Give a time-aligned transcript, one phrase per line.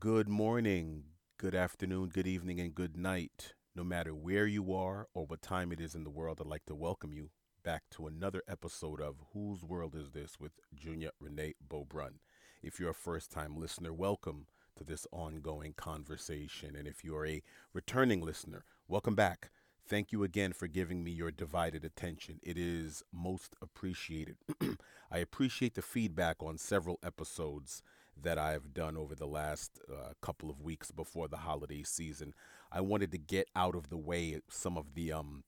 [0.00, 1.04] Good morning,
[1.38, 3.54] good afternoon, good evening, and good night.
[3.74, 6.66] No matter where you are or what time it is in the world, I'd like
[6.66, 7.30] to welcome you
[7.64, 12.18] back to another episode of Whose World Is This with Junya Renee Beaubrun.
[12.62, 16.76] If you're a first time listener, welcome to this ongoing conversation.
[16.76, 17.42] And if you're a
[17.72, 19.50] returning listener, welcome back.
[19.84, 22.38] Thank you again for giving me your divided attention.
[22.44, 24.36] It is most appreciated.
[25.10, 27.82] I appreciate the feedback on several episodes
[28.22, 32.34] that I've done over the last uh, couple of weeks before the holiday season.
[32.72, 35.44] I wanted to get out of the way some of the um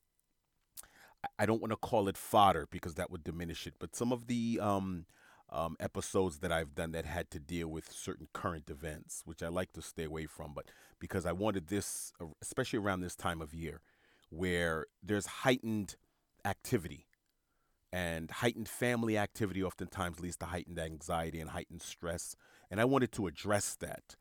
[1.38, 4.27] I- don't want to call it fodder because that would diminish it, but some of
[4.27, 5.06] the um
[5.52, 9.48] um, episodes that I've done that had to deal with certain current events, which I
[9.48, 10.66] like to stay away from, but
[11.00, 13.80] because I wanted this, uh, especially around this time of year,
[14.28, 15.97] where there's heightened
[16.45, 17.09] activity
[17.92, 22.37] and heightened family activity oftentimes leads to heightened anxiety and heightened stress.
[22.70, 24.16] And I wanted to address that.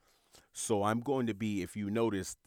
[0.53, 2.37] So I'm going to be, if you noticed,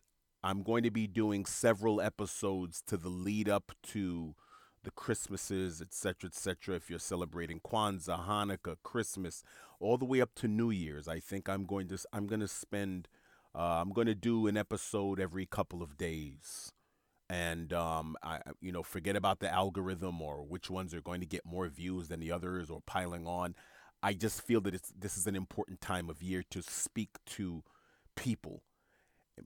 [0.43, 4.35] I'm going to be doing several episodes to the lead up to
[4.83, 6.75] the Christmases, etc., etc.
[6.75, 9.45] If you're celebrating Kwanzaa, Hanukkah, Christmas,
[9.79, 12.49] all the way up to New Year's, I think I'm going to I'm going to
[12.49, 13.07] spend
[13.55, 16.73] uh, I'm going to do an episode every couple of days
[17.33, 21.27] and um, I, you know, forget about the algorithm or which ones are going to
[21.27, 23.55] get more views than the others or piling on.
[24.03, 27.63] I just feel that it's this is an important time of year to speak to
[28.17, 28.63] people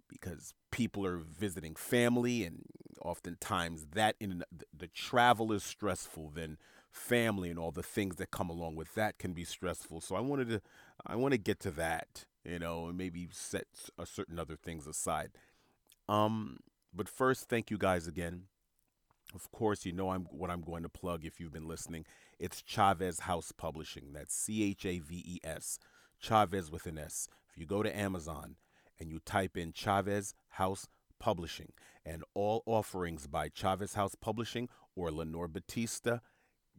[0.08, 2.62] because people are visiting family and
[3.00, 4.42] oftentimes that in
[4.76, 6.58] the travel is stressful then
[6.90, 10.20] family and all the things that come along with that can be stressful so i
[10.20, 10.60] wanted to
[11.06, 14.86] i want to get to that you know and maybe set a certain other things
[14.86, 15.30] aside
[16.08, 16.58] um
[16.96, 18.44] but first, thank you guys again.
[19.34, 22.06] Of course, you know I'm what I'm going to plug if you've been listening.
[22.38, 24.12] It's Chaves House Publishing.
[24.12, 25.78] That's C H A V E S.
[26.22, 27.28] Chaves with an S.
[27.50, 28.56] If you go to Amazon
[29.00, 30.86] and you type in Chaves House
[31.18, 31.72] Publishing
[32.04, 36.18] and all offerings by Chaves House Publishing or Lenore Batista,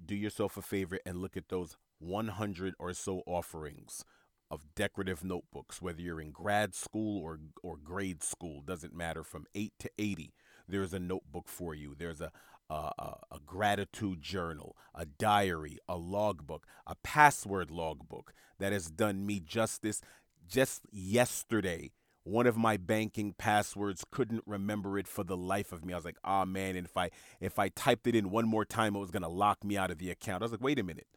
[0.04, 4.06] do yourself a favor and look at those 100 or so offerings
[4.50, 9.46] of decorative notebooks, whether you're in grad school or, or grade school, doesn't matter, from
[9.56, 10.34] 8 to 80,
[10.68, 11.96] there's a notebook for you.
[11.98, 12.31] There's a,
[12.74, 19.40] a, a gratitude journal, a diary, a logbook, a password logbook that has done me
[19.40, 20.02] justice.
[20.48, 21.92] Just yesterday,
[22.24, 25.94] one of my banking passwords couldn't remember it for the life of me.
[25.94, 28.48] I was like, "Ah, oh, man!" And if I if I typed it in one
[28.48, 30.44] more time, it was gonna lock me out of the account.
[30.44, 31.08] I was like, "Wait a minute."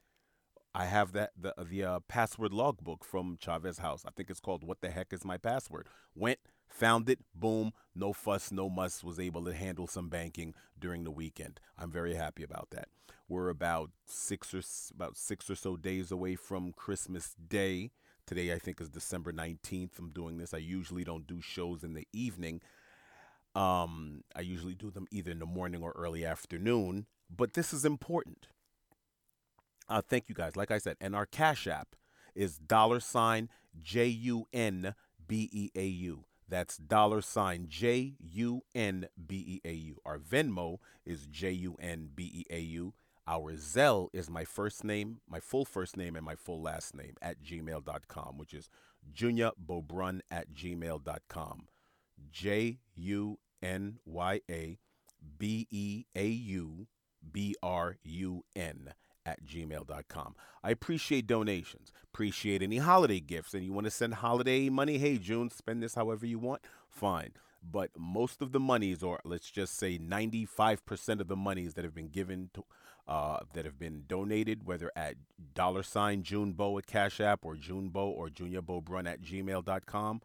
[0.73, 4.05] I have that the the uh, password logbook from Chaves House.
[4.07, 6.39] I think it's called "What the Heck Is My Password." Went,
[6.71, 9.05] found it, boom, no fuss, no muss.
[9.05, 11.61] Was able to handle some banking during the weekend.
[11.79, 12.89] I'm very happy about that.
[13.29, 14.63] We're about six or
[14.95, 17.91] about six or so days away from Christmas Day.
[18.27, 19.99] Today, I think is December 19th.
[19.99, 20.55] I'm doing this.
[20.55, 22.61] I usually don't do shows in the evening.
[23.55, 27.07] Um, I usually do them either in the morning or early afternoon.
[27.29, 28.49] But this is important
[29.91, 30.57] uh, thank you guys.
[30.57, 31.97] Like I said, and our Cash App
[32.35, 33.49] is dollar sign
[33.83, 34.95] J U N
[35.27, 36.25] B E A U.
[36.51, 40.01] That's dollar sign J U N B E A U.
[40.05, 42.93] Our Venmo is J U N B E A U.
[43.29, 47.15] Our Zelle is my first name, my full first name, and my full last name
[47.23, 48.69] at gmail.com, which is
[49.15, 51.69] Junya Beaubrun at gmail.com.
[52.33, 54.79] J U N Y A
[55.39, 56.89] B E A U
[57.31, 58.95] B R U N
[59.31, 60.35] at gmail.com.
[60.63, 65.19] I appreciate donations, appreciate any holiday gifts, and you want to send holiday money, hey,
[65.19, 67.31] June, spend this however you want, fine.
[67.63, 71.95] But most of the monies, or let's just say 95% of the monies that have
[71.95, 72.65] been given to,
[73.07, 75.17] uh, that have been donated, whether at
[75.55, 80.23] dollar sign June JunBeau at Cash App or June JunBeau or Junya Beaubrun at gmail.com,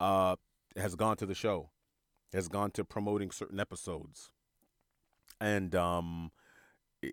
[0.00, 0.36] uh,
[0.76, 1.70] has gone to the show,
[2.32, 4.30] has gone to promoting certain episodes.
[5.40, 6.32] And um,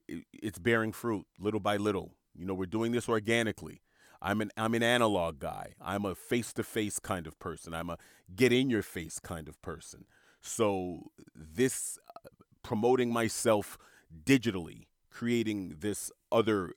[0.08, 2.14] it, it's bearing fruit little by little.
[2.36, 3.82] You know, we're doing this organically.
[4.22, 5.74] I'm an I'm an analog guy.
[5.82, 7.74] I'm a face to face kind of person.
[7.74, 7.98] I'm a
[8.36, 10.06] get in your face kind of person.
[10.42, 12.30] So this uh,
[12.64, 13.78] promoting myself
[14.24, 16.74] digitally, creating this other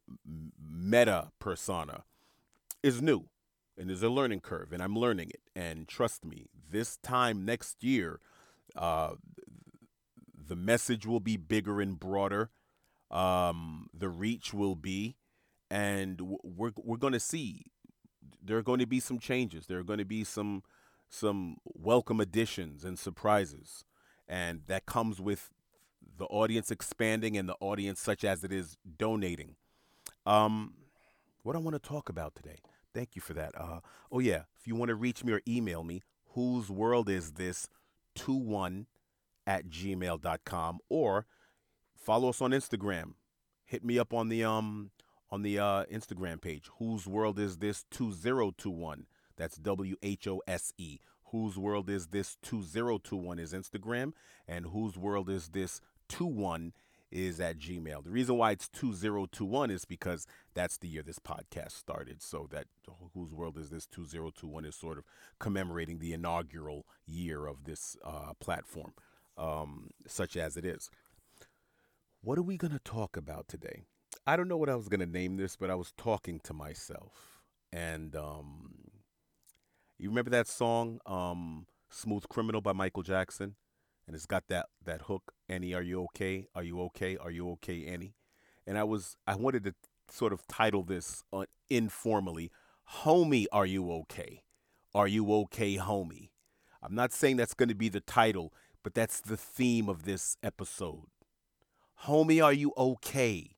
[0.58, 2.04] meta persona
[2.82, 3.28] is new
[3.76, 5.40] and there's a learning curve and I'm learning it.
[5.54, 8.20] And trust me, this time next year,
[8.76, 9.14] uh,
[10.46, 12.50] the message will be bigger and broader
[13.10, 15.16] um, the reach will be,
[15.70, 17.66] and we're we're going to see
[18.42, 19.66] there are going to be some changes.
[19.66, 20.62] There are going to be some
[21.08, 23.84] some welcome additions and surprises,
[24.28, 25.50] and that comes with
[26.16, 29.56] the audience expanding and the audience such as it is donating.
[30.26, 30.74] Um,
[31.42, 32.58] what I want to talk about today,
[32.94, 33.52] Thank you for that.
[33.56, 33.80] Uh,
[34.12, 34.42] oh, yeah.
[34.58, 37.68] If you want to reach me or email me, whose world is this
[38.14, 38.86] 21
[39.46, 41.26] at gmail.com or
[42.04, 43.14] follow us on Instagram.
[43.64, 44.90] Hit me up on the um
[45.30, 46.68] on the uh, Instagram page.
[46.78, 49.06] Whose world is this 2021?
[49.36, 51.00] That's W H O S E.
[51.32, 54.12] Whose world is this 2021 is Instagram
[54.46, 56.72] and whose world is this 21
[57.10, 58.04] is at Gmail.
[58.04, 62.22] The reason why it's 2021 is because that's the year this podcast started.
[62.22, 62.66] So that
[63.14, 65.04] whose world is this 2021 is sort of
[65.40, 68.92] commemorating the inaugural year of this uh, platform,
[69.36, 70.90] um, such as it is.
[72.24, 73.84] What are we going to talk about today?
[74.26, 76.54] I don't know what I was going to name this, but I was talking to
[76.54, 77.42] myself.
[77.70, 78.72] And um,
[79.98, 83.56] you remember that song, um, Smooth Criminal by Michael Jackson?
[84.06, 87.50] and it's got that that hook annie are you okay are you okay are you
[87.50, 88.14] okay annie
[88.66, 89.74] and i was i wanted to
[90.10, 92.50] sort of title this uh, informally
[93.02, 94.42] homie are you okay
[94.94, 96.30] are you okay homie
[96.82, 100.36] i'm not saying that's going to be the title but that's the theme of this
[100.42, 101.06] episode
[102.04, 103.56] homie are you okay?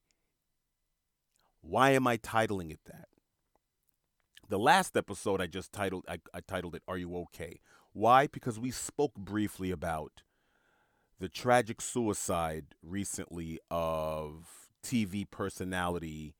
[1.61, 3.09] Why am i titling it that?
[4.49, 7.61] The last episode i just titled I, I titled it are you okay?
[7.93, 8.27] Why?
[8.27, 10.23] Because we spoke briefly about
[11.19, 16.35] the tragic suicide recently of TV personality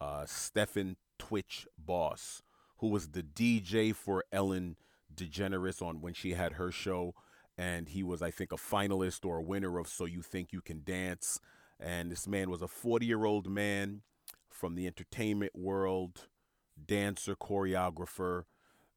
[0.00, 2.42] uh, Stephen Twitch Boss,
[2.78, 4.76] who was the DJ for Ellen
[5.14, 7.14] DeGeneres on when she had her show,
[7.62, 10.60] and he was, I think, a finalist or a winner of So You Think You
[10.60, 11.38] Can Dance.
[11.78, 14.02] And this man was a 40 year old man
[14.50, 16.26] from the entertainment world,
[16.84, 18.44] dancer, choreographer,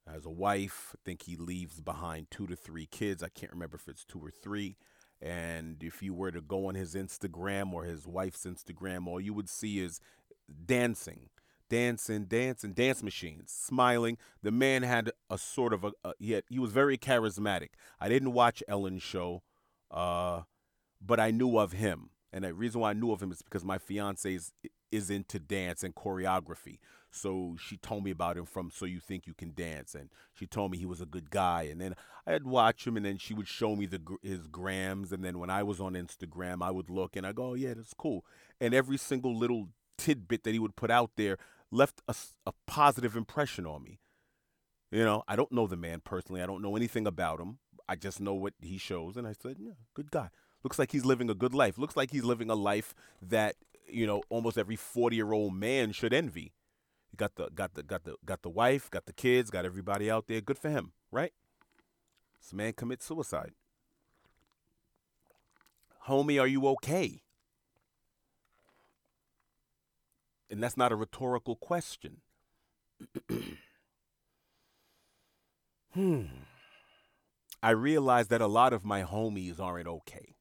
[0.08, 0.96] has a wife.
[0.96, 3.22] I think he leaves behind two to three kids.
[3.22, 4.78] I can't remember if it's two or three.
[5.22, 9.34] And if you were to go on his Instagram or his wife's Instagram, all you
[9.34, 10.00] would see is
[10.66, 11.30] dancing,
[11.70, 14.18] dancing, dancing, dance machines, smiling.
[14.42, 17.70] The man had a sort of a, a he, had, he was very charismatic.
[18.00, 19.44] I didn't watch Ellen's show,
[19.92, 20.42] uh,
[21.02, 22.10] but I knew of him.
[22.32, 24.52] And the reason why I knew of him is because my fiance is,
[24.92, 26.80] is into dance and choreography.
[27.16, 30.46] So she told me about him from So You Think You Can Dance, and she
[30.46, 31.64] told me he was a good guy.
[31.64, 31.96] And then
[32.28, 35.14] I'd watch him, and then she would show me the his grams.
[35.14, 37.74] And then when I was on Instagram, I would look and I go, oh, "Yeah,
[37.74, 38.26] that's cool."
[38.60, 41.38] And every single little tidbit that he would put out there
[41.72, 42.16] left a,
[42.46, 44.00] a positive impression on me.
[44.92, 46.42] You know, I don't know the man personally.
[46.42, 47.60] I don't know anything about him.
[47.88, 50.30] I just know what he shows, and I said, "Yeah, good guy."
[50.64, 51.78] Looks like he's living a good life.
[51.78, 53.56] Looks like he's living a life that
[53.88, 56.54] you know almost every forty year old man should envy
[57.16, 60.28] got the got the got the got the wife, got the kids, got everybody out
[60.28, 60.42] there.
[60.42, 61.34] Good for him, right?
[62.42, 63.54] This man commits suicide.
[66.08, 67.22] Homie, are you okay?
[70.50, 72.22] And that's not a rhetorical question.
[75.94, 76.24] hmm.
[77.64, 80.36] I realize that a lot of my homies aren't okay.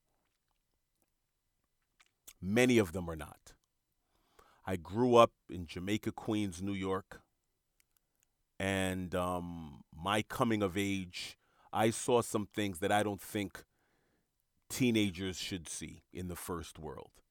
[2.42, 3.54] Many of them are not.
[4.66, 7.22] I grew up in Jamaica, Queens, New York,
[8.58, 11.36] and um, my coming of age,
[11.72, 13.64] I saw some things that I don't think
[14.70, 17.23] teenagers should see in the first world.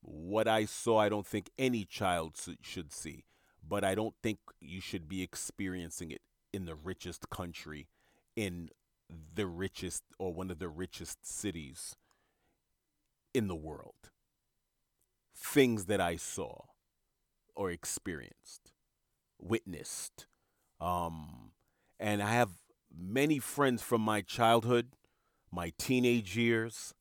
[0.00, 3.24] What I saw, I don't think any child should see,
[3.66, 6.22] but I don't think you should be experiencing it
[6.52, 7.88] in the richest country,
[8.36, 8.70] in
[9.34, 11.96] the richest or one of the richest cities
[13.34, 14.10] in the world
[15.38, 16.62] things that I saw
[17.54, 18.72] or experienced,
[19.38, 20.26] witnessed.
[20.80, 21.52] Um,
[21.98, 22.50] and I have
[22.94, 24.88] many friends from my childhood,
[25.50, 26.94] my teenage years,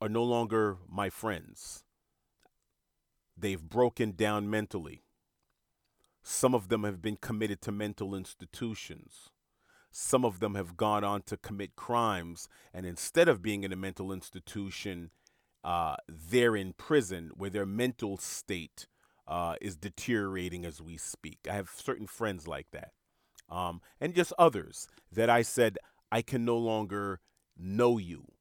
[0.00, 1.84] are no longer my friends.
[3.36, 5.04] They've broken down mentally.
[6.22, 9.30] Some of them have been committed to mental institutions.
[9.90, 13.76] Some of them have gone on to commit crimes, and instead of being in a
[13.76, 15.10] mental institution,
[15.62, 18.86] uh, they're in prison where their mental state
[19.26, 21.38] uh, is deteriorating as we speak.
[21.48, 22.92] I have certain friends like that.
[23.48, 25.78] Um, and just others that I said,
[26.10, 27.20] I can no longer
[27.56, 28.33] know you.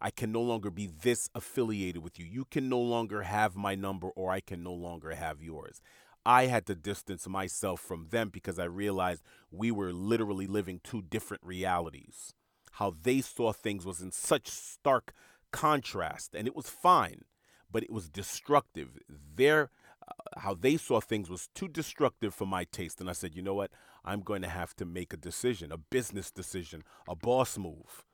[0.00, 2.24] I can no longer be this affiliated with you.
[2.24, 5.82] You can no longer have my number, or I can no longer have yours.
[6.24, 11.02] I had to distance myself from them because I realized we were literally living two
[11.02, 12.34] different realities.
[12.72, 15.12] How they saw things was in such stark
[15.50, 17.24] contrast, and it was fine,
[17.70, 18.98] but it was destructive.
[19.08, 19.70] Their
[20.06, 23.42] uh, how they saw things was too destructive for my taste, and I said, you
[23.42, 23.70] know what?
[24.04, 28.04] I'm going to have to make a decision, a business decision, a boss move,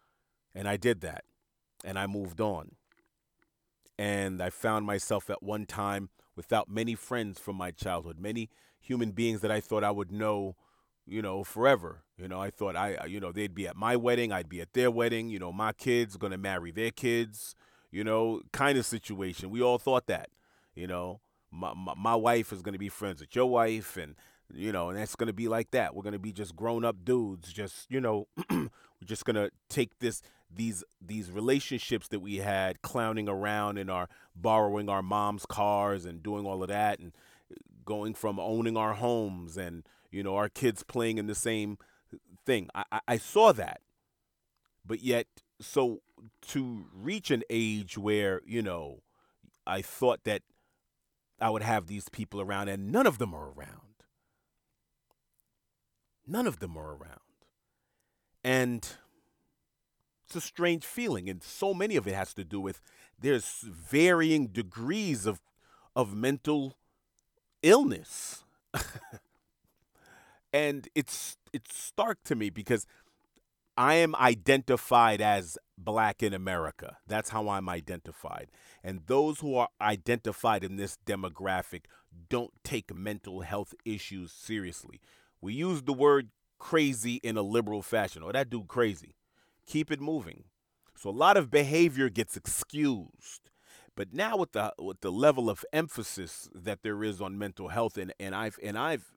[0.54, 1.24] and I did that,
[1.86, 2.72] and I moved on.
[3.98, 9.12] And I found myself at one time without many friends from my childhood, many human
[9.12, 10.56] beings that I thought I would know,
[11.06, 12.02] you know, forever.
[12.18, 14.74] You know, I thought I, you know, they'd be at my wedding, I'd be at
[14.74, 15.30] their wedding.
[15.30, 17.54] You know, my kids gonna marry their kids.
[17.90, 19.48] You know, kind of situation.
[19.48, 20.28] We all thought that.
[20.74, 24.16] You know, my my, my wife is gonna be friends with your wife, and
[24.54, 25.94] you know, and that's gonna be like that.
[25.94, 28.68] We're gonna be just grown up dudes, just you know, we're
[29.04, 30.22] just gonna take this
[30.54, 36.22] these these relationships that we had clowning around in our borrowing our mom's cars and
[36.22, 37.12] doing all of that and
[37.50, 41.78] uh, going from owning our homes and you know our kids playing in the same
[42.44, 42.68] thing.
[42.74, 43.80] I, I, I saw that.
[44.84, 45.26] But yet
[45.60, 46.02] so
[46.42, 49.02] to reach an age where you know
[49.66, 50.42] i thought that
[51.40, 53.85] i would have these people around and none of them are around
[56.26, 57.20] none of them are around
[58.44, 58.96] and
[60.26, 62.80] it's a strange feeling, and so many of it has to do with
[63.18, 65.40] there's varying degrees of
[65.94, 66.76] of mental
[67.62, 68.44] illness.
[70.52, 72.86] and it's it's stark to me because
[73.76, 76.98] I am identified as black in America.
[77.06, 78.50] That's how I'm identified.
[78.82, 81.82] And those who are identified in this demographic
[82.28, 85.00] don't take mental health issues seriously.
[85.40, 86.28] We use the word
[86.58, 88.22] crazy in a liberal fashion.
[88.24, 89.16] Oh, that dude crazy
[89.66, 90.44] keep it moving.
[90.94, 93.50] So a lot of behavior gets excused.
[93.94, 97.96] But now with the with the level of emphasis that there is on mental health
[97.96, 99.12] and, and I've and I've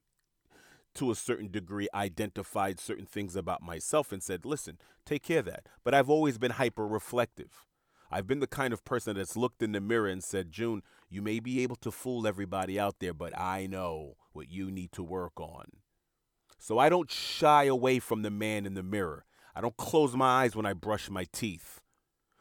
[0.94, 5.44] to a certain degree identified certain things about myself and said, listen, take care of
[5.44, 5.66] that.
[5.84, 7.66] But I've always been hyper reflective.
[8.10, 11.22] I've been the kind of person that's looked in the mirror and said, June, you
[11.22, 15.04] may be able to fool everybody out there, but I know what you need to
[15.04, 15.66] work on.
[16.62, 19.24] So I don't shy away from the man in the mirror.
[19.56, 21.80] I don't close my eyes when I brush my teeth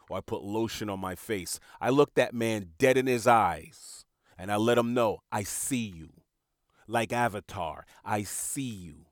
[0.10, 1.58] or I put lotion on my face.
[1.80, 4.04] I look that man dead in his eyes
[4.38, 6.10] and I let him know I see you.
[6.86, 9.06] Like Avatar, I see you.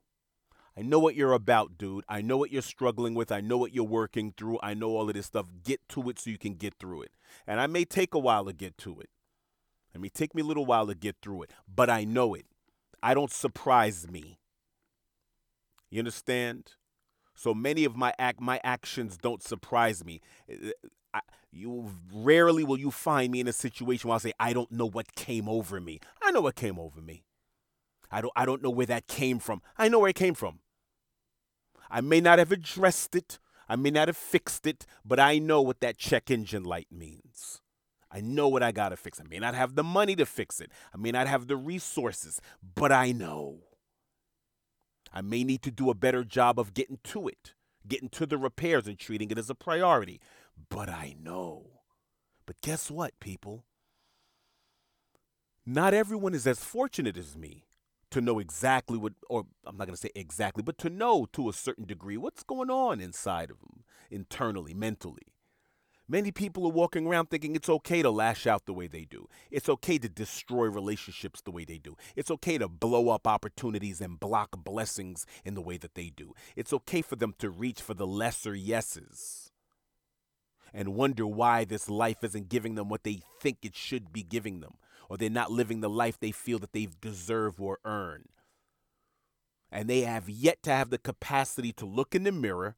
[0.76, 2.04] I know what you're about, dude.
[2.10, 3.32] I know what you're struggling with.
[3.32, 4.60] I know what you're working through.
[4.62, 5.48] I know all of this stuff.
[5.64, 7.12] Get to it so you can get through it.
[7.48, 9.10] And I may take a while to get to it.
[9.96, 12.46] It may take me a little while to get through it, but I know it.
[13.02, 14.38] I don't surprise me.
[15.90, 16.74] You understand?
[17.34, 20.22] So many of my act my actions don't surprise me.
[20.50, 20.72] Eh, eh,
[21.14, 24.72] I, you rarely will you find me in a situation where I say I don't
[24.72, 26.00] know what came over me.
[26.22, 27.24] I know what came over me.
[28.12, 29.62] I don't I don't know where that came from.
[29.78, 30.60] I know where it came from.
[31.90, 33.40] I may not have addressed it.
[33.70, 37.62] I may not have fixed it, but I know what that check engine light means.
[38.10, 39.20] I know what I got to fix.
[39.20, 40.72] I may not have the money to fix it.
[40.94, 42.40] I may not have the resources,
[42.76, 43.67] but I know.
[45.14, 47.54] I may need to do a better job of getting to it,
[47.88, 50.20] getting to the repairs and treating it as a priority.
[50.70, 51.82] But I know.
[52.46, 53.66] But guess what, people?
[55.66, 57.66] Not everyone is as fortunate as me
[58.12, 61.50] to know exactly what, or I'm not going to say exactly, but to know to
[61.50, 65.34] a certain degree what's going on inside of them, internally, mentally.
[66.10, 69.28] Many people are walking around thinking it's okay to lash out the way they do.
[69.52, 71.98] It's okay to destroy relationships the way they do.
[72.16, 76.34] It's okay to blow up opportunities and block blessings in the way that they do.
[76.56, 79.52] It's okay for them to reach for the lesser yeses
[80.74, 84.62] and wonder why this life isn't giving them what they think it should be giving
[84.62, 84.76] them,
[85.10, 88.30] or they're not living the life they feel that they deserve or earn.
[89.70, 92.78] And they have yet to have the capacity to look in the mirror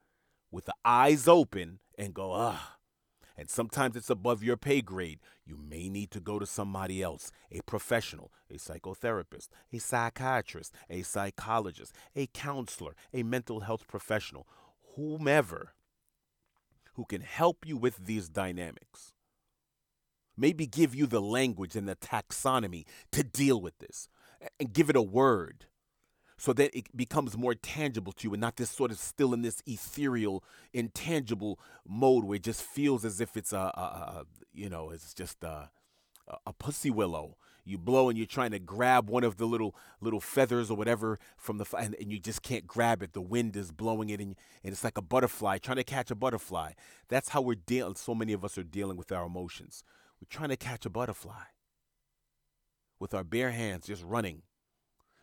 [0.49, 2.78] with the eyes open and go, ah
[3.39, 7.31] and sometimes it's above your pay grade, you may need to go to somebody else,
[7.49, 14.45] a professional, a psychotherapist, a psychiatrist, a psychologist, a counselor, a mental health professional,
[14.97, 15.73] whomever
[16.95, 19.13] who can help you with these dynamics.
[20.35, 24.09] Maybe give you the language and the taxonomy to deal with this
[24.59, 25.67] and give it a word
[26.39, 29.41] so that it becomes more tangible to you and not this sort of still in
[29.41, 30.41] this ethereal,
[30.73, 35.13] intangible mode where it just feels as if it's a, a, a you know, it's
[35.13, 35.69] just a,
[36.45, 37.35] a pussy willow.
[37.65, 41.19] You blow and you're trying to grab one of the little little feathers or whatever
[41.37, 43.13] from the and, and you just can't grab it.
[43.13, 46.15] The wind is blowing it and, and it's like a butterfly trying to catch a
[46.15, 46.71] butterfly.
[47.09, 47.95] That's how we're dealing.
[47.95, 49.83] So many of us are dealing with our emotions.
[50.19, 51.43] We're trying to catch a butterfly
[52.97, 54.43] with our bare hands, just running.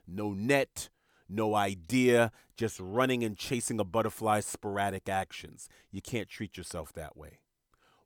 [0.06, 0.88] No net,
[1.28, 5.68] no idea, just running and chasing a butterfly's sporadic actions.
[5.90, 7.40] You can't treat yourself that way.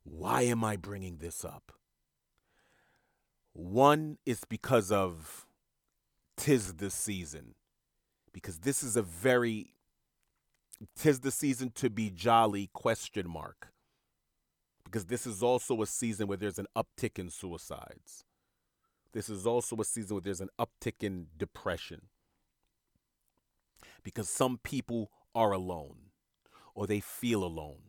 [0.03, 1.71] Why am I bringing this up?
[3.53, 5.45] One is because of
[6.37, 7.55] tis the season.
[8.33, 9.73] Because this is a very
[10.95, 13.67] tis the season to be jolly question mark.
[14.83, 18.25] Because this is also a season where there's an uptick in suicides.
[19.13, 22.03] this is also a season where there's an uptick in depression
[24.03, 26.11] because some people are alone
[26.75, 27.81] or they feel alone.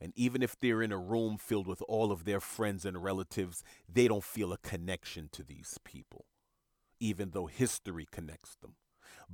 [0.00, 3.62] And even if they're in a room filled with all of their friends and relatives,
[3.92, 6.24] they don't feel a connection to these people,
[6.98, 8.76] even though history connects them,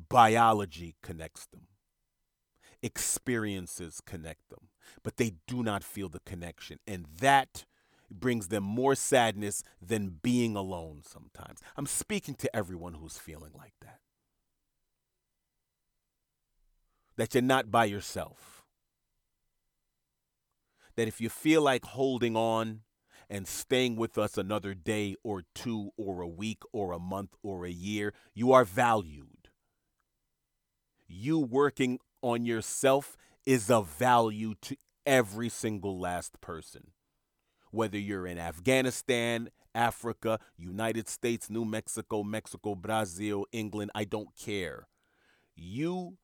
[0.09, 1.69] biology connects them,
[2.83, 4.69] experiences connect them,
[5.05, 6.79] but they do not feel the connection.
[6.87, 7.65] And that
[8.11, 11.61] brings them more sadness than being alone sometimes.
[11.77, 14.01] I'm speaking to everyone who's feeling like that.
[17.17, 18.65] That you're not by yourself.
[20.97, 22.81] That if you feel like holding on
[23.29, 27.67] and staying with us another day or two or a week or a month or
[27.67, 29.49] a year, you are valued.
[31.07, 36.93] You working on yourself is of value to every single last person
[37.77, 44.89] whether you're in Afghanistan, Africa, United States, New Mexico, Mexico, Brazil, England, I don't care.
[45.55, 46.17] You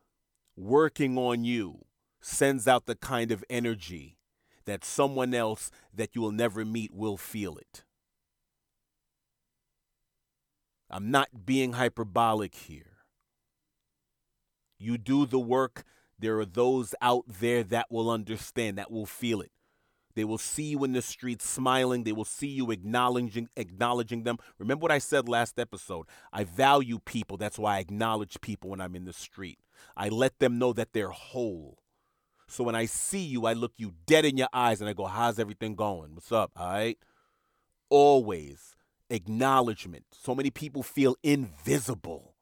[0.56, 1.85] working on you
[2.21, 4.18] sends out the kind of energy
[4.64, 7.85] that someone else that you will never meet will feel it.
[10.88, 12.99] I'm not being hyperbolic here.
[14.78, 15.85] You do the work,
[16.18, 19.52] there are those out there that will understand, that will feel it.
[20.14, 22.04] They will see you in the streets smiling.
[22.04, 24.38] They will see you acknowledging acknowledging them.
[24.59, 26.07] Remember what I said last episode?
[26.33, 27.37] I value people.
[27.37, 29.59] That's why I acknowledge people when I'm in the street.
[29.97, 31.78] I let them know that they're whole.
[32.47, 35.07] So when I see you, I look you dead in your eyes and I go,
[35.07, 36.14] "How's everything going?
[36.14, 36.99] What's up?" All right?
[37.88, 38.76] Always
[39.11, 40.04] acknowledgement.
[40.12, 42.35] So many people feel invisible.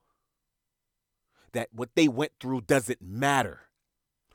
[1.52, 3.62] That what they went through doesn't matter.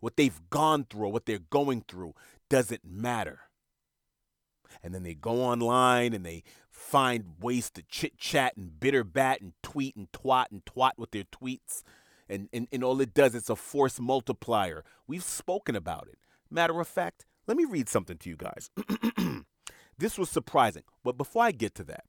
[0.01, 2.13] What they've gone through or what they're going through
[2.49, 3.41] doesn't matter.
[4.83, 9.41] And then they go online and they find ways to chit chat and bitter bat
[9.41, 11.83] and tweet and twat and twat with their tweets.
[12.27, 14.83] And, and, and all it does, it's a force multiplier.
[15.07, 16.17] We've spoken about it.
[16.49, 18.69] Matter of fact, let me read something to you guys.
[19.97, 20.83] this was surprising.
[21.03, 22.05] But before I get to that,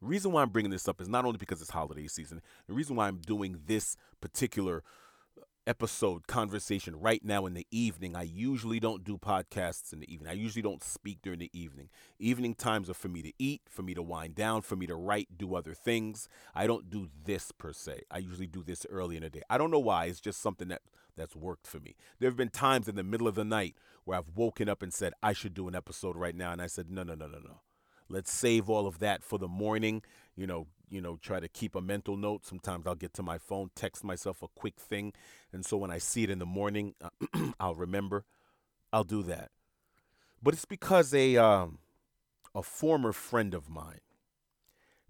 [0.00, 2.74] the reason why I'm bringing this up is not only because it's holiday season, the
[2.74, 4.84] reason why I'm doing this particular
[5.68, 8.16] episode conversation right now in the evening.
[8.16, 10.30] I usually don't do podcasts in the evening.
[10.30, 11.90] I usually don't speak during the evening.
[12.18, 14.94] Evening times are for me to eat, for me to wind down, for me to
[14.94, 16.26] write, do other things.
[16.54, 18.00] I don't do this per se.
[18.10, 19.42] I usually do this early in the day.
[19.50, 20.06] I don't know why.
[20.06, 20.80] It's just something that
[21.18, 21.96] that's worked for me.
[22.18, 24.94] There have been times in the middle of the night where I've woken up and
[24.94, 27.40] said I should do an episode right now and I said no, no, no, no,
[27.40, 27.60] no.
[28.08, 30.02] Let's save all of that for the morning.
[30.34, 32.46] You know, you know, try to keep a mental note.
[32.46, 35.12] Sometimes I'll get to my phone, text myself a quick thing,
[35.52, 36.94] and so when I see it in the morning,
[37.60, 38.24] I'll remember.
[38.92, 39.50] I'll do that.
[40.42, 41.78] But it's because a um,
[42.54, 44.00] a former friend of mine.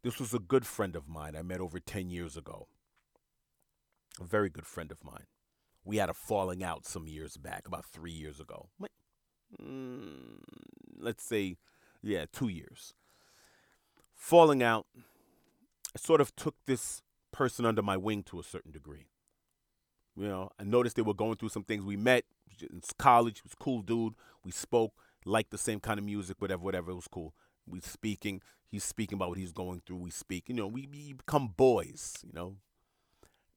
[0.02, 2.68] This was a good friend of mine I met over 10 years ago.
[4.20, 5.26] A very good friend of mine.
[5.84, 8.68] We had a falling out some years back, about three years ago.
[9.60, 10.40] Mm,
[10.98, 11.56] let's say
[12.02, 12.94] yeah, two years.
[14.14, 14.86] Falling out,
[15.98, 19.06] sort of took this person under my wing to a certain degree.
[20.16, 21.84] You know, I noticed they were going through some things.
[21.84, 22.24] We met
[22.61, 24.14] in college, was cool dude.
[24.44, 24.92] We spoke,
[25.24, 26.90] liked the same kind of music, whatever, whatever.
[26.90, 27.34] It was cool.
[27.66, 28.42] We speaking.
[28.66, 29.98] He's speaking about what he's going through.
[29.98, 30.48] We speak.
[30.48, 32.16] You know, we, we become boys.
[32.24, 32.56] You know,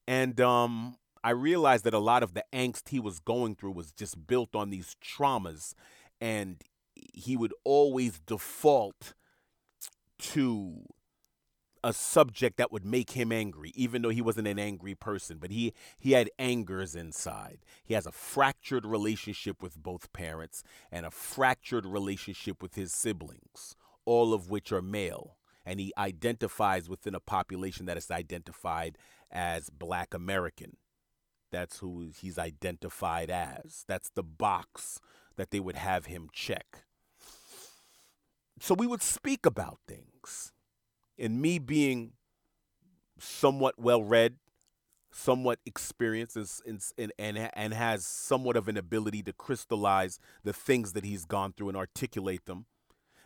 [0.08, 3.92] and um, I realized that a lot of the angst he was going through was
[3.92, 5.74] just built on these traumas,
[6.20, 6.62] and
[6.94, 9.14] he would always default
[10.20, 10.84] to
[11.84, 15.52] a subject that would make him angry even though he wasn't an angry person but
[15.52, 17.60] he he had angers inside.
[17.84, 23.76] He has a fractured relationship with both parents and a fractured relationship with his siblings
[24.06, 28.98] all of which are male and he identifies within a population that is identified
[29.30, 30.78] as black american.
[31.52, 33.84] That's who he's identified as.
[33.88, 35.00] That's the box
[35.36, 36.86] that they would have him check.
[38.60, 40.54] So we would speak about things.
[41.18, 42.14] And me being
[43.20, 44.36] somewhat well read,
[45.12, 50.94] somewhat experienced, and, and, and, and has somewhat of an ability to crystallize the things
[50.94, 52.66] that he's gone through and articulate them,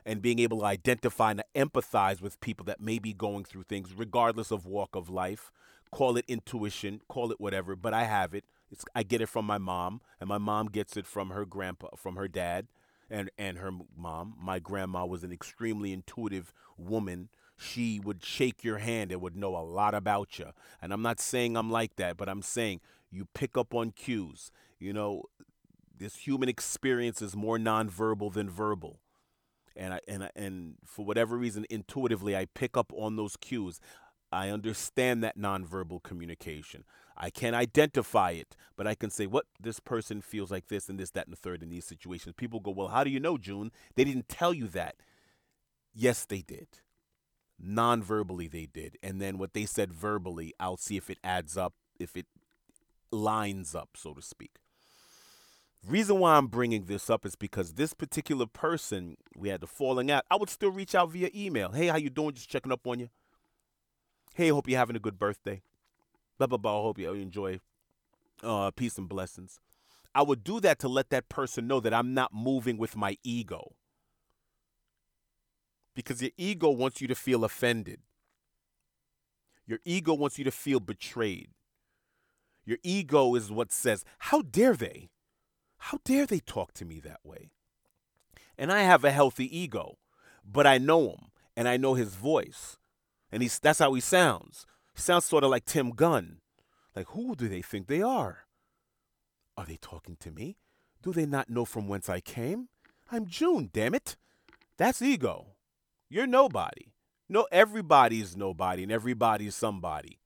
[0.05, 3.93] and being able to identify and empathize with people that may be going through things,
[3.95, 5.51] regardless of walk of life.
[5.91, 8.43] Call it intuition, call it whatever, but I have it.
[8.71, 11.89] It's, I get it from my mom, and my mom gets it from her grandpa,
[11.95, 12.67] from her dad
[13.09, 14.35] and and her mom.
[14.39, 17.29] My grandma was an extremely intuitive woman.
[17.57, 20.51] She would shake your hand and would know a lot about you.
[20.81, 24.51] And I'm not saying I'm like that, but I'm saying you pick up on cues.
[24.79, 25.23] You know,
[25.97, 28.99] this human experience is more nonverbal than verbal.
[29.75, 33.79] and I and I, and for whatever reason, intuitively, I pick up on those cues.
[34.31, 36.83] I understand that nonverbal communication.
[37.17, 40.99] I can't identify it, but I can say what this person feels like this and
[40.99, 42.35] this, that, and the third in these situations.
[42.37, 43.71] People go, Well, how do you know, June?
[43.95, 44.95] They didn't tell you that.
[45.93, 46.67] Yes, they did.
[47.59, 48.97] Non verbally, they did.
[49.01, 52.25] And then what they said verbally, I'll see if it adds up, if it
[53.11, 54.51] lines up, so to speak.
[55.87, 60.09] Reason why I'm bringing this up is because this particular person, we had the falling
[60.09, 60.25] out.
[60.31, 61.71] I would still reach out via email.
[61.71, 62.33] Hey, how you doing?
[62.33, 63.09] Just checking up on you.
[64.33, 65.61] Hey, hope you're having a good birthday.
[66.37, 66.81] Blah blah blah.
[66.81, 67.59] Hope you enjoy
[68.43, 69.59] uh, peace and blessings.
[70.13, 73.17] I would do that to let that person know that I'm not moving with my
[73.23, 73.73] ego.
[75.95, 77.99] Because your ego wants you to feel offended.
[79.65, 81.49] Your ego wants you to feel betrayed.
[82.65, 85.09] Your ego is what says, How dare they?
[85.77, 87.51] How dare they talk to me that way?
[88.57, 89.97] And I have a healthy ego,
[90.43, 92.77] but I know him and I know his voice.
[93.31, 94.65] And he's that's how he sounds.
[94.93, 96.37] He sounds sort of like Tim Gunn.
[96.95, 98.45] Like who do they think they are?
[99.57, 100.57] Are they talking to me?
[101.01, 102.69] Do they not know from whence I came?
[103.11, 104.15] I'm June, damn it.
[104.77, 105.54] That's ego.
[106.15, 106.93] You're nobody.
[107.27, 110.21] No, everybody's nobody and everybody's somebody.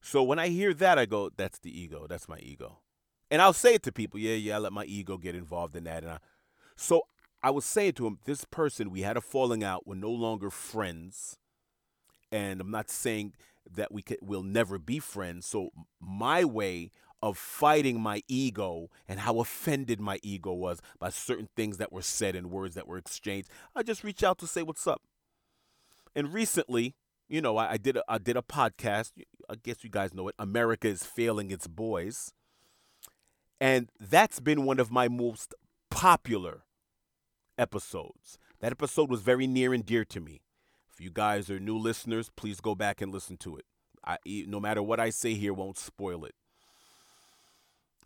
[0.00, 2.06] So when I hear that, I go, that's the ego.
[2.08, 2.78] That's my ego.
[3.30, 5.84] And I'll say it to people, yeah, yeah, I let my ego get involved in
[5.84, 6.04] that.
[6.04, 6.18] And I,
[6.74, 7.02] so
[7.42, 9.86] I was saying to him, this person, we had a falling out.
[9.86, 11.36] We're no longer friends.
[12.32, 13.34] And I'm not saying
[13.70, 15.44] that we could, we'll never be friends.
[15.44, 15.68] So
[16.00, 16.92] my way
[17.24, 22.02] of fighting my ego and how offended my ego was by certain things that were
[22.02, 25.00] said and words that were exchanged, I just reach out to say what's up.
[26.14, 26.94] And recently,
[27.26, 29.12] you know, I, I did a, I did a podcast.
[29.48, 30.34] I guess you guys know it.
[30.38, 32.34] America is failing its boys,
[33.58, 35.54] and that's been one of my most
[35.90, 36.64] popular
[37.56, 38.38] episodes.
[38.60, 40.42] That episode was very near and dear to me.
[40.92, 43.64] If you guys are new listeners, please go back and listen to it.
[44.06, 46.34] I, no matter what I say here, won't spoil it.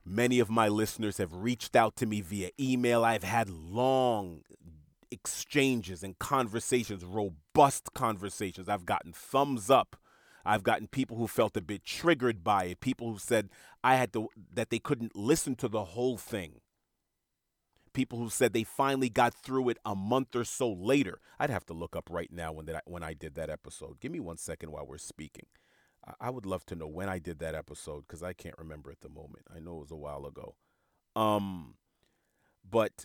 [0.08, 3.04] Many of my listeners have reached out to me via email.
[3.04, 4.40] I've had long
[5.10, 8.70] exchanges and conversations, robust conversations.
[8.70, 9.96] I've gotten thumbs up.
[10.46, 13.50] I've gotten people who felt a bit triggered by it, people who said
[13.84, 16.62] I had to that they couldn't listen to the whole thing.
[17.92, 21.20] People who said they finally got through it a month or so later.
[21.38, 24.00] I'd have to look up right now when that when I did that episode.
[24.00, 25.46] Give me one second while we're speaking.
[26.20, 29.00] I would love to know when I did that episode because I can't remember at
[29.00, 29.46] the moment.
[29.54, 30.54] I know it was a while ago.
[31.16, 31.74] Um,
[32.68, 33.04] but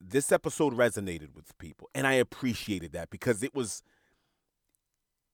[0.00, 3.82] this episode resonated with people, and I appreciated that because it was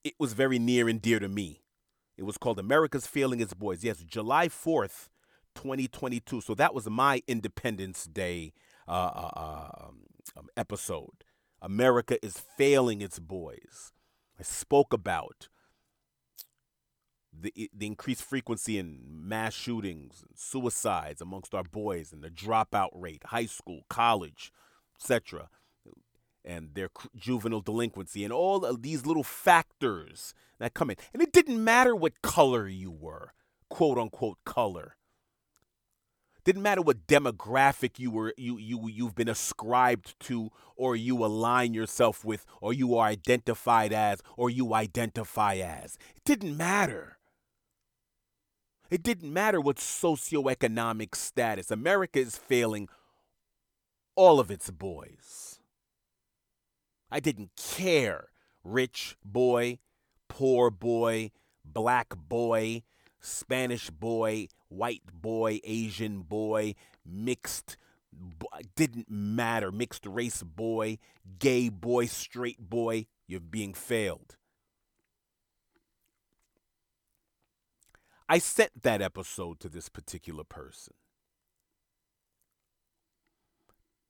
[0.03, 1.61] it was very near and dear to me.
[2.17, 3.83] It was called America's Failing Its Boys.
[3.83, 5.09] Yes, July 4th,
[5.53, 6.41] 2022.
[6.41, 8.53] So that was my Independence Day
[8.87, 11.23] uh, uh, uh um, episode.
[11.61, 13.91] America is failing its boys.
[14.39, 15.49] I spoke about
[17.39, 22.89] the the increased frequency in mass shootings and suicides amongst our boys and the dropout
[22.93, 24.51] rate, high school, college,
[24.99, 25.49] etc.,
[26.43, 30.95] and their juvenile delinquency and all of these little factors that come in.
[31.13, 33.33] And it didn't matter what color you were,
[33.69, 34.95] quote unquote color.
[36.45, 41.73] Didn't matter what demographic you were you you you've been ascribed to or you align
[41.73, 45.97] yourself with or you are identified as or you identify as.
[46.15, 47.16] It didn't matter.
[48.89, 51.71] It didn't matter what socioeconomic status.
[51.71, 52.87] America is failing
[54.15, 55.59] all of its boys.
[57.11, 58.29] I didn't care.
[58.63, 59.79] Rich boy,
[60.27, 61.31] poor boy,
[61.63, 62.83] black boy,
[63.21, 67.77] Spanish boy, white boy, Asian boy, mixed
[68.75, 69.71] didn't matter.
[69.71, 70.97] Mixed race boy,
[71.39, 74.36] gay boy, straight boy, you're being failed.
[78.29, 80.93] I sent that episode to this particular person.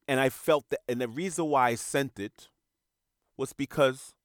[0.08, 2.48] And I felt that, and the reason why I sent it
[3.36, 4.16] was because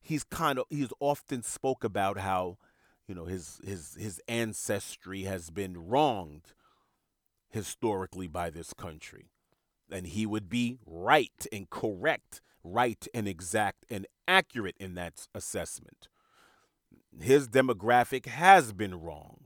[0.00, 2.58] he's kind of, he's often spoke about how,
[3.06, 6.52] you know, his, his, his ancestry has been wronged
[7.48, 9.30] historically by this country.
[9.90, 16.08] And he would be right and correct, right and exact and accurate in that assessment
[17.20, 19.38] his demographic has been wronged.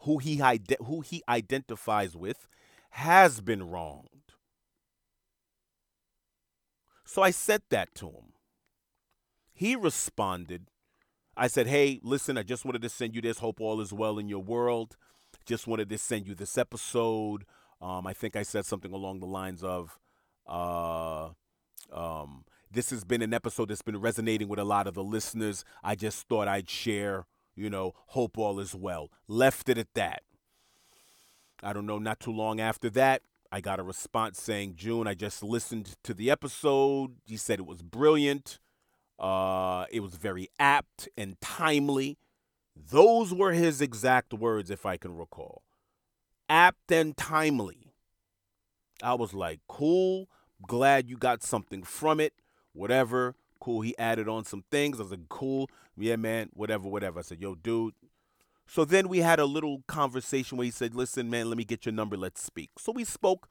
[0.00, 2.48] Who he ide- who he identifies with
[2.90, 4.08] has been wronged.
[7.04, 8.32] So I said that to him.
[9.52, 10.68] He responded.
[11.36, 13.38] I said, "Hey, listen, I just wanted to send you this.
[13.38, 14.96] Hope all is well in your world.
[15.46, 17.44] Just wanted to send you this episode.
[17.80, 19.98] Um, I think I said something along the lines of,
[20.46, 21.30] uh,
[21.90, 25.64] Um, this has been an episode that's been resonating with a lot of the listeners.
[25.82, 29.10] I just thought I'd share, you know, hope all is well.
[29.28, 30.22] Left it at that.
[31.62, 35.12] I don't know, not too long after that, I got a response saying, June, I
[35.12, 37.16] just listened to the episode.
[37.26, 38.58] He said it was brilliant.
[39.18, 42.16] Uh, it was very apt and timely.
[42.74, 45.62] Those were his exact words, if I can recall.
[46.48, 47.92] Apt and timely.
[49.02, 50.28] I was like, cool.
[50.66, 52.32] Glad you got something from it.
[52.72, 53.34] Whatever.
[53.60, 53.82] Cool.
[53.82, 54.98] He added on some things.
[54.98, 55.68] I was like, cool.
[55.96, 56.50] Yeah, man.
[56.54, 57.20] Whatever, whatever.
[57.20, 57.94] I said, yo, dude,
[58.66, 61.84] so then we had a little conversation where he said, Listen, man, let me get
[61.84, 62.16] your number.
[62.16, 62.70] Let's speak.
[62.78, 63.48] So we spoke,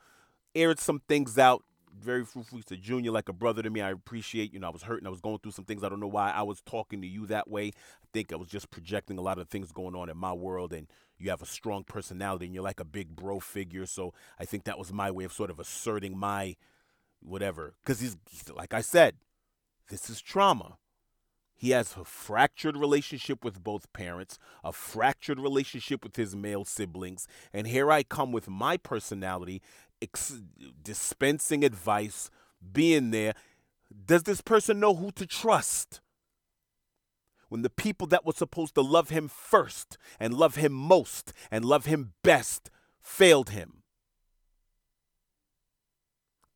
[0.56, 1.64] aired some things out.
[1.94, 2.58] Very fruitful.
[2.58, 3.82] He said, Junior, like a brother to me.
[3.82, 5.06] I appreciate, you know, I was hurting.
[5.06, 5.84] I was going through some things.
[5.84, 7.68] I don't know why I was talking to you that way.
[7.68, 10.74] I think I was just projecting a lot of things going on in my world.
[10.74, 10.88] And
[11.20, 13.86] you have a strong personality and you're like a big bro figure.
[13.86, 16.56] So I think that was my way of sort of asserting my
[17.22, 17.76] whatever.
[17.82, 18.18] Because he's,
[18.54, 19.16] like I said,
[19.90, 20.78] this is trauma.
[21.56, 27.28] He has a fractured relationship with both parents, a fractured relationship with his male siblings,
[27.54, 29.62] and here I come with my personality,
[30.02, 30.42] ex-
[30.82, 32.32] dispensing advice,
[32.74, 33.36] being there.
[34.06, 36.02] Does this person know who to trust?
[37.50, 41.64] When the people that were supposed to love him first and love him most and
[41.64, 43.81] love him best failed him,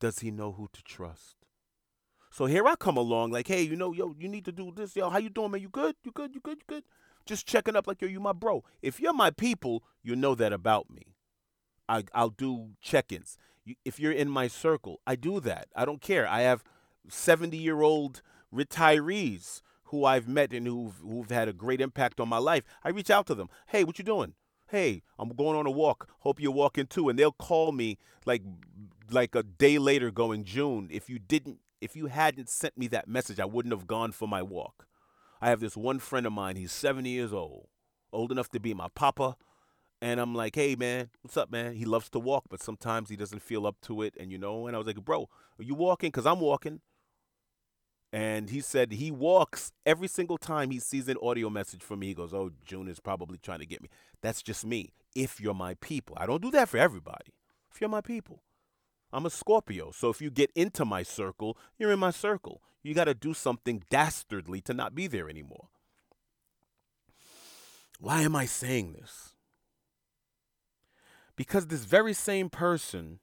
[0.00, 1.36] does he know who to trust?
[2.30, 4.94] So here I come along, like, hey, you know, yo, you need to do this.
[4.94, 5.60] Yo, how you doing, man?
[5.62, 5.96] You good?
[6.04, 6.34] You good?
[6.34, 6.58] You good?
[6.58, 6.84] You good?
[7.24, 8.62] Just checking up, like, yo, you my bro.
[8.82, 11.14] If you're my people, you know that about me.
[11.88, 13.38] I, I'll do check-ins.
[13.84, 15.68] If you're in my circle, I do that.
[15.74, 16.28] I don't care.
[16.28, 16.62] I have
[17.08, 18.22] 70-year-old
[18.54, 22.64] retirees who I've met and who've, who've had a great impact on my life.
[22.84, 23.48] I reach out to them.
[23.68, 24.34] Hey, what you doing?
[24.68, 26.08] Hey, I'm going on a walk.
[26.20, 27.08] Hope you're walking too.
[27.08, 28.42] And they'll call me like
[29.10, 33.08] like a day later going, June, if you didn't if you hadn't sent me that
[33.08, 34.86] message, I wouldn't have gone for my walk.
[35.40, 37.68] I have this one friend of mine, he's 70 years old,
[38.12, 39.36] old enough to be my papa.
[40.00, 41.74] And I'm like, hey, man, what's up, man?
[41.74, 44.14] He loves to walk, but sometimes he doesn't feel up to it.
[44.18, 46.08] And, you know, and I was like, bro, are you walking?
[46.08, 46.80] Because I'm walking.
[48.12, 52.08] And he said he walks every single time he sees an audio message from me.
[52.08, 53.88] He goes, oh, June is probably trying to get me.
[54.22, 54.92] That's just me.
[55.14, 57.34] If you're my people, I don't do that for everybody.
[57.72, 58.42] If you're my people.
[59.12, 59.90] I'm a Scorpio.
[59.92, 62.62] So if you get into my circle, you're in my circle.
[62.82, 65.68] You got to do something dastardly to not be there anymore.
[67.98, 69.34] Why am I saying this?
[71.34, 73.20] Because this very same person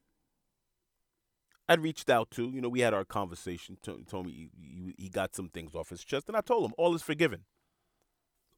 [1.73, 5.35] I'd reached out to, you know, we had our conversation, told, me he, he got
[5.35, 7.41] some things off his chest, and I told him, all is forgiven.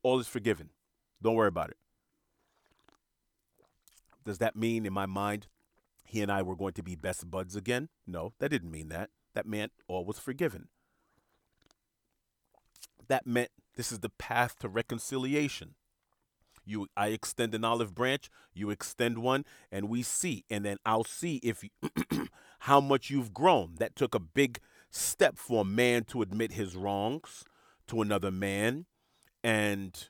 [0.04, 0.70] All is forgiven.
[1.22, 1.78] Don't worry about it.
[4.26, 5.48] Does that mean in my mind
[6.06, 7.90] he and I were going to be best buds again.
[8.06, 9.10] No, that didn't mean that.
[9.34, 10.70] That meant all was forgiven.
[13.08, 15.76] That meant this is the path to reconciliation.
[16.66, 21.04] You, I extend an olive branch, you extend one, and we see, and then I'll
[21.04, 22.28] see if you,
[22.60, 23.76] how much you've grown.
[23.78, 27.44] That took a big step for a man to admit his wrongs
[27.88, 28.86] to another man,
[29.44, 30.10] and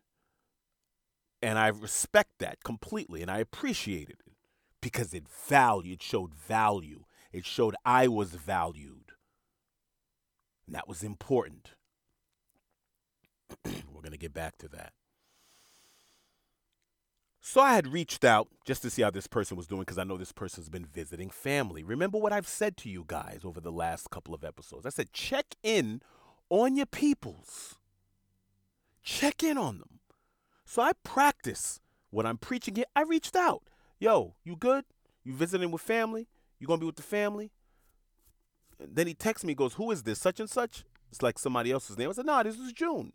[1.42, 4.20] and I respect that completely, and I appreciate it
[4.82, 7.06] because it valued, showed value.
[7.32, 9.14] It showed I was valued.
[10.66, 11.72] And that was important.
[13.66, 14.94] We're going to get back to that.
[17.48, 20.04] So I had reached out just to see how this person was doing because I
[20.04, 21.84] know this person's been visiting family.
[21.84, 24.84] Remember what I've said to you guys over the last couple of episodes.
[24.84, 26.02] I said, check in
[26.50, 27.78] on your peoples,
[29.04, 30.00] check in on them.
[30.66, 32.86] So I practice what I'm preaching here.
[32.96, 33.62] I reached out
[34.00, 34.86] yo, you good?
[35.24, 36.28] You visiting with family?
[36.58, 37.52] You gonna be with the family?
[38.80, 40.20] And then he texts me, goes, who is this?
[40.20, 40.84] Such and such?
[41.12, 42.10] It's like somebody else's name.
[42.10, 43.14] I said, nah, this is June.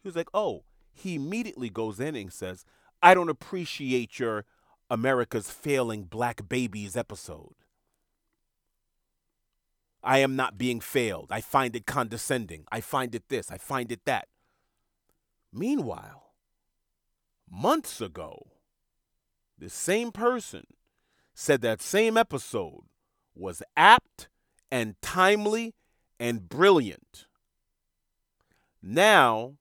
[0.00, 0.62] He was like, oh.
[0.94, 2.64] He immediately goes in and says,
[3.02, 4.44] I don't appreciate your
[4.88, 7.54] America's failing black babies episode.
[10.02, 11.28] I am not being failed.
[11.30, 12.64] I find it condescending.
[12.70, 13.50] I find it this.
[13.50, 14.28] I find it that.
[15.52, 16.32] Meanwhile,
[17.50, 18.46] months ago,
[19.58, 20.66] the same person
[21.34, 22.84] said that same episode
[23.34, 24.28] was apt
[24.70, 25.74] and timely
[26.18, 27.26] and brilliant.
[28.82, 29.54] Now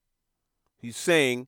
[0.77, 1.47] he's saying,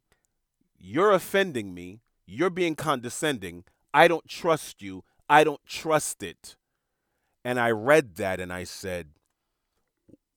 [0.86, 2.02] You're offending me.
[2.26, 3.64] You're being condescending.
[3.94, 5.04] I don't trust you.
[5.30, 6.58] I don't trust it.
[7.46, 9.08] And I read that and I said,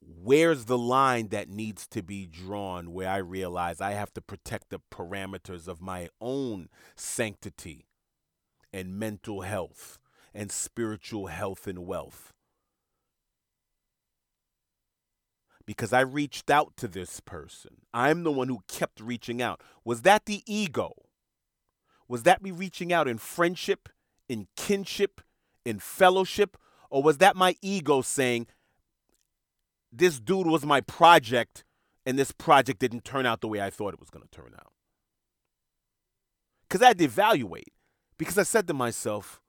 [0.00, 4.70] Where's the line that needs to be drawn where I realize I have to protect
[4.70, 7.86] the parameters of my own sanctity?
[8.76, 9.98] and mental health
[10.34, 12.34] and spiritual health and wealth.
[15.66, 17.82] Because I reached out to this person.
[17.92, 19.60] I'm the one who kept reaching out.
[19.84, 20.92] Was that the ego?
[22.08, 23.88] Was that me reaching out in friendship,
[24.28, 25.20] in kinship,
[25.64, 26.56] in fellowship?
[26.88, 28.46] Or was that my ego saying,
[29.92, 31.64] this dude was my project
[32.04, 34.54] and this project didn't turn out the way I thought it was going to turn
[34.54, 34.72] out?
[36.62, 37.72] Because I had to evaluate.
[38.18, 39.40] Because I said to myself,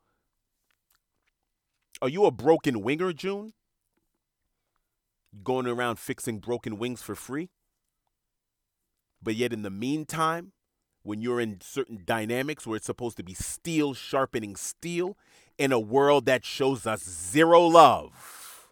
[2.01, 3.53] Are you a broken winger, June?
[5.43, 7.50] Going around fixing broken wings for free?
[9.21, 10.54] But yet, in the meantime,
[11.04, 15.17] when you're in certain dynamics where it's supposed to be steel sharpening steel
[15.58, 18.69] in a world that shows us zero love.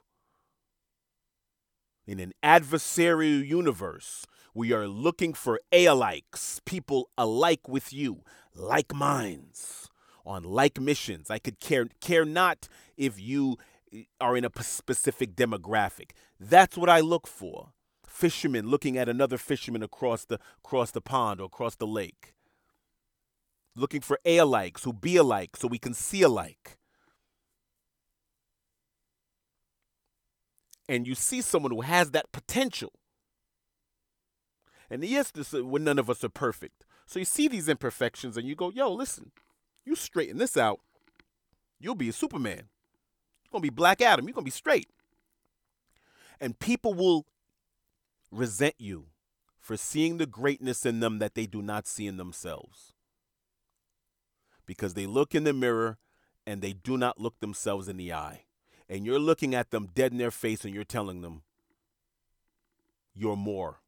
[2.05, 8.21] In an adversarial universe, we are looking for alikes, people alike with you,
[8.53, 9.89] like minds,
[10.25, 11.31] on like missions.
[11.31, 13.57] I could care care not if you
[14.19, 16.11] are in a specific demographic.
[16.39, 17.73] That's what I look for
[18.15, 22.33] Fishermen looking at another fisherman across the across the pond or across the lake.
[23.75, 26.77] Looking for A alikes who be alike so we can see alike.
[30.87, 32.93] And you see someone who has that potential.
[34.89, 36.85] And yes, this, uh, is when none of us are perfect.
[37.05, 39.31] So you see these imperfections and you go, yo, listen,
[39.83, 40.79] you straighten this out,
[41.81, 42.69] you'll be a Superman.
[43.55, 44.25] Going to be Black Adam.
[44.27, 44.89] You're going to be straight.
[46.41, 47.25] And people will
[48.29, 49.05] resent you
[49.61, 52.91] for seeing the greatness in them that they do not see in themselves.
[54.65, 55.99] Because they look in the mirror
[56.45, 58.41] and they do not look themselves in the eye.
[58.89, 61.43] And you're looking at them dead in their face and you're telling them,
[63.13, 63.79] you're more.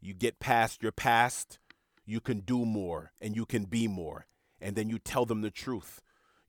[0.00, 1.58] You get past your past,
[2.06, 4.26] you can do more and you can be more.
[4.60, 6.00] And then you tell them the truth.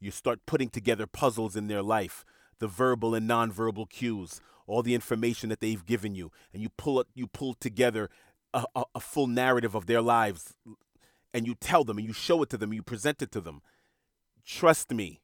[0.02, 2.26] You start putting together puzzles in their life,
[2.58, 7.00] the verbal and nonverbal cues, all the information that they've given you, and you pull
[7.00, 8.10] it, you pull together
[8.52, 10.56] a, a, a full narrative of their lives,
[11.36, 13.62] and you tell them and you show it to them, you present it to them.
[14.44, 15.22] Trust me,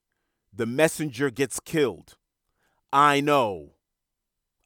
[0.53, 2.15] the messenger gets killed.
[2.93, 3.71] I know.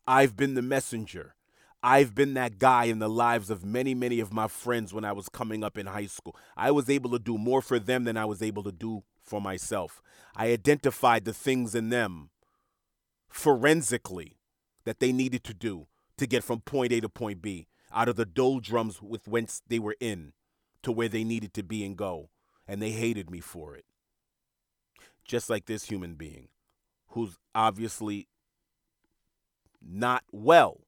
[0.06, 1.36] I've been the messenger.
[1.82, 5.13] I've been that guy in the lives of many, many of my friends when I
[5.13, 6.36] was coming up in high school.
[6.58, 9.39] I was able to do more for them than I was able to do for
[9.39, 10.02] myself.
[10.36, 12.32] I identified the things in them
[13.30, 14.38] forensically
[14.84, 18.17] that they needed to do to get from point A to point B out of
[18.17, 20.34] the doldrums with whence they were in
[20.84, 22.30] to where they needed to be and go.
[22.67, 23.86] And they hated me for it.
[25.24, 26.50] Just like this human being
[27.12, 28.28] who's obviously
[29.82, 30.82] not well.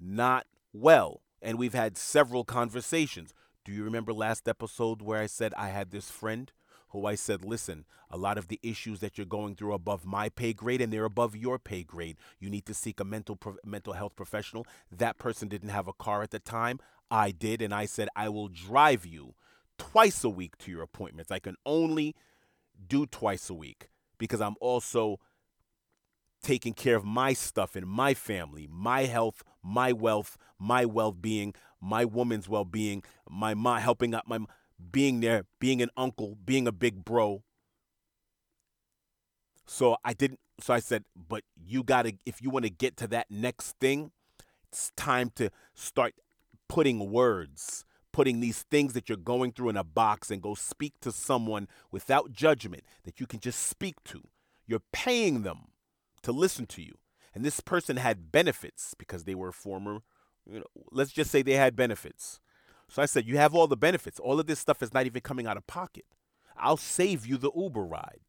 [0.00, 1.22] Not well.
[1.40, 3.34] And we've had several conversations.
[3.64, 6.50] Do you remember last episode where I said I had this friend
[6.88, 10.04] who I said, listen, a lot of the issues that you're going through are above
[10.04, 12.16] my pay grade and they're above your pay grade.
[12.40, 14.66] You need to seek a mental mental health professional.
[14.90, 16.80] That person didn't have a car at the time.
[17.10, 19.34] I did, and I said I will drive you
[19.78, 21.30] twice a week to your appointments.
[21.30, 22.14] I can only
[22.88, 25.18] do twice a week because I'm also
[26.42, 32.04] taking care of my stuff in my family, my health, my wealth, my well-being, my
[32.04, 34.38] woman's well-being, my mom helping out my
[34.90, 37.42] being there, being an uncle, being a big bro.
[39.66, 42.96] So I didn't so I said, but you got to if you want to get
[42.98, 44.12] to that next thing,
[44.68, 46.14] it's time to start
[46.68, 50.94] putting words, putting these things that you're going through in a box and go speak
[51.00, 54.22] to someone without judgment that you can just speak to.
[54.66, 55.68] You're paying them
[56.22, 56.94] to listen to you.
[57.34, 60.02] And this person had benefits because they were a former,
[60.50, 62.40] you know, let's just say they had benefits.
[62.88, 64.20] So I said, You have all the benefits.
[64.20, 66.04] All of this stuff is not even coming out of pocket.
[66.56, 68.20] I'll save you the Uber ride.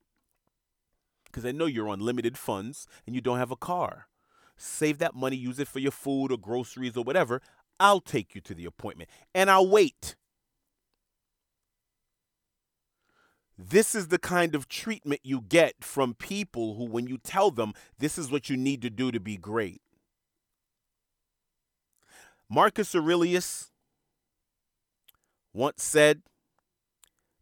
[1.25, 4.07] Because I know you're on limited funds and you don't have a car.
[4.55, 7.41] Save that money, use it for your food or groceries or whatever.
[7.79, 10.15] I'll take you to the appointment and I'll wait.
[13.57, 17.73] This is the kind of treatment you get from people who, when you tell them
[17.99, 19.81] this is what you need to do to be great.
[22.53, 23.71] Marcus Aurelius
[25.53, 26.21] once said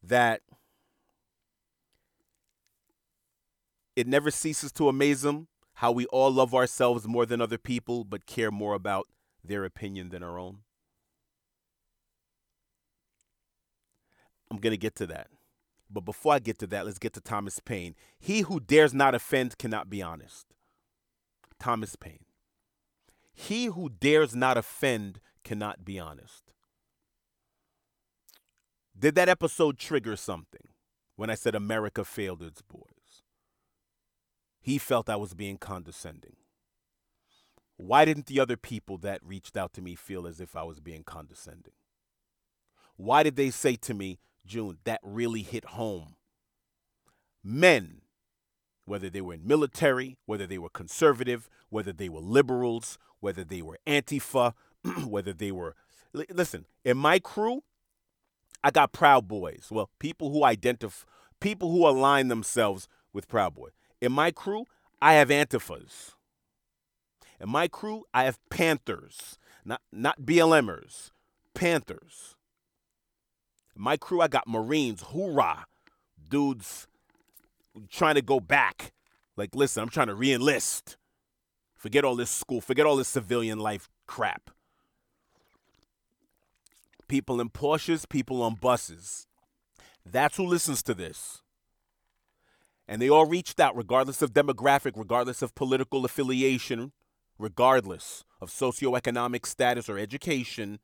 [0.01, 0.39] that
[3.97, 8.05] it never ceases to amaze him how we all love ourselves more than other people,
[8.05, 9.09] but care more about
[9.43, 10.59] their opinion than our own.
[14.49, 15.27] I'm going to get to that.
[15.89, 17.95] But before I get to that, let's get to Thomas Paine.
[18.17, 20.45] He who dares not offend cannot be honest.
[21.59, 22.23] Thomas Paine.
[23.33, 26.51] He who dares not offend cannot be honest.
[28.97, 30.69] Did that episode trigger something
[31.15, 33.23] when I said America failed its boys?
[34.59, 36.35] He felt I was being condescending.
[37.77, 40.79] why didn't the other people that reached out to me feel as if I was
[40.79, 41.73] being condescending?
[42.95, 46.15] Why did they say to me, June, that really hit home?
[47.43, 48.01] Men,
[48.85, 53.61] whether they were in military, whether they were conservative, whether they were liberals, whether they
[53.61, 54.53] were Antifa,
[55.05, 55.75] whether they were.
[56.13, 57.63] Listen, in my crew,
[58.63, 59.67] I got Proud Boys.
[59.71, 61.07] Well, people who identify,
[61.39, 63.69] people who align themselves with Proud Boy.
[64.01, 64.65] In my crew,
[65.01, 66.11] I have Antifas.
[67.39, 71.11] In my crew, I have Panthers, not not BLMers,
[71.53, 72.35] Panthers.
[73.75, 75.65] In my crew, I got Marines, hoorah,
[76.29, 76.87] dudes
[77.89, 78.91] trying to go back.
[79.37, 80.97] Like, listen, I'm trying to reenlist.
[81.81, 84.51] Forget all this school, forget all this civilian life crap.
[87.07, 89.25] People in Porsches, people on buses.
[90.05, 91.41] That's who listens to this.
[92.87, 96.91] And they all reached out, regardless of demographic, regardless of political affiliation,
[97.39, 100.77] regardless of socioeconomic status or education,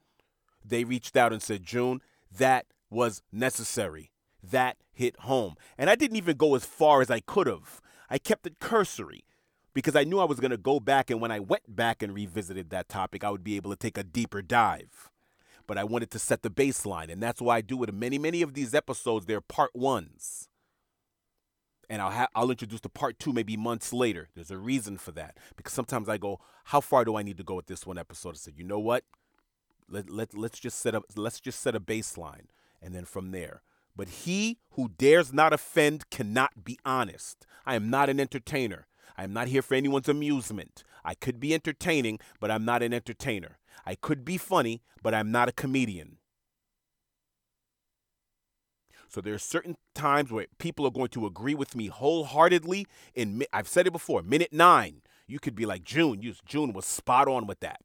[0.66, 2.02] they reached out and said, June,
[2.36, 4.10] that was necessary.
[4.42, 5.58] That hit home.
[5.78, 7.82] And I didn't even go as far as I could have.
[8.10, 9.26] I kept it cursory
[9.78, 11.12] because I knew I was going to go back.
[11.12, 13.96] And when I went back and revisited that topic, I would be able to take
[13.96, 15.12] a deeper dive.
[15.68, 17.12] But I wanted to set the baseline.
[17.12, 19.28] And that's why I do it many, many of these episodes.
[19.28, 20.50] They're part ones
[21.88, 24.30] and I'll ha- I'll introduce the part two maybe months later.
[24.34, 27.44] There's a reason for that because sometimes I go, how far do I need to
[27.44, 28.32] go with this one episode?
[28.32, 29.04] I said, you know what?
[29.88, 32.48] Let let let's just set up let's just set a baseline,
[32.82, 33.62] and then from there.
[33.96, 37.46] But he who dares not offend cannot be honest.
[37.64, 38.88] I am not an entertainer.
[39.18, 40.84] I am not here for anyone's amusement.
[41.04, 43.58] I could be entertaining, but I'm not an entertainer.
[43.86, 46.18] I could be funny, but I'm not a comedian.
[49.10, 52.86] So there are certain times where people are going to agree with me wholeheartedly.
[53.16, 56.22] In I've said it before, minute nine, you could be like June.
[56.22, 57.82] You, June was spot on with that.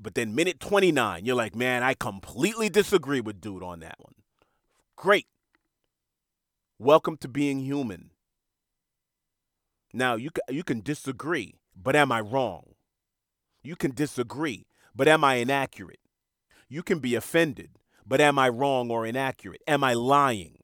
[0.00, 4.14] But then minute 29, you're like, man, I completely disagree with dude on that one.
[4.96, 5.26] Great.
[6.78, 8.10] Welcome to being human.
[9.94, 12.74] Now you can, you can disagree, but am I wrong?
[13.62, 16.00] You can disagree, but am I inaccurate?
[16.68, 19.62] You can be offended, but am I wrong or inaccurate?
[19.68, 20.58] Am I lying?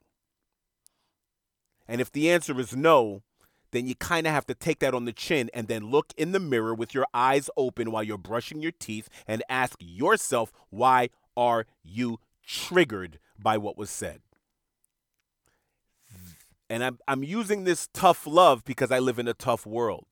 [1.87, 3.23] And if the answer is no,
[3.71, 6.33] then you kind of have to take that on the chin and then look in
[6.33, 11.09] the mirror with your eyes open while you're brushing your teeth and ask yourself, why
[11.37, 14.21] are you triggered by what was said?
[16.71, 20.05] And I'm, I'm using this tough love because I live in a tough world.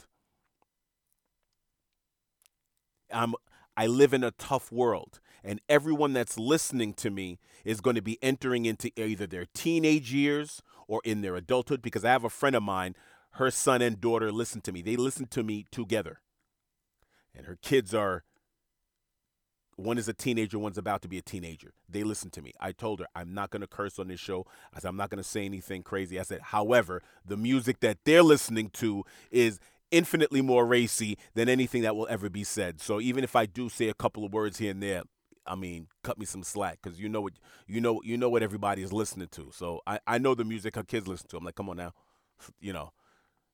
[3.13, 3.33] I'm,
[3.77, 8.01] I live in a tough world and everyone that's listening to me is going to
[8.01, 12.29] be entering into either their teenage years or in their adulthood because I have a
[12.29, 12.93] friend of mine,
[13.35, 14.81] her son and daughter listen to me.
[14.81, 16.19] They listen to me together.
[17.33, 18.25] And her kids are
[19.79, 21.73] one is a teenager, one's about to be a teenager.
[21.87, 22.53] They listen to me.
[22.59, 24.45] I told her I'm not going to curse on this show.
[24.73, 26.19] I said I'm not going to say anything crazy.
[26.19, 29.59] I said, however, the music that they're listening to is
[29.91, 32.79] infinitely more racy than anything that will ever be said.
[32.81, 35.03] So even if I do say a couple of words here and there,
[35.45, 37.33] I mean, cut me some slack because you know what
[37.67, 39.49] you know you know what everybody is listening to.
[39.51, 41.37] So I, I know the music her kids listen to.
[41.37, 41.93] I'm like, come on now,
[42.59, 42.91] you know,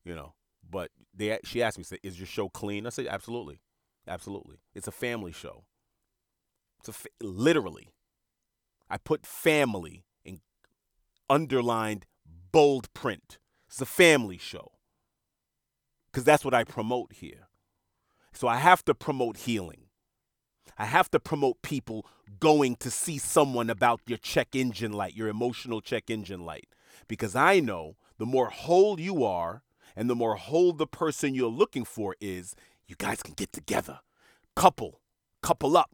[0.04, 0.34] you know.
[0.70, 3.62] But they she asked me, said, "Is your show clean?" I said, "Absolutely,
[4.08, 4.58] absolutely.
[4.74, 5.64] It's a family show.
[6.92, 7.90] Fa- literally.
[8.90, 10.42] I put family in
[11.30, 12.06] underlined
[12.52, 13.40] bold print.
[13.68, 14.74] It's a family show
[16.12, 17.50] because that's what I promote here.
[18.32, 19.88] So I have to promote healing.
[20.78, 22.06] I have to promote people
[22.40, 26.68] going to see someone about your check engine light, your emotional check engine light.
[27.08, 29.64] Because I know the more whole you are
[29.96, 32.56] and the more whole the person you're looking for is,
[32.88, 34.00] you guys can get together,
[34.56, 35.02] couple,
[35.42, 35.92] couple up,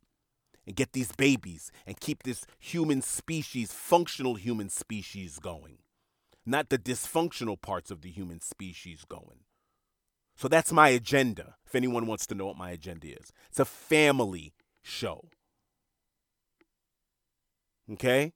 [0.65, 5.79] and get these babies and keep this human species, functional human species going,
[6.45, 9.39] not the dysfunctional parts of the human species going.
[10.35, 13.31] So that's my agenda, if anyone wants to know what my agenda is.
[13.49, 15.25] It's a family show.
[17.91, 18.33] Okay?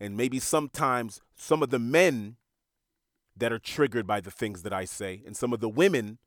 [0.00, 2.36] And maybe sometimes some of the men
[3.36, 6.18] that are triggered by the things that I say, and some of the women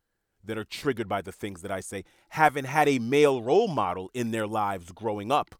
[0.47, 4.09] that are triggered by the things that I say, haven't had a male role model
[4.13, 5.55] in their lives growing up,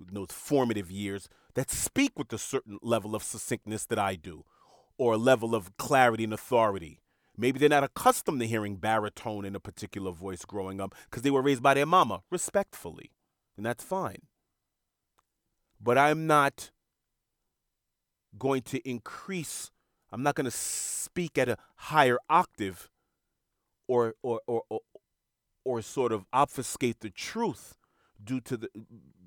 [0.00, 4.44] in those formative years, that speak with a certain level of succinctness that I do,
[4.98, 7.00] or a level of clarity and authority
[7.36, 11.30] Maybe they're not accustomed to hearing baritone in a particular voice growing up because they
[11.30, 13.10] were raised by their mama respectfully,
[13.56, 14.22] and that's fine.
[15.80, 16.70] But I'm not
[18.38, 19.70] going to increase,
[20.10, 22.88] I'm not going to speak at a higher octave
[23.88, 24.80] or, or, or, or,
[25.64, 27.76] or sort of obfuscate the truth
[28.22, 28.68] due to the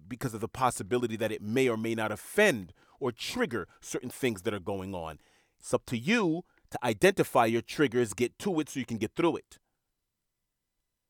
[0.07, 4.41] because of the possibility that it may or may not offend or trigger certain things
[4.41, 5.19] that are going on.
[5.59, 9.15] It's up to you to identify your triggers, get to it so you can get
[9.15, 9.59] through it.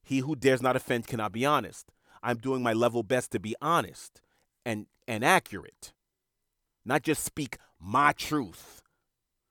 [0.03, 1.91] He who dares not offend cannot be honest.
[2.21, 4.21] I'm doing my level best to be honest
[4.65, 5.93] and and accurate.
[6.85, 8.81] Not just speak my truth.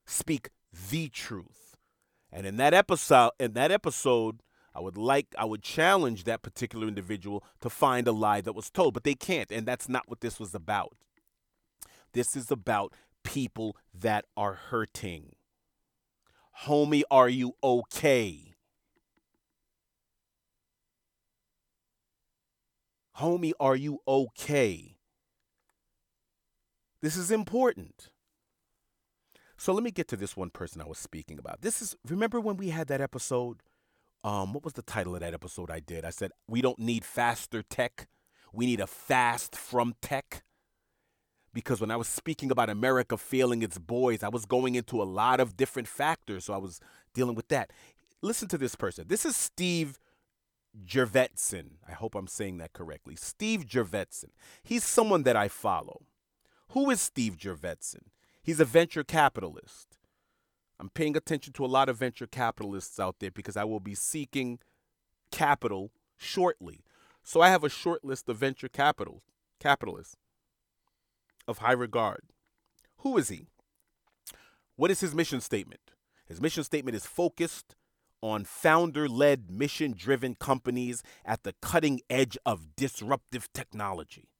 [0.06, 0.50] Speak
[0.90, 1.67] the truth.
[2.32, 4.42] And in that episode in that episode
[4.74, 8.70] I would like I would challenge that particular individual to find a lie that was
[8.70, 10.96] told, but they can't and that's not what this was about.
[12.12, 12.92] This is about
[13.24, 15.34] people that are hurting.
[16.64, 18.54] Homie, are you okay?
[23.18, 24.96] Homie, are you okay?
[27.00, 28.10] This is important.
[29.58, 31.62] So let me get to this one person I was speaking about.
[31.62, 33.58] This is remember when we had that episode?
[34.22, 36.04] Um, what was the title of that episode I did?
[36.04, 38.06] I said we don't need faster tech.
[38.52, 40.44] We need a fast from tech.
[41.52, 45.04] Because when I was speaking about America failing its boys, I was going into a
[45.04, 46.44] lot of different factors.
[46.44, 46.78] So I was
[47.12, 47.72] dealing with that.
[48.22, 49.06] Listen to this person.
[49.08, 49.98] This is Steve
[50.86, 51.78] Jurvetson.
[51.88, 53.16] I hope I'm saying that correctly.
[53.16, 54.30] Steve Jurvetson.
[54.62, 56.02] He's someone that I follow.
[56.72, 58.02] Who is Steve Jurvetson?
[58.48, 59.98] He's a venture capitalist.
[60.80, 63.94] I'm paying attention to a lot of venture capitalists out there because I will be
[63.94, 64.58] seeking
[65.30, 66.80] capital shortly.
[67.22, 69.22] So I have a short list of venture capital
[69.60, 70.16] capitalists
[71.46, 72.22] of high regard.
[73.00, 73.48] Who is he?
[74.76, 75.90] What is his mission statement?
[76.24, 77.76] His mission statement is focused
[78.22, 84.30] on founder led, mission driven companies at the cutting edge of disruptive technology.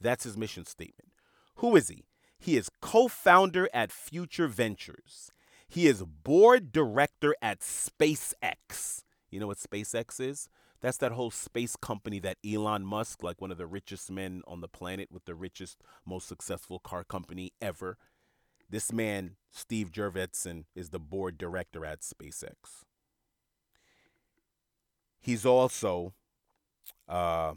[0.00, 1.10] That's his mission statement.
[1.56, 2.04] Who is he?
[2.42, 5.30] He is co founder at Future Ventures.
[5.68, 9.04] He is board director at SpaceX.
[9.30, 10.48] You know what SpaceX is?
[10.80, 14.60] That's that whole space company that Elon Musk, like one of the richest men on
[14.60, 17.96] the planet with the richest, most successful car company ever.
[18.68, 22.82] This man, Steve Jurvetson, is the board director at SpaceX.
[25.20, 26.14] He's also
[27.08, 27.52] uh,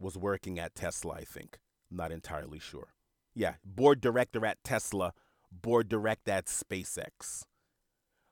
[0.00, 1.58] was working at Tesla, I think.
[1.94, 2.88] Not entirely sure.
[3.34, 5.12] Yeah, board director at Tesla,
[5.50, 7.44] board director at SpaceX.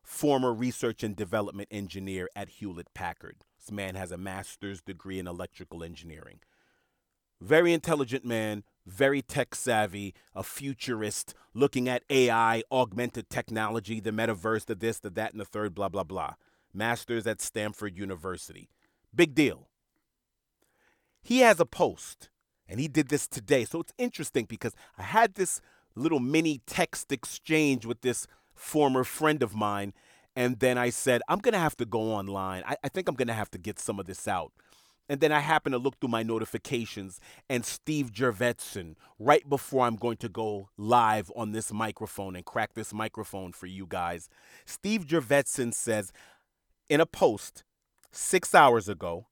[0.02, 3.44] Former research and development engineer at Hewlett Packard.
[3.58, 6.40] This man has a master's degree in electrical engineering.
[7.40, 14.66] Very intelligent man, very tech savvy, a futurist, looking at AI, augmented technology, the metaverse,
[14.66, 16.34] the this, the that, and the third, blah, blah, blah
[16.74, 18.68] master's at Stanford University.
[19.14, 19.68] Big deal.
[21.22, 22.30] He has a post,
[22.72, 23.66] and he did this today.
[23.66, 25.60] So it's interesting because I had this
[25.94, 29.92] little mini text exchange with this former friend of mine.
[30.34, 32.62] And then I said, I'm going to have to go online.
[32.66, 34.52] I, I think I'm going to have to get some of this out.
[35.06, 37.20] And then I happen to look through my notifications,
[37.50, 42.72] and Steve Jurvetson, right before I'm going to go live on this microphone and crack
[42.72, 44.30] this microphone for you guys,
[44.64, 46.12] Steve Jurvetson says,
[46.88, 47.64] in a post
[48.10, 49.26] six hours ago,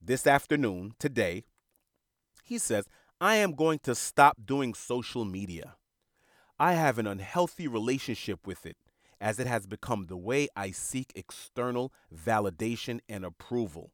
[0.00, 1.42] this afternoon, today,
[2.46, 2.86] he says,
[3.20, 5.74] I am going to stop doing social media.
[6.58, 8.76] I have an unhealthy relationship with it
[9.20, 13.92] as it has become the way I seek external validation and approval.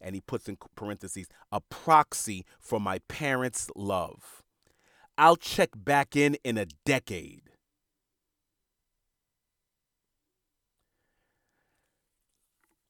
[0.00, 4.42] And he puts in parentheses, a proxy for my parents' love.
[5.16, 7.42] I'll check back in in a decade.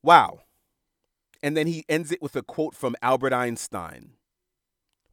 [0.02, 0.40] Wow.
[1.42, 4.12] And then he ends it with a quote from Albert Einstein,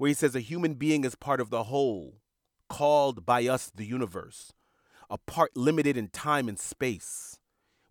[0.01, 2.15] where he says, A human being is part of the whole,
[2.67, 4.51] called by us the universe,
[5.11, 7.37] a part limited in time and space.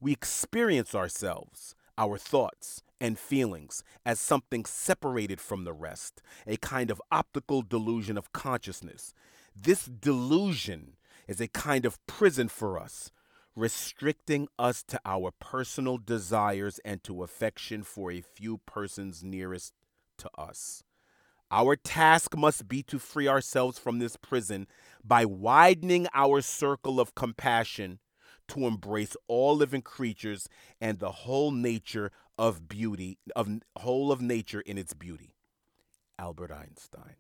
[0.01, 6.91] We experience ourselves, our thoughts, and feelings as something separated from the rest, a kind
[6.91, 9.15] of optical delusion of consciousness.
[9.55, 10.97] This delusion
[11.29, 13.13] is a kind of prison for us,
[13.55, 19.75] restricting us to our personal desires and to affection for a few persons nearest
[20.19, 20.83] to us.
[21.51, 24.69] Our task must be to free ourselves from this prison
[25.05, 27.99] by widening our circle of compassion
[28.49, 30.49] to embrace all living creatures
[30.81, 35.35] and the whole nature of beauty, of whole of nature in its beauty.
[36.19, 37.17] Albert Einstein.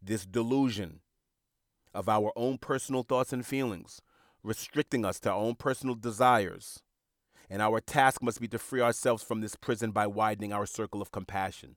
[0.00, 1.00] This delusion
[1.92, 4.00] of our own personal thoughts and feelings,
[4.42, 6.83] restricting us to our own personal desires.
[7.54, 11.00] And our task must be to free ourselves from this prison by widening our circle
[11.00, 11.76] of compassion.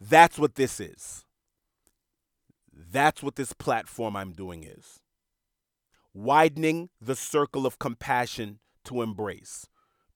[0.00, 1.26] That's what this is.
[2.72, 5.00] That's what this platform I'm doing is.
[6.14, 9.66] Widening the circle of compassion to embrace.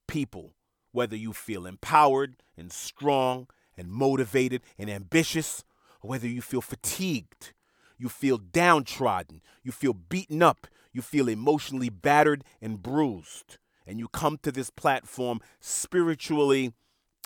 [0.08, 0.54] People,
[0.92, 5.62] whether you feel empowered and strong and motivated and ambitious,
[6.00, 7.52] or whether you feel fatigued,
[7.98, 14.08] you feel downtrodden, you feel beaten up, you feel emotionally battered and bruised, and you
[14.08, 16.72] come to this platform spiritually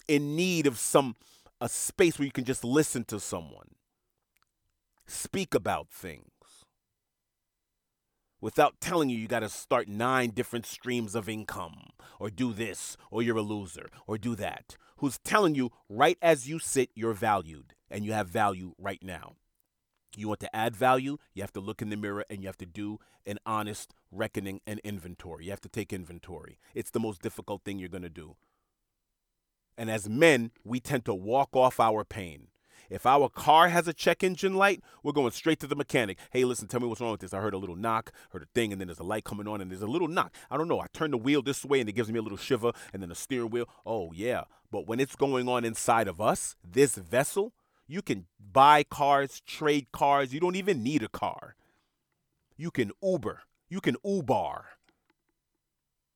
[0.08, 1.16] in need of some
[1.60, 3.76] a space where you can just listen to someone
[5.06, 6.30] speak about things.
[8.40, 11.90] Without telling you you got to start nine different streams of income
[12.20, 16.48] or do this or you're a loser or do that who's telling you right as
[16.48, 19.36] you sit you're valued and you have value right now
[20.16, 22.56] you want to add value you have to look in the mirror and you have
[22.56, 27.22] to do an honest reckoning and inventory you have to take inventory it's the most
[27.22, 28.36] difficult thing you're going to do
[29.76, 32.48] and as men we tend to walk off our pain
[32.90, 36.18] if our car has a check engine light, we're going straight to the mechanic.
[36.30, 37.34] Hey, listen, tell me what's wrong with this.
[37.34, 39.60] I heard a little knock, heard a thing, and then there's a light coming on,
[39.60, 40.32] and there's a little knock.
[40.50, 40.80] I don't know.
[40.80, 43.08] I turn the wheel this way, and it gives me a little shiver, and then
[43.08, 43.68] the steering wheel.
[43.84, 44.44] Oh, yeah.
[44.70, 47.52] But when it's going on inside of us, this vessel,
[47.86, 50.32] you can buy cars, trade cars.
[50.32, 51.54] You don't even need a car.
[52.56, 53.42] You can Uber.
[53.68, 54.64] You can Uber.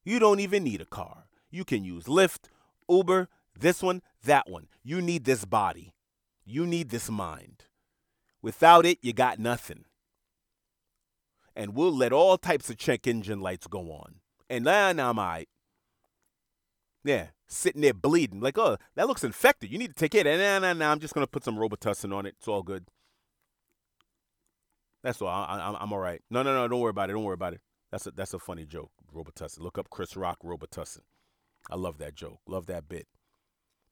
[0.05, 1.27] You don't even need a car.
[1.51, 2.49] You can use Lyft,
[2.89, 4.69] Uber, this one, that one.
[4.83, 5.95] You need this body.
[6.45, 7.65] You need this mind.
[8.43, 9.85] Without it, you got nothing.
[11.55, 14.17] And we'll let all types of check engine lights go on.
[14.49, 15.49] And then I'm all right.
[17.05, 18.41] Yeah, sitting there bleeding.
[18.41, 19.71] Like, oh, that looks infected.
[19.71, 20.27] You need to take it.
[20.27, 22.35] And nah, nah, nah, I'm just to put some Robitussin on it.
[22.39, 22.87] It's all good.
[25.03, 25.29] That's all.
[25.29, 26.23] I, am all right.
[26.31, 26.69] No, no, no.
[26.69, 27.15] Don't worry about it.
[27.15, 27.61] Don't worry about it.
[27.91, 29.61] That's a, that's a funny joke, Robitussin.
[29.61, 31.01] Look up Chris Rock Robitussin.
[31.71, 32.41] I love that joke.
[32.47, 33.07] Love that bit.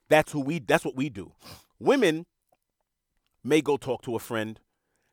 [0.09, 0.59] That's who we.
[0.59, 1.33] That's what we do.
[1.79, 2.27] Women
[3.43, 4.61] may go talk to a friend,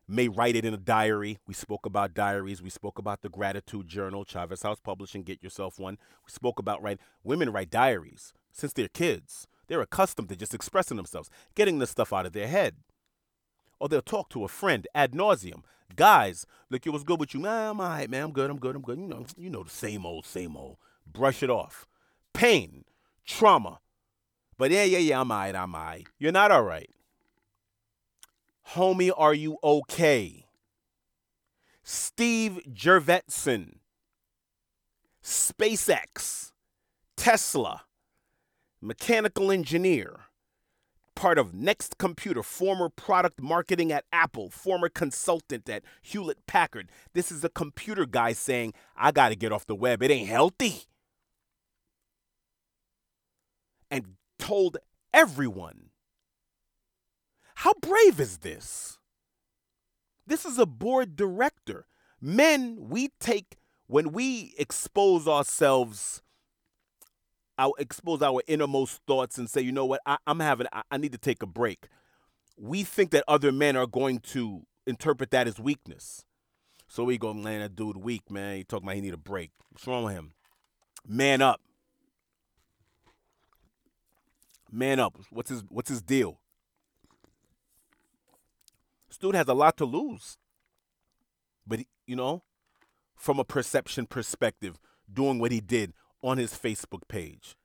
[0.08, 1.40] may write it in a diary.
[1.48, 2.62] We spoke about diaries.
[2.62, 5.24] We spoke about the gratitude journal, Chaves House Publishing.
[5.24, 5.98] Get yourself one.
[6.26, 9.48] We spoke about right women write diaries since they're kids.
[9.68, 12.76] They're accustomed to just expressing themselves, getting the stuff out of their head.
[13.80, 15.64] Or they'll talk to a friend ad nauseum.
[15.96, 17.40] Guys, look, it was good with you.
[17.40, 18.24] Man, I'm all right, man.
[18.26, 18.50] I'm good.
[18.50, 18.76] I'm good.
[18.76, 19.00] I'm good.
[19.00, 20.78] You know, you know the same old, same old.
[21.06, 21.88] Brush it off.
[22.34, 22.86] Pain,
[23.26, 23.80] trauma.
[24.58, 25.56] But yeah, yeah, yeah, I'm all right.
[25.56, 26.08] I'm all right.
[26.18, 26.90] You're not all right.
[28.74, 30.48] Homie, are you okay?
[31.84, 33.76] Steve Jurvetson,
[35.24, 36.52] SpaceX,
[37.16, 37.84] Tesla,
[38.82, 40.22] mechanical engineer,
[41.16, 46.90] part of Next Computer, former product marketing at Apple, former consultant at Hewlett Packard.
[47.14, 50.02] This is a computer guy saying, I got to get off the web.
[50.04, 50.84] It ain't healthy.
[53.92, 54.78] And told
[55.14, 55.92] everyone
[57.56, 59.00] how brave is this?
[60.28, 61.86] This is a board director.
[62.22, 66.22] Men, we take, when we expose ourselves,
[67.58, 70.98] our, expose our innermost thoughts and say, you know what, I, am having, I, I
[70.98, 71.88] need to take a break.
[72.58, 76.26] We think that other men are going to interpret that as weakness.
[76.88, 78.58] So we go, man, that dude weak, man.
[78.58, 79.52] He talking about he need a break.
[79.72, 80.34] What's wrong with him?
[81.08, 81.62] Man up.
[84.72, 85.18] Man up.
[85.30, 86.40] What's his what's his deal?
[89.18, 90.38] Dude has a lot to lose.
[91.66, 92.44] But, you know,
[93.16, 94.80] from a perception perspective,
[95.12, 97.56] doing what he did on his Facebook page.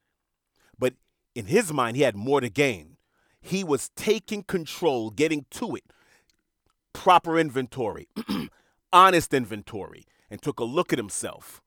[0.79, 0.95] But
[1.35, 2.97] in his mind, he had more to gain.
[3.41, 5.85] He was taking control, getting to it,
[6.93, 8.09] proper inventory,
[8.93, 11.63] honest inventory, and took a look at himself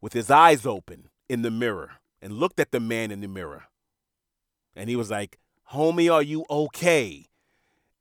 [0.00, 3.64] with his eyes open in the mirror and looked at the man in the mirror.
[4.74, 5.38] And he was like,
[5.72, 7.26] Homie, are you okay?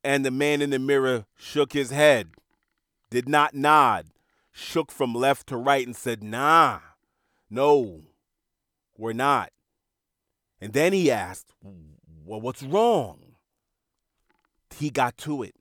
[0.03, 2.29] And the man in the mirror shook his head,
[3.09, 4.07] did not nod,
[4.51, 6.79] shook from left to right and said, Nah,
[7.49, 8.01] no,
[8.97, 9.51] we're not.
[10.59, 13.19] And then he asked, Well, what's wrong?
[14.75, 15.55] He got to it.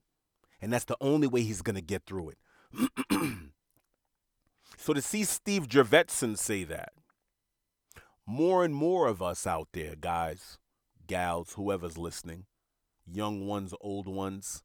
[0.62, 2.38] And that's the only way he's going to get through it.
[4.76, 6.92] so to see Steve Jurvetson say that,
[8.26, 10.58] more and more of us out there, guys,
[11.06, 12.44] gals, whoever's listening,
[13.12, 14.62] young ones, old ones,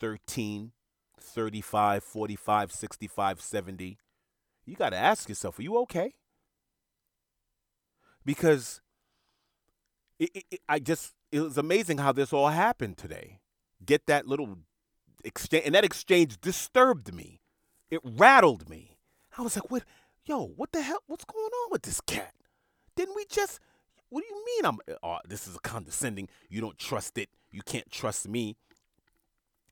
[0.00, 0.72] 13,
[1.20, 3.98] 35, 45, 65, 70.
[4.64, 6.14] You got to ask yourself, are you okay?
[8.24, 8.80] Because
[10.18, 13.40] it, it, it, I just, it was amazing how this all happened today.
[13.84, 14.58] Get that little
[15.24, 17.40] exchange, and that exchange disturbed me.
[17.90, 18.98] It rattled me.
[19.36, 19.84] I was like, what?
[20.24, 21.02] Yo, what the hell?
[21.06, 22.34] What's going on with this cat?
[22.96, 23.60] Didn't we just
[24.10, 26.28] what do you mean I'm oh, this is condescending.
[26.48, 27.28] You don't trust it.
[27.50, 28.56] You can't trust me.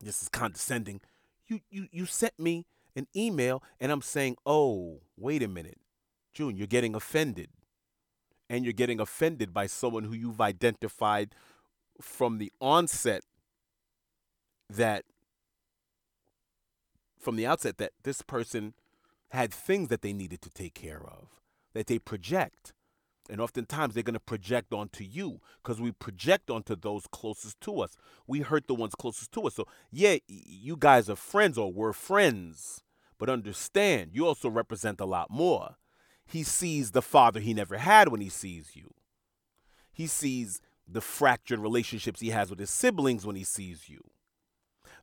[0.01, 1.01] This is condescending.
[1.47, 5.79] You you you sent me an email and I'm saying, "Oh, wait a minute.
[6.37, 7.49] June, you're getting offended.
[8.51, 11.35] And you're getting offended by someone who you've identified
[12.01, 13.23] from the onset
[14.69, 15.05] that
[17.19, 18.75] from the outset that this person
[19.31, 21.41] had things that they needed to take care of
[21.73, 22.73] that they project
[23.31, 27.81] and oftentimes they're going to project onto you because we project onto those closest to
[27.81, 27.97] us.
[28.27, 29.55] We hurt the ones closest to us.
[29.55, 32.83] So yeah you guys are friends or we're friends
[33.19, 35.77] but understand you also represent a lot more.
[36.27, 38.95] He sees the father he never had when he sees you.
[39.93, 44.01] He sees the fractured relationships he has with his siblings when he sees you.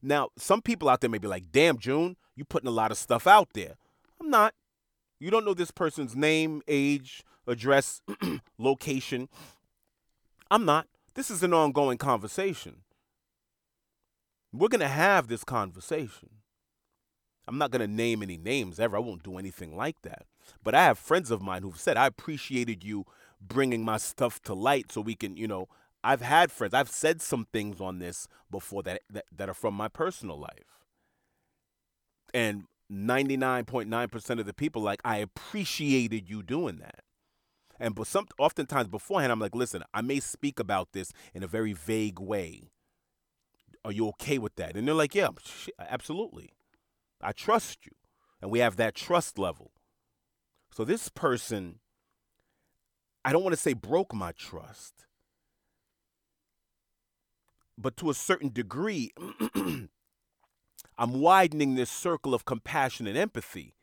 [0.02, 2.98] Now, some people out there may be like, damn, June, you putting a lot of
[2.98, 3.76] stuff out there.
[4.20, 4.54] I'm not.
[5.20, 8.02] You don't know this person's name, age, address,
[8.58, 9.30] location.
[10.52, 10.88] I'm not.
[11.16, 12.82] This is an ongoing conversation.
[14.52, 16.30] We're going to have this conversation.
[17.48, 18.98] I'm not going to name any names ever.
[18.98, 20.26] I won't do anything like that.
[20.64, 23.06] But I have friends of mine who've said, I appreciated you
[23.42, 25.68] bringing my stuff to light so we can, you know,
[26.04, 26.74] I've had friends.
[26.74, 30.80] I've said some things on this before that that, that are from my personal life.
[32.34, 37.04] And 99.9% of the people like I appreciated you doing that.
[37.80, 41.48] And but some oftentimes beforehand I'm like, "Listen, I may speak about this in a
[41.48, 42.72] very vague way.
[43.84, 45.30] Are you okay with that?" And they're like, "Yeah,
[45.80, 46.52] absolutely.
[47.20, 47.94] I trust you."
[48.42, 49.72] And we have that trust level.
[50.72, 51.80] So this person
[53.26, 55.08] I don't want to say broke my trust
[57.78, 59.12] but to a certain degree,
[60.98, 63.76] I'm widening this circle of compassion and empathy.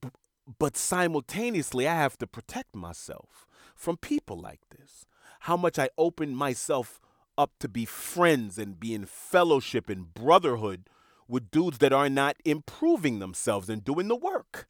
[0.00, 0.10] B-
[0.58, 5.06] but simultaneously, I have to protect myself from people like this.
[5.40, 7.00] How much I open myself
[7.36, 10.88] up to be friends and be in fellowship and brotherhood
[11.28, 14.68] with dudes that are not improving themselves and doing the work.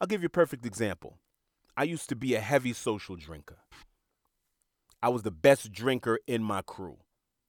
[0.00, 1.18] I'll give you a perfect example.
[1.76, 3.58] I used to be a heavy social drinker.
[5.02, 6.98] I was the best drinker in my crew.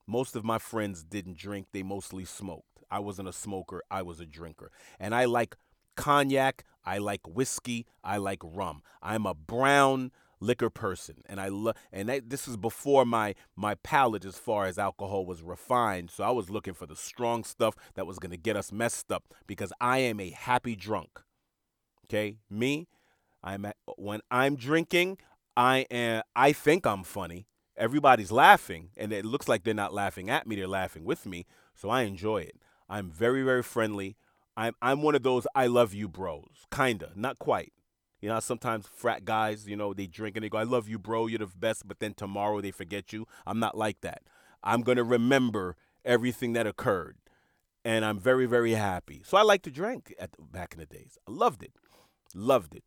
[0.08, 2.84] Most of my friends didn't drink, they mostly smoked.
[2.92, 4.72] I wasn't a smoker, I was a drinker.
[5.00, 5.56] And I like
[5.96, 8.82] cognac, I like whiskey, I like rum.
[9.02, 14.26] I'm a brown liquor person and I love and this is before my my palate
[14.26, 18.06] as far as alcohol was refined so I was looking for the strong stuff that
[18.06, 21.22] was going to get us messed up because I am a happy drunk
[22.08, 22.90] okay me
[23.42, 25.18] I'm at, when I'm drinking
[25.56, 27.46] I am I think I'm funny.
[27.78, 31.46] Everybody's laughing and it looks like they're not laughing at me, they're laughing with me.
[31.76, 32.56] So I enjoy it.
[32.90, 34.16] I'm very very friendly.
[34.56, 36.66] I'm I'm one of those I love you bros.
[36.72, 37.74] Kinda, not quite.
[38.24, 40.98] You know, sometimes frat guys, you know, they drink and they go, I love you,
[40.98, 43.28] bro, you're the best, but then tomorrow they forget you.
[43.46, 44.22] I'm not like that.
[44.64, 47.18] I'm going to remember everything that occurred.
[47.84, 49.24] And I'm very, very happy.
[49.26, 51.18] So I like to drink at back in the days.
[51.28, 51.74] I loved it.
[52.34, 52.86] Loved it.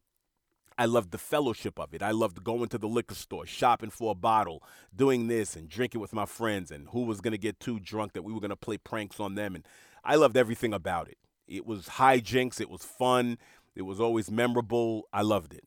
[0.79, 2.03] I loved the fellowship of it.
[2.03, 4.63] I loved going to the liquor store, shopping for a bottle,
[4.95, 8.13] doing this and drinking with my friends, and who was going to get too drunk
[8.13, 9.55] that we were going to play pranks on them.
[9.55, 9.65] And
[10.05, 11.17] I loved everything about it.
[11.49, 13.39] It was hijinks, it was fun,
[13.75, 15.09] it was always memorable.
[15.13, 15.65] I loved it.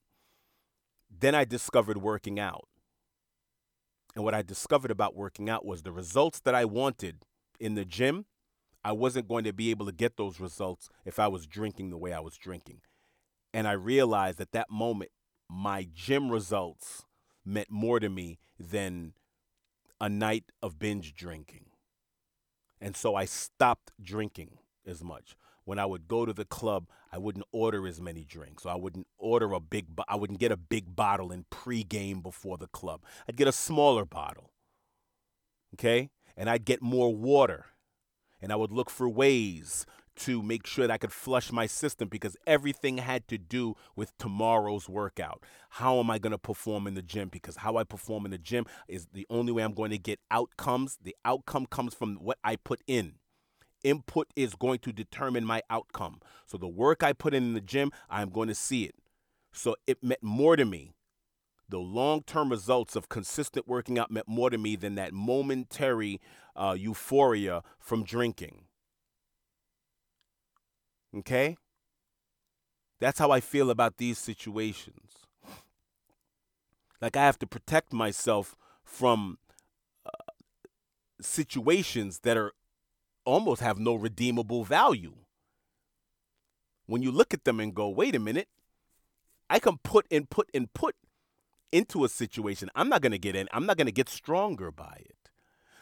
[1.09, 2.67] Then I discovered working out.
[4.15, 7.23] And what I discovered about working out was the results that I wanted
[7.59, 8.25] in the gym,
[8.83, 11.97] I wasn't going to be able to get those results if I was drinking the
[11.97, 12.81] way I was drinking.
[13.53, 15.11] And I realized at that moment,
[15.49, 17.05] my gym results
[17.43, 19.13] meant more to me than
[19.99, 21.65] a night of binge drinking.
[22.79, 25.35] And so I stopped drinking as much.
[25.65, 28.63] When I would go to the club, I wouldn't order as many drinks.
[28.63, 32.57] So I wouldn't order a big I wouldn't get a big bottle in pregame before
[32.57, 33.01] the club.
[33.27, 34.51] I'd get a smaller bottle.
[35.75, 36.09] Okay?
[36.37, 37.65] And I'd get more water.
[38.41, 39.85] And I would look for ways
[40.19, 44.17] to make sure that I could flush my system because everything had to do with
[44.17, 45.43] tomorrow's workout.
[45.69, 47.29] How am I going to perform in the gym?
[47.29, 50.19] Because how I perform in the gym is the only way I'm going to get
[50.29, 50.97] outcomes.
[51.01, 53.15] The outcome comes from what I put in.
[53.83, 56.19] Input is going to determine my outcome.
[56.45, 58.95] So the work I put in in the gym, I'm going to see it.
[59.53, 60.91] So it meant more to me.
[61.69, 66.19] The long term results of consistent working out meant more to me than that momentary
[66.55, 68.65] uh, euphoria from drinking.
[71.15, 71.57] Okay?
[72.99, 75.25] That's how I feel about these situations.
[77.01, 79.37] Like I have to protect myself from
[80.05, 80.31] uh,
[81.21, 82.51] situations that are
[83.25, 85.13] almost have no redeemable value.
[86.87, 88.47] When you look at them and go, wait a minute,
[89.49, 90.95] I can put and put and put
[91.71, 92.69] into a situation.
[92.75, 95.29] I'm not going to get in, I'm not going to get stronger by it.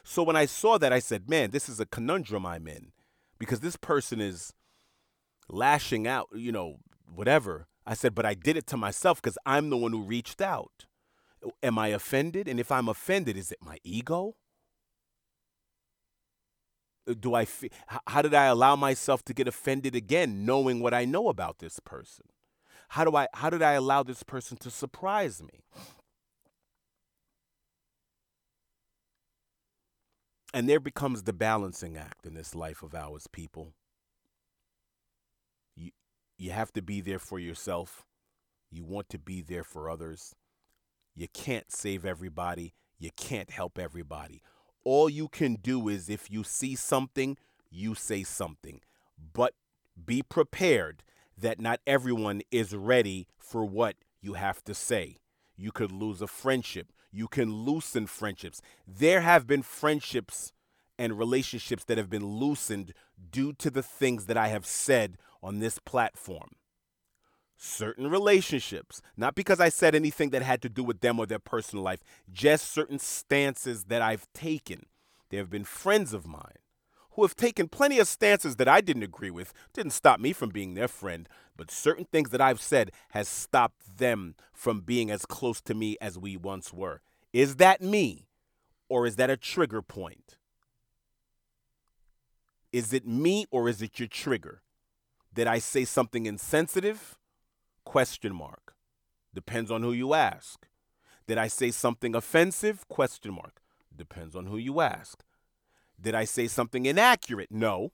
[0.03, 2.91] So when I saw that, I said, man, this is a conundrum I'm in
[3.39, 4.53] because this person is
[5.49, 6.77] lashing out, you know,
[7.13, 7.67] whatever.
[7.85, 10.85] I said, but I did it to myself because I'm the one who reached out.
[11.63, 12.47] Am I offended?
[12.47, 14.35] And if I'm offended, is it my ego?
[17.07, 17.47] Uh, do I
[18.07, 21.79] how did I allow myself to get offended again knowing what I know about this
[21.79, 22.25] person?
[22.89, 25.63] How do I how did I allow this person to surprise me?
[30.53, 33.73] And there becomes the balancing act in this life of ours, people.
[36.37, 38.05] You have to be there for yourself.
[38.69, 40.35] You want to be there for others.
[41.15, 42.73] You can't save everybody.
[42.99, 44.41] You can't help everybody.
[44.83, 47.37] All you can do is if you see something,
[47.69, 48.81] you say something.
[49.33, 49.53] But
[50.05, 51.03] be prepared
[51.37, 55.17] that not everyone is ready for what you have to say.
[55.55, 56.91] You could lose a friendship.
[57.11, 58.61] You can loosen friendships.
[58.87, 60.51] There have been friendships
[60.99, 62.93] and relationships that have been loosened
[63.31, 66.49] due to the things that I have said on this platform.
[67.57, 71.39] Certain relationships, not because I said anything that had to do with them or their
[71.39, 74.85] personal life, just certain stances that I've taken.
[75.29, 76.59] There have been friends of mine
[77.17, 79.51] who have taken plenty of stances that I didn't agree with.
[79.73, 81.27] Didn't stop me from being their friend,
[81.57, 85.97] but certain things that I've said has stopped them from being as close to me
[85.99, 87.01] as we once were.
[87.33, 88.27] Is that me
[88.87, 90.37] or is that a trigger point?
[92.71, 94.61] Is it me or is it your trigger?
[95.37, 97.15] Did I say something insensitive?
[97.85, 98.73] Question mark.
[99.35, 100.67] Depends on who you ask.
[101.27, 102.87] Did I say something offensive?
[102.87, 103.61] Question mark.
[103.95, 105.23] Depends on who you ask.
[106.01, 107.51] Did I say something inaccurate?
[107.51, 107.91] No.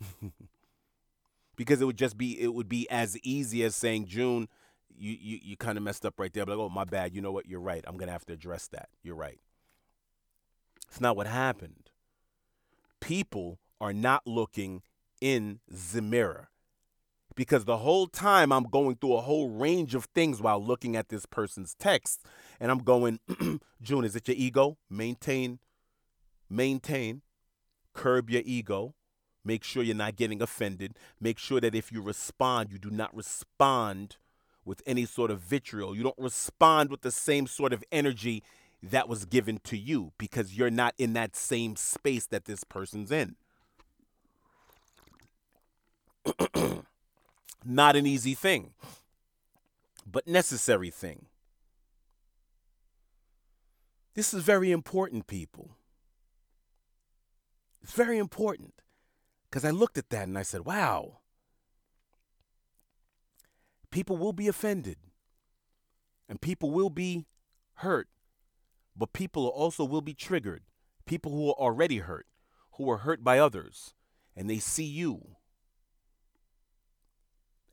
[1.56, 4.46] because it would just be it would be as easy as saying June,
[4.96, 6.46] you you, you kind of messed up right there.
[6.46, 7.12] But like, oh my bad.
[7.12, 7.46] You know what?
[7.46, 7.82] You're right.
[7.88, 8.88] I'm gonna have to address that.
[9.02, 9.40] You're right.
[10.86, 11.90] It's not what happened.
[13.00, 14.82] People are not looking
[15.20, 16.50] in the mirror.
[17.34, 21.10] Because the whole time I'm going through a whole range of things while looking at
[21.10, 22.24] this person's text,
[22.58, 23.20] and I'm going,
[23.82, 24.78] June, is it your ego?
[24.88, 25.58] Maintain
[26.48, 27.22] maintain,
[27.94, 28.94] curb your ego.
[29.44, 30.96] Make sure you're not getting offended.
[31.20, 34.16] Make sure that if you respond, you do not respond
[34.64, 35.96] with any sort of vitriol.
[35.96, 38.42] You don't respond with the same sort of energy
[38.82, 43.12] that was given to you because you're not in that same space that this person's
[43.12, 43.36] in.
[47.64, 48.72] not an easy thing,
[50.06, 51.26] but necessary thing.
[54.14, 55.76] This is very important, people.
[57.82, 58.74] It's very important
[59.44, 61.18] because I looked at that and I said, wow,
[63.90, 64.96] people will be offended
[66.28, 67.26] and people will be
[67.74, 68.08] hurt,
[68.96, 70.62] but people also will be triggered.
[71.04, 72.26] People who are already hurt,
[72.72, 73.94] who are hurt by others,
[74.34, 75.36] and they see you.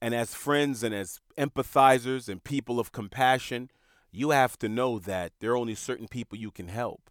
[0.04, 3.72] And as friends and as empathizers and people of compassion,
[4.12, 7.10] you have to know that there are only certain people you can help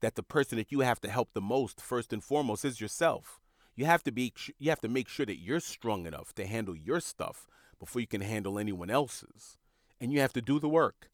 [0.00, 3.38] that the person that you have to help the most first and foremost is yourself.
[3.76, 6.74] You have to be you have to make sure that you're strong enough to handle
[6.74, 7.46] your stuff
[7.78, 9.56] before you can handle anyone else's.
[10.00, 11.10] And you have to do the work.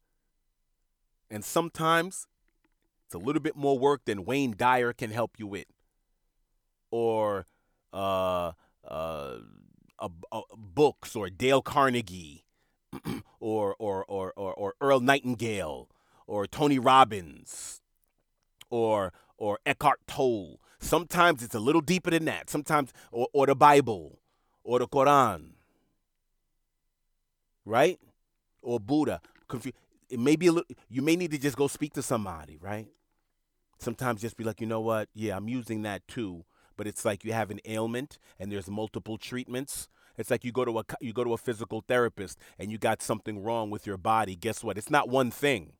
[1.29, 2.25] And sometimes
[3.05, 5.67] it's a little bit more work than Wayne Dyer can help you with.
[6.89, 7.45] Or
[7.93, 9.37] uh, uh,
[9.99, 12.45] a, books or Dale Carnegie
[13.39, 15.89] or, or, or, or, or Earl Nightingale
[16.25, 17.81] or Tony Robbins
[18.69, 20.59] or or Eckhart Tolle.
[20.79, 22.49] Sometimes it's a little deeper than that.
[22.49, 24.19] Sometimes or, or the Bible
[24.63, 25.51] or the Quran.
[27.65, 27.99] Right?
[28.61, 29.21] Or Buddha.
[30.09, 32.87] It may be a little, you may need to just go speak to somebody, right?
[33.79, 35.09] Sometimes just be like, you know what?
[35.13, 36.45] Yeah, I'm using that too.
[36.77, 39.89] But it's like you have an ailment and there's multiple treatments.
[40.17, 43.01] It's like you go to a you go to a physical therapist and you got
[43.01, 44.35] something wrong with your body.
[44.35, 44.77] Guess what?
[44.77, 45.73] It's not one thing.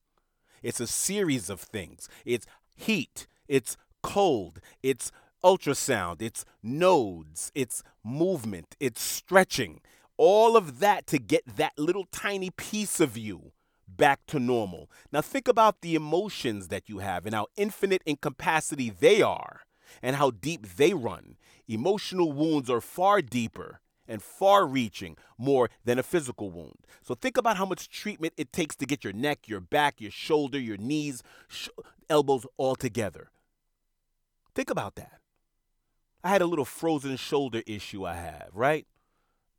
[0.62, 2.10] It's a series of things.
[2.26, 2.46] It's
[2.76, 5.12] heat, it's cold, it's
[5.44, 9.82] ultrasound, it's nodes, it's movement, it's stretching.
[10.18, 13.52] All of that to get that little tiny piece of you
[13.88, 14.90] back to normal.
[15.12, 19.62] Now, think about the emotions that you have and how infinite in capacity they are
[20.02, 21.38] and how deep they run.
[21.68, 26.86] Emotional wounds are far deeper and far reaching more than a physical wound.
[27.02, 30.12] So think about how much treatment it takes to get your neck, your back, your
[30.12, 31.70] shoulder, your knees, sh-
[32.10, 33.30] elbows all together.
[34.56, 35.20] Think about that.
[36.24, 38.88] I had a little frozen shoulder issue I have, right?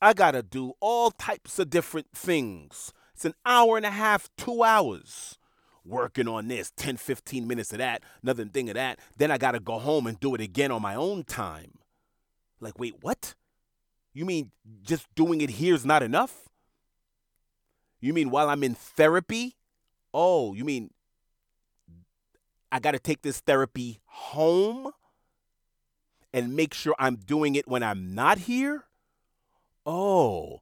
[0.01, 2.93] I got to do all types of different things.
[3.14, 5.38] It's an hour and a half, two hours
[5.89, 8.99] working on this, 10, 15 minutes of that, another thing of that.
[9.16, 11.78] Then I got to go home and do it again on my own time.
[12.61, 13.34] Like, wait, what?
[14.12, 14.51] You mean
[14.82, 16.49] just doing it here is not enough?
[18.01, 19.57] You mean while I'm in therapy?
[20.14, 20.91] Oh, you mean
[22.70, 24.93] I got to take this therapy home
[26.32, 28.84] and make sure I'm doing it when I'm not here?
[29.86, 30.61] Oh,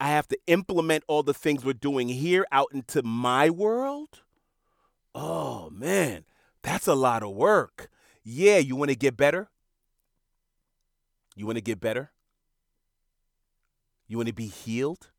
[0.00, 4.23] I have to implement all the things we're doing here out into my world?
[5.14, 6.24] Oh, man,
[6.62, 7.88] that's a lot of work.
[8.24, 9.48] Yeah, you want to get better?
[11.36, 12.10] You want to get better?
[14.08, 15.10] You want to be healed?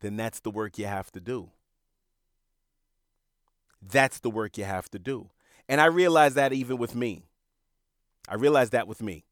[0.00, 1.50] Then that's the work you have to do.
[3.80, 5.30] That's the work you have to do.
[5.68, 7.24] And I realize that even with me.
[8.28, 9.24] I realize that with me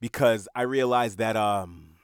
[0.00, 1.94] because I realize that um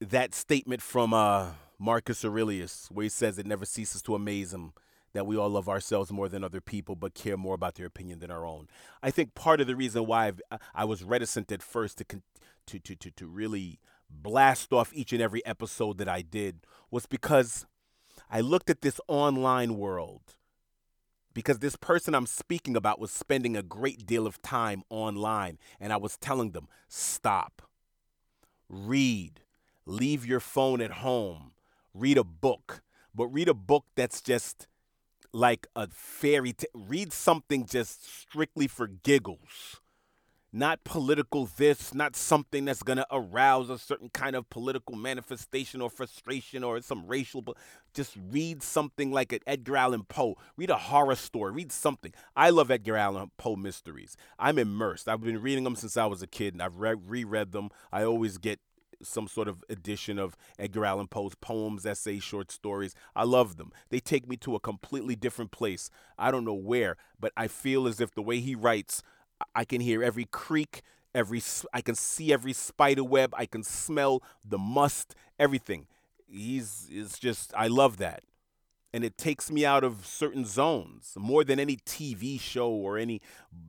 [0.00, 1.50] that statement from uh
[1.80, 4.72] Marcus Aurelius where he says it never ceases to amaze him
[5.12, 8.20] that we all love ourselves more than other people but care more about their opinion
[8.20, 8.68] than our own.
[9.02, 10.40] I think part of the reason why I've,
[10.74, 12.04] i was reticent at first to,
[12.66, 16.60] to to to to really blast off each and every episode that I did
[16.90, 17.66] was because
[18.30, 20.36] I looked at this online world
[21.32, 25.92] because this person I'm speaking about was spending a great deal of time online, and
[25.92, 27.62] I was telling them, stop,
[28.68, 29.40] read,
[29.86, 31.52] leave your phone at home,
[31.94, 32.82] read a book,
[33.14, 34.66] but read a book that's just
[35.32, 36.68] like a fairy tale.
[36.74, 39.80] Read something just strictly for giggles
[40.52, 45.80] not political this, not something that's going to arouse a certain kind of political manifestation
[45.80, 47.56] or frustration or some racial, but
[47.94, 50.36] just read something like an Edgar Allan Poe.
[50.56, 51.52] Read a horror story.
[51.52, 52.12] Read something.
[52.34, 54.16] I love Edgar Allan Poe mysteries.
[54.38, 55.08] I'm immersed.
[55.08, 57.70] I've been reading them since I was a kid, and I've re- reread them.
[57.92, 58.60] I always get
[59.02, 62.94] some sort of edition of Edgar Allan Poe's poems, essays, short stories.
[63.14, 63.72] I love them.
[63.88, 65.90] They take me to a completely different place.
[66.18, 69.02] I don't know where, but I feel as if the way he writes,
[69.54, 70.82] I can hear every creak,
[71.14, 71.42] every
[71.72, 75.86] I can see every spider web, I can smell the must, everything.
[76.28, 78.22] He's it's just I love that.
[78.92, 83.20] And it takes me out of certain zones more than any TV show or any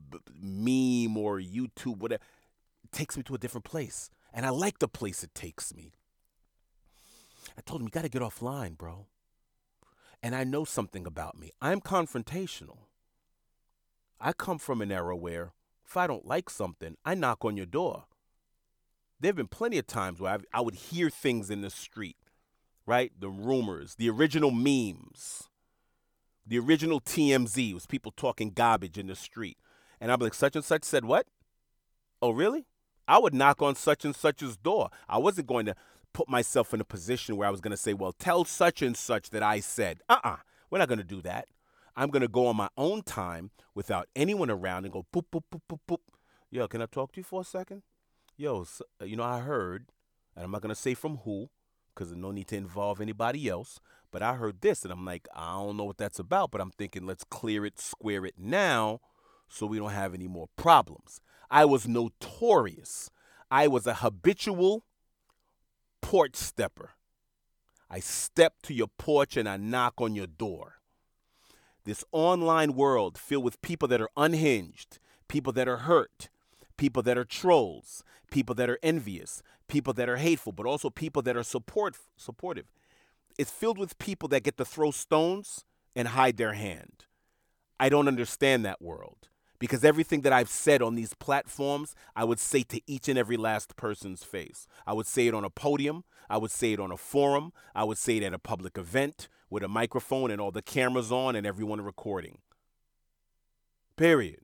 [0.10, 2.24] b- meme or YouTube whatever.
[2.84, 4.10] It takes me to a different place.
[4.34, 5.94] And I like the place it takes me.
[7.58, 9.08] I told him, you got to get offline, bro.
[10.24, 11.52] And I know something about me.
[11.62, 12.78] I'm confrontational.
[14.20, 15.54] I come from an era where
[15.86, 18.06] if I don't like something, I knock on your door.
[19.20, 22.18] There have been plenty of times where I've, I would hear things in the street,
[22.86, 23.12] right?
[23.20, 25.50] The rumors, the original memes,
[26.46, 29.58] the original TMZ was people talking garbage in the street.
[30.00, 31.28] And I'm like, such and such said what?
[32.22, 32.66] Oh, really?
[33.08, 34.90] I would knock on such and such's door.
[35.10, 35.76] I wasn't going to
[36.14, 38.96] put myself in a position where I was going to say, well, tell such and
[38.96, 40.02] such that I said.
[40.10, 40.38] Uh uh-uh, uh,
[40.70, 41.48] we are not going to do that.
[41.96, 45.44] I'm going to go on my own time without anyone around and go boop, boop,
[45.52, 46.00] boop, boop, boop.
[46.50, 47.84] Yo, can I talk to you for a second?
[48.38, 49.88] Yo, so, uh, you know, I heard,
[50.36, 51.50] and I'm not going to say from who,
[51.94, 53.80] because no need to involve anybody else,
[54.12, 56.72] but I heard this, and I'm like, I don't know what that's about, but I'm
[56.72, 59.00] thinking let's clear it, square it now
[59.48, 61.20] so we don't have any more problems.
[61.52, 63.12] I was notorious.
[63.52, 64.86] I was a habitual
[66.02, 66.92] porch stepper.
[67.90, 70.82] I step to your porch and I knock on your door
[71.84, 76.30] this online world filled with people that are unhinged, people that are hurt,
[76.78, 81.22] people that are trolls, people that are envious, people that are hateful, but also people
[81.22, 82.72] that are support supportive.
[83.38, 87.06] It's filled with people that get to throw stones and hide their hand.
[87.80, 89.30] I don't understand that world
[89.62, 93.38] because everything that I've said on these platforms, I would say to each and every
[93.38, 94.66] last person's face.
[94.88, 97.84] I would say it on a podium, I would say it on a forum, I
[97.84, 101.36] would say it at a public event with a microphone and all the cameras on
[101.36, 102.40] and everyone recording.
[103.98, 104.40] Period.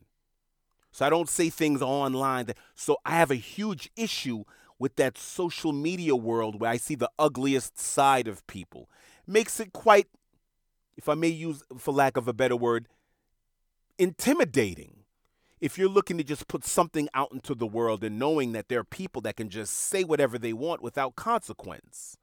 [0.91, 4.43] So I don't say things online that so I have a huge issue
[4.77, 8.87] with that social media world where I see the ugliest side of people.
[9.25, 10.05] Makes it quite
[10.95, 12.87] if I may use for lack of a better word,
[13.97, 15.05] intimidating.
[15.59, 18.79] If you're looking to just put something out into the world and knowing that there
[18.79, 22.17] are people that can just say whatever they want without consequence.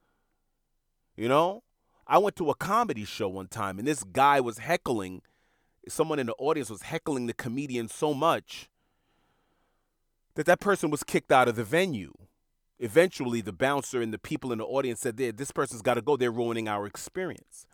[1.16, 1.62] You know?
[2.06, 5.22] I went to a comedy show one time and this guy was heckling,
[5.88, 8.68] someone in the audience was heckling the comedian so much
[10.34, 12.12] that that person was kicked out of the venue.
[12.78, 16.16] Eventually, the bouncer and the people in the audience said, This person's got to go.
[16.16, 17.66] They're ruining our experience.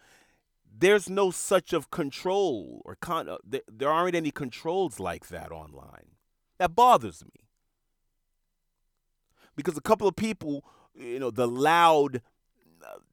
[0.73, 5.53] There's no such of control or con- uh, there, there aren't any controls like that
[5.53, 6.17] online.
[6.59, 7.49] That bothers me.
[9.57, 10.65] Because a couple of people,
[10.95, 12.23] you know, the loud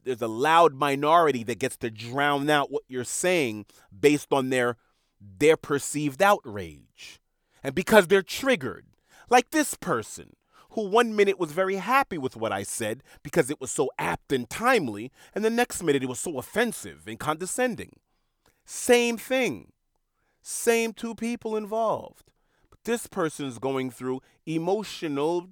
[0.03, 3.65] there's a loud minority that gets to drown out what you're saying
[3.97, 4.77] based on their
[5.19, 7.19] their perceived outrage
[7.63, 8.85] and because they're triggered
[9.29, 10.35] like this person
[10.77, 14.31] who one minute was very happy with what I said because it was so apt
[14.31, 17.93] and timely, and the next minute it was so offensive and condescending.
[18.63, 19.71] Same thing.
[20.39, 22.29] Same two people involved.
[22.69, 25.49] But this person is going through emotional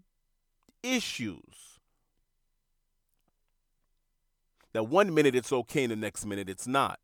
[0.84, 1.80] issues.
[4.73, 6.99] That one minute it's okay, and the next minute it's not.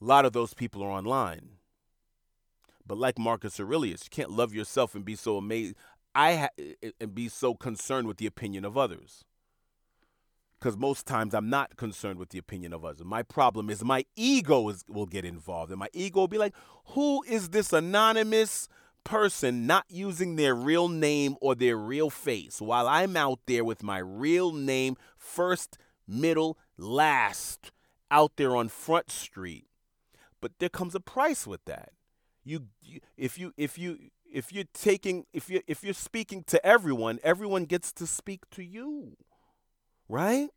[0.00, 1.58] A lot of those people are online.
[2.86, 5.74] But like Marcus Aurelius, you can't love yourself and be so amazed.
[6.14, 9.24] I ha- eh, eh, and be so concerned with the opinion of others.
[10.58, 13.04] Because most times I'm not concerned with the opinion of others.
[13.04, 16.54] My problem is my ego is, will get involved, and my ego will be like,
[16.88, 18.68] "Who is this anonymous
[19.02, 23.82] person not using their real name or their real face while I'm out there with
[23.82, 27.72] my real name, first, middle, last,
[28.10, 29.66] out there on Front Street?"
[30.40, 31.92] But there comes a price with that.
[32.44, 33.98] You, you if you if you
[34.30, 38.64] if you're taking if you if you're speaking to everyone, everyone gets to speak to
[38.64, 39.16] you.
[40.08, 40.48] Right?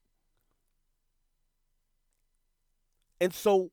[3.21, 3.71] And so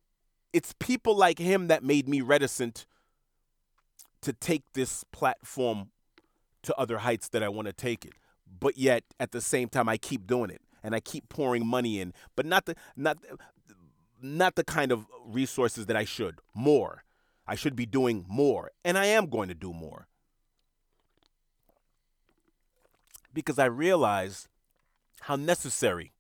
[0.53, 2.87] it's people like him that made me reticent
[4.21, 5.91] to take this platform
[6.63, 8.13] to other heights that I want to take it.
[8.61, 12.01] But yet at the same time I keep doing it and I keep pouring money
[12.01, 13.19] in, but not the not
[14.21, 16.39] not the kind of resources that I should.
[16.55, 17.03] More.
[17.47, 20.07] I should be doing more, and I am going to do more.
[23.35, 24.49] Because I realize
[25.23, 26.13] how necessary.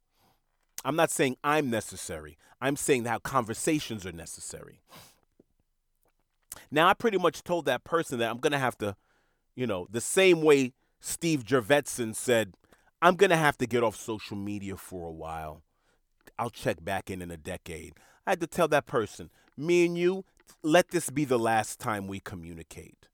[0.84, 2.38] I'm not saying I'm necessary.
[2.60, 4.80] I'm saying how conversations are necessary.
[6.70, 8.96] Now, I pretty much told that person that I'm going to have to,
[9.54, 12.54] you know, the same way Steve Jurvetson said,
[13.00, 15.62] I'm going to have to get off social media for a while.
[16.38, 17.94] I'll check back in in a decade.
[18.26, 20.24] I had to tell that person, me and you,
[20.62, 23.08] let this be the last time we communicate.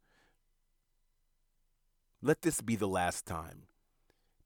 [2.23, 3.65] Let this be the last time.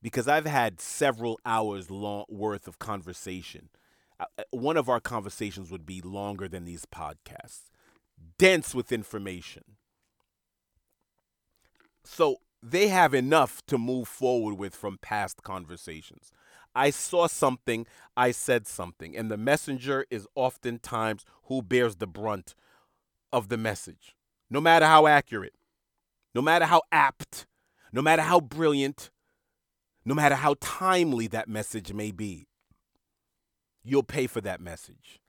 [0.00, 3.68] Because I've had several hours long worth of conversation.
[4.18, 7.70] Uh, uh, one of our conversations would be longer than these podcasts,
[8.36, 9.62] dense with information.
[12.04, 16.30] So they have enough to move forward with from past conversations.
[16.74, 22.54] I saw something, I said something, and the messenger is oftentimes who bears the brunt
[23.32, 24.14] of the message,
[24.50, 25.54] no matter how accurate,
[26.34, 27.46] no matter how apt,
[27.92, 29.10] no matter how brilliant,
[30.04, 32.46] no matter how timely that message may be.
[33.84, 35.20] You'll pay for that message.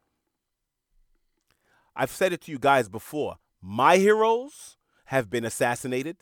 [1.96, 3.38] I've said it to you guys before.
[3.62, 6.18] My heroes have been assassinated,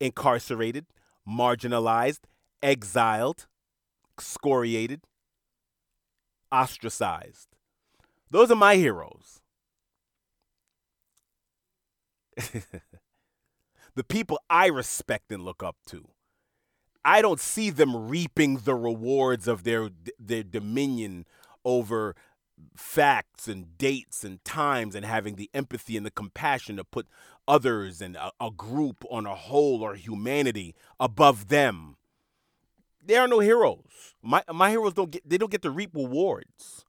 [0.00, 0.86] incarcerated,
[1.28, 2.20] marginalized,
[2.62, 3.46] exiled,
[4.16, 5.02] excoriated,
[6.52, 7.48] ostracized.
[8.30, 9.40] Those are my heroes.
[13.94, 16.08] the people I respect and look up to.
[17.04, 21.24] I don't see them reaping the rewards of their their dominion
[21.64, 22.16] over
[22.74, 27.06] facts and dates and times and having the empathy and the compassion to put
[27.46, 31.96] others and a, a group on a whole or humanity above them.
[33.04, 34.14] There are no heroes.
[34.22, 36.84] My my heroes don't get they don't get to reap rewards.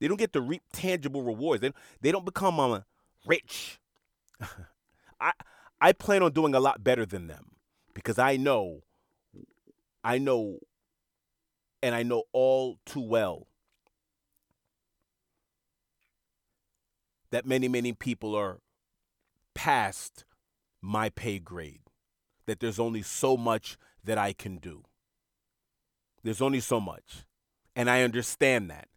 [0.00, 1.60] They don't get to reap tangible rewards.
[1.60, 2.80] They they don't become uh,
[3.24, 3.78] rich.
[5.22, 5.32] I
[5.80, 7.56] I plan on doing a lot better than them
[7.94, 8.82] because I know
[10.04, 10.58] I know
[11.82, 13.46] and I know all too well
[17.30, 18.60] that many many people are
[19.54, 20.24] past
[20.80, 21.80] my pay grade.
[22.46, 24.82] That there's only so much that I can do.
[26.24, 27.24] There's only so much.
[27.76, 28.88] And I understand that.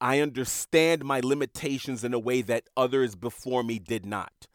[0.00, 4.46] I understand my limitations in a way that others before me did not.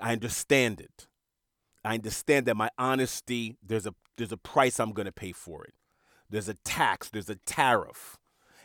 [0.00, 1.06] I understand it.
[1.84, 5.64] I understand that my honesty, there's a there's a price I'm going to pay for
[5.64, 5.74] it.
[6.28, 8.18] There's a tax, there's a tariff.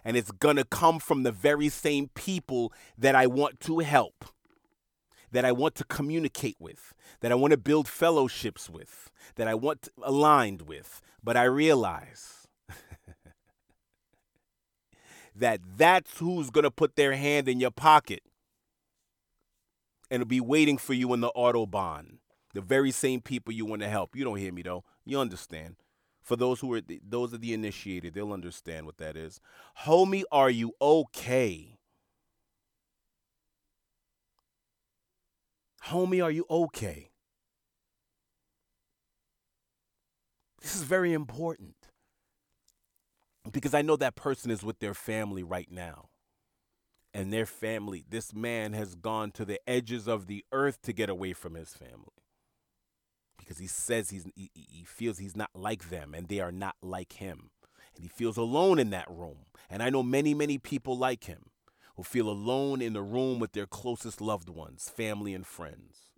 [0.03, 4.26] And it's going to come from the very same people that I want to help,
[5.32, 9.56] that I want to communicate with, that I want to build fellowships with, that I
[9.56, 11.02] want aligned with.
[11.24, 12.48] But I realize
[15.36, 18.22] that that's who's going to put their hand in your pocket
[20.10, 22.18] and will be waiting for you in the autobahn.
[22.53, 24.15] The very same people you want to help.
[24.15, 24.84] You don't hear me though.
[25.06, 25.76] You understand.
[26.22, 29.40] For those who are the, those are the initiated, they'll understand what that is.
[29.84, 31.77] Homie, are you okay?
[35.88, 37.11] Homie, are you okay?
[40.61, 41.76] This is very important
[43.52, 46.10] because I know that person is with their family right now
[47.15, 48.05] and their family.
[48.09, 51.73] This man has gone to the edges of the earth to get away from his
[51.73, 52.13] family.
[53.37, 56.75] because he says he's he, he feels he's not like them and they are not
[56.81, 57.51] like him.
[57.95, 59.47] And he feels alone in that room.
[59.69, 61.51] And I know many, many people like him
[61.97, 66.11] who feel alone in the room with their closest loved ones, family and friends.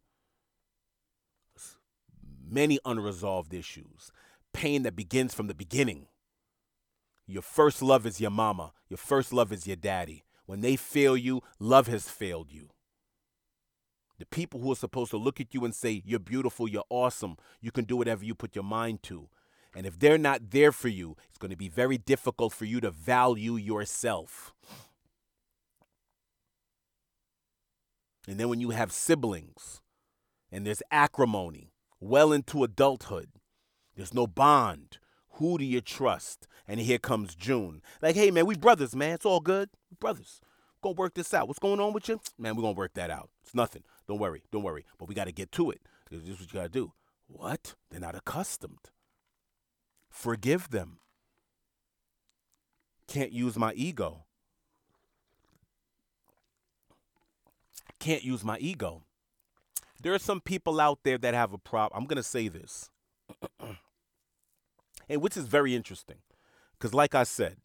[2.49, 4.11] Many unresolved issues,
[4.53, 6.07] pain that begins from the beginning.
[7.27, 10.25] Your first love is your mama, your first love is your daddy.
[10.47, 12.69] When they fail you, love has failed you.
[14.17, 17.35] The people who are supposed to look at you and say, You're beautiful, you're awesome,
[17.61, 19.29] you can do whatever you put your mind to.
[19.75, 22.79] And if they're not there for you, it's going to be very difficult for you
[22.79, 24.55] to value yourself.
[28.27, 29.81] And then when you have siblings
[30.51, 33.29] and there's acrimony well into adulthood,
[33.95, 34.97] there's no bond.
[35.33, 36.47] Who do you trust?
[36.67, 37.81] And here comes June.
[38.01, 39.13] Like, hey, man, we brothers, man.
[39.13, 39.69] It's all good.
[39.99, 40.41] Brothers.
[40.81, 41.47] Gonna work this out.
[41.47, 42.19] What's going on with you?
[42.37, 43.29] Man, we're gonna work that out.
[43.43, 43.83] It's nothing.
[44.07, 44.43] Don't worry.
[44.51, 44.85] Don't worry.
[44.97, 45.81] But we gotta get to it.
[46.09, 46.93] This is what you gotta do.
[47.27, 47.75] What?
[47.89, 48.91] They're not accustomed.
[50.09, 50.99] Forgive them.
[53.07, 54.25] Can't use my ego.
[57.99, 59.03] Can't use my ego.
[60.01, 61.99] There are some people out there that have a problem.
[61.99, 62.91] I'm going to say this,
[65.09, 66.17] and which is very interesting.
[66.73, 67.57] Because, like I said,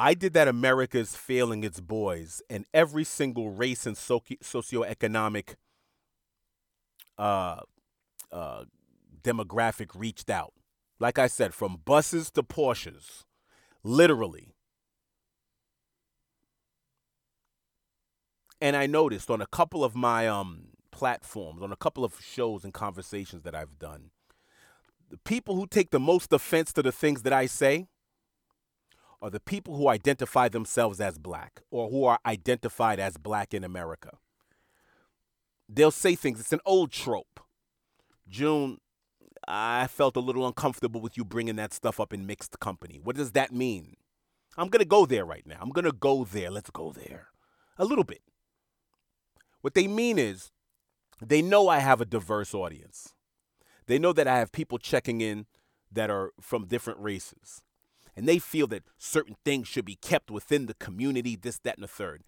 [0.00, 5.56] I did that America's Failing Its Boys, and every single race and soci- socioeconomic
[7.18, 7.60] uh,
[8.32, 8.64] uh,
[9.22, 10.54] demographic reached out.
[10.98, 13.24] Like I said, from buses to Porsches,
[13.84, 14.54] literally.
[18.58, 22.64] And I noticed on a couple of my um, platforms, on a couple of shows
[22.64, 24.12] and conversations that I've done,
[25.10, 27.88] the people who take the most offense to the things that I say
[29.22, 33.64] are the people who identify themselves as black or who are identified as black in
[33.64, 34.18] America.
[35.68, 37.40] They'll say things, it's an old trope.
[38.28, 38.78] June,
[39.46, 43.00] I felt a little uncomfortable with you bringing that stuff up in mixed company.
[43.02, 43.96] What does that mean?
[44.56, 45.58] I'm going to go there right now.
[45.60, 46.50] I'm going to go there.
[46.50, 47.28] Let's go there.
[47.78, 48.22] A little bit.
[49.60, 50.50] What they mean is
[51.20, 53.14] they know I have a diverse audience.
[53.86, 55.46] They know that I have people checking in
[55.92, 57.62] that are from different races.
[58.16, 61.84] And they feel that certain things should be kept within the community, this, that, and
[61.84, 62.24] the third.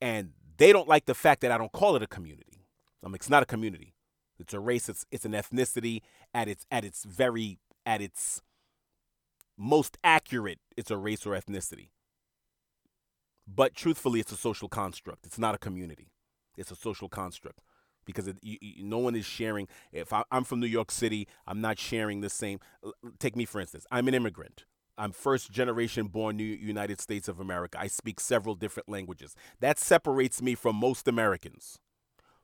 [0.00, 2.66] And they don't like the fact that I don't call it a community.
[3.02, 3.94] I mean, it's not a community.
[4.38, 4.88] It's a race.
[4.88, 6.00] It's it's an ethnicity
[6.32, 8.42] at its at its very at its
[9.56, 10.58] most accurate.
[10.76, 11.90] It's a race or ethnicity.
[13.46, 15.26] But truthfully, it's a social construct.
[15.26, 16.10] It's not a community.
[16.56, 17.60] It's a social construct
[18.04, 19.68] because it, you, you, no one is sharing.
[19.92, 22.58] If I, I'm from New York City, I'm not sharing the same.
[23.18, 23.86] Take me for instance.
[23.90, 24.64] I'm an immigrant.
[24.96, 27.78] I'm first generation born New United States of America.
[27.80, 29.34] I speak several different languages.
[29.60, 31.78] That separates me from most Americans.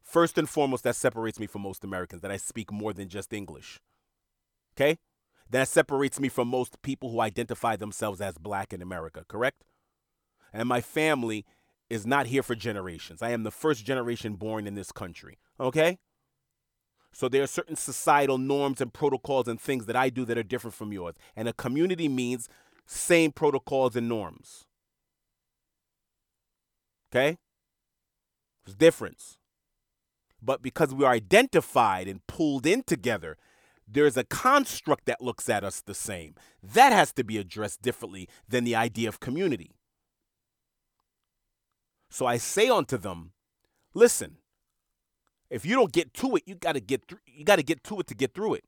[0.03, 3.33] First and foremost, that separates me from most Americans, that I speak more than just
[3.33, 3.81] English.
[4.75, 4.99] Okay?
[5.49, 9.65] That separates me from most people who identify themselves as black in America, correct?
[10.53, 11.45] And my family
[11.89, 13.23] is not here for generations.
[13.23, 15.99] I am the first generation born in this country, okay?
[17.13, 20.43] So there are certain societal norms and protocols and things that I do that are
[20.43, 21.17] different from yours.
[21.35, 22.49] And a community means
[22.87, 24.67] same protocols and norms.
[27.11, 27.39] Okay?
[28.65, 29.39] There's difference.
[30.43, 33.37] But because we are identified and pulled in together,
[33.87, 36.35] there's a construct that looks at us the same.
[36.63, 39.73] That has to be addressed differently than the idea of community.
[42.09, 43.33] So I say unto them,
[43.95, 44.37] listen,
[45.51, 47.85] if you don't get to it, you got to get through, you got to get
[47.85, 48.65] to it to get through it.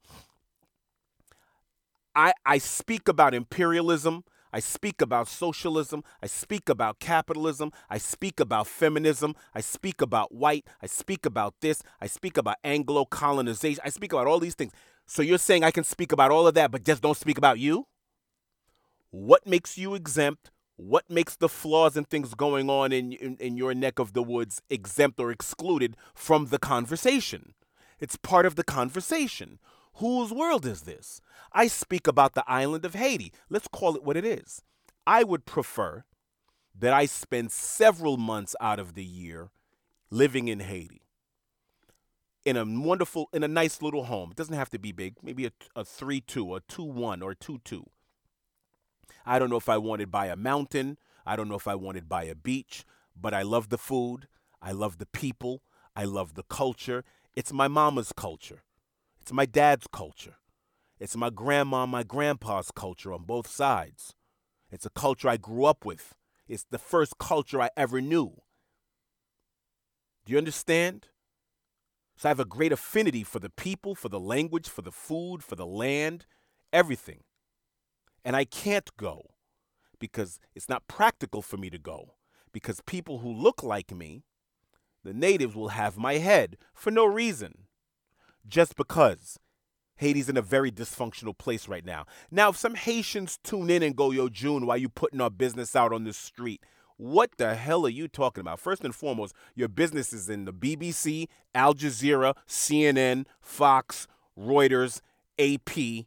[2.14, 6.04] I I speak about imperialism, I speak about socialism.
[6.22, 7.72] I speak about capitalism.
[7.88, 9.34] I speak about feminism.
[9.54, 10.66] I speak about white.
[10.82, 11.82] I speak about this.
[12.00, 13.80] I speak about Anglo colonization.
[13.84, 14.72] I speak about all these things.
[15.06, 17.58] So you're saying I can speak about all of that, but just don't speak about
[17.58, 17.86] you?
[19.10, 20.51] What makes you exempt?
[20.76, 24.22] What makes the flaws and things going on in, in, in your neck of the
[24.22, 27.54] woods exempt or excluded from the conversation?
[28.00, 29.58] It's part of the conversation.
[29.96, 31.20] Whose world is this?
[31.52, 33.32] I speak about the island of Haiti.
[33.50, 34.62] Let's call it what it is.
[35.06, 36.04] I would prefer
[36.78, 39.50] that I spend several months out of the year
[40.10, 41.02] living in Haiti
[42.44, 44.30] in a wonderful, in a nice little home.
[44.30, 47.34] It doesn't have to be big, maybe a, a 3 2, a 2 1, or
[47.34, 47.86] 2 2.
[49.24, 50.98] I don't know if I wanted by a mountain.
[51.24, 52.84] I don't know if I wanted by a beach,
[53.14, 54.28] but I love the food.
[54.60, 55.62] I love the people.
[55.94, 57.04] I love the culture.
[57.34, 58.62] It's my mama's culture.
[59.20, 60.36] It's my dad's culture.
[60.98, 64.14] It's my grandma, my grandpa's culture on both sides.
[64.70, 66.14] It's a culture I grew up with.
[66.48, 68.42] It's the first culture I ever knew.
[70.24, 71.08] Do you understand?
[72.16, 75.42] So I have a great affinity for the people, for the language, for the food,
[75.42, 76.26] for the land,
[76.72, 77.24] everything.
[78.24, 79.30] And I can't go
[79.98, 82.14] because it's not practical for me to go
[82.52, 84.24] because people who look like me,
[85.04, 87.66] the natives, will have my head for no reason,
[88.46, 89.38] just because.
[89.96, 92.06] Haiti's in a very dysfunctional place right now.
[92.30, 95.76] Now, if some Haitians tune in and go, Yo, June, why you putting our business
[95.76, 96.64] out on the street?
[96.96, 98.58] What the hell are you talking about?
[98.60, 104.06] First and foremost, your business is in the BBC, Al Jazeera, CNN, Fox,
[104.38, 105.00] Reuters,
[105.38, 106.06] AP.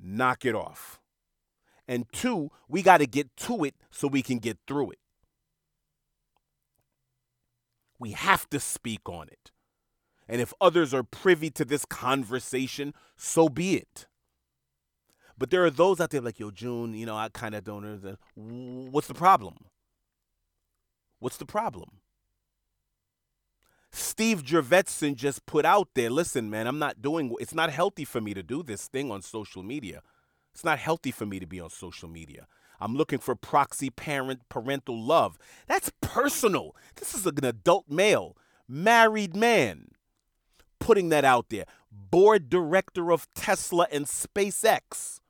[0.00, 1.00] Knock it off.
[1.88, 4.98] And two, we got to get to it so we can get through it.
[7.98, 9.52] We have to speak on it.
[10.28, 14.06] And if others are privy to this conversation, so be it.
[15.38, 18.02] But there are those out there like, yo, June, you know, I kind of don't
[18.02, 18.16] know.
[18.90, 19.66] What's the problem?
[21.18, 22.00] What's the problem?
[23.92, 28.20] Steve Jurvetson just put out there, listen, man, I'm not doing, it's not healthy for
[28.20, 30.02] me to do this thing on social media.
[30.56, 32.46] It's not healthy for me to be on social media.
[32.80, 35.38] I'm looking for proxy parent parental love.
[35.66, 36.74] That's personal.
[36.94, 39.88] This is an adult male, married man
[40.78, 41.66] putting that out there.
[41.92, 45.20] Board director of Tesla and SpaceX.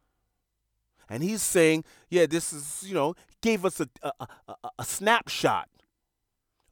[1.08, 4.12] And he's saying, yeah, this is, you know, gave us a, a,
[4.46, 5.68] a, a snapshot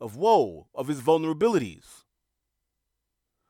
[0.01, 2.04] of whoa, of his vulnerabilities.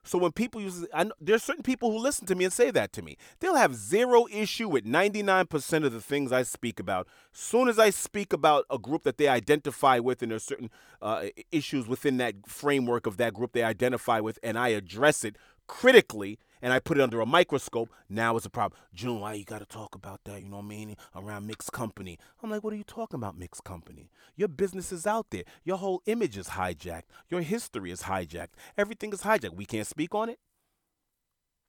[0.05, 2.71] So when people use, I know, there's certain people who listen to me and say
[2.71, 3.17] that to me.
[3.41, 7.09] They'll have zero issue with 99% of the things I speak about.
[7.33, 10.71] Soon as I speak about a group that they identify with, and there's certain
[11.01, 15.37] uh, issues within that framework of that group they identify with, and I address it
[15.67, 18.81] critically, and I put it under a microscope, now it's a problem.
[18.95, 20.43] June, why you got to talk about that?
[20.43, 20.97] You know what I mean?
[21.15, 22.19] Around mixed company.
[22.43, 24.11] I'm like, what are you talking about, mixed company?
[24.35, 25.43] Your business is out there.
[25.63, 27.03] Your whole image is hijacked.
[27.29, 28.55] Your history is hijacked.
[28.79, 29.55] Everything is hijacked.
[29.55, 30.39] We can't speak on it.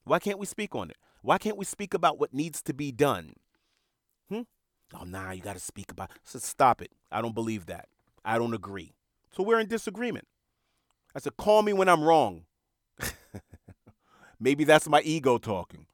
[0.06, 0.98] Why can't we speak on it?
[1.22, 3.34] Why can't we speak about what needs to be done?
[4.30, 4.44] Hmm?
[4.94, 6.12] Oh, nah, you got to speak about.
[6.24, 6.92] So stop it.
[7.12, 7.90] I don't believe that.
[8.24, 8.94] I don't agree.
[9.36, 10.26] So we're in disagreement.
[11.14, 12.46] I said, call me when I'm wrong.
[14.40, 15.86] Maybe that's my ego talking.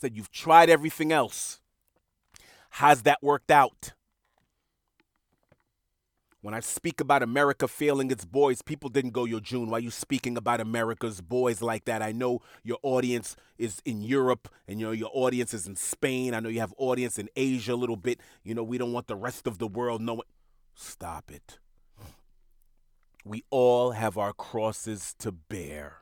[0.00, 1.60] Said, You've tried everything else.
[2.70, 3.92] How's that worked out?
[6.40, 9.80] When I speak about America failing its boys, people didn't go, Yo, June, why are
[9.80, 12.02] you speaking about America's boys like that?
[12.02, 16.34] I know your audience is in Europe and you know your audience is in Spain.
[16.34, 18.18] I know you have audience in Asia a little bit.
[18.42, 20.22] You know, we don't want the rest of the world knowing.
[20.74, 21.58] Stop it.
[23.24, 25.98] We all have our crosses to bear.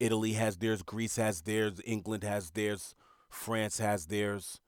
[0.00, 2.94] Italy has theirs, Greece has theirs, England has theirs,
[3.30, 4.60] France has theirs,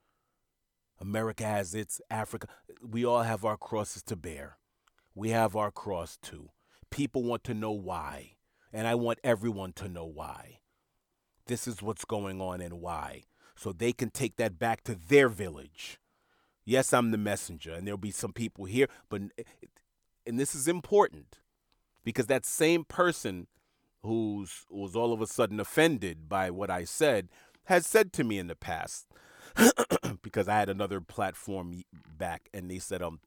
[0.99, 2.47] America has its, Africa.
[2.81, 4.57] We all have our crosses to bear.
[5.13, 6.49] We have our cross too.
[6.89, 8.37] People want to know why,
[8.73, 10.59] and I want everyone to know why.
[11.45, 13.23] This is what's going on and why,
[13.55, 15.99] so they can take that back to their village.
[16.65, 19.21] Yes, I'm the messenger, and there'll be some people here, but
[20.29, 21.39] and this is important
[22.05, 23.47] because that same person
[24.03, 27.27] who's was all of a sudden offended by what I said
[27.65, 29.07] has said to me in the past
[30.21, 31.81] because I had another platform
[32.17, 33.19] back and they said um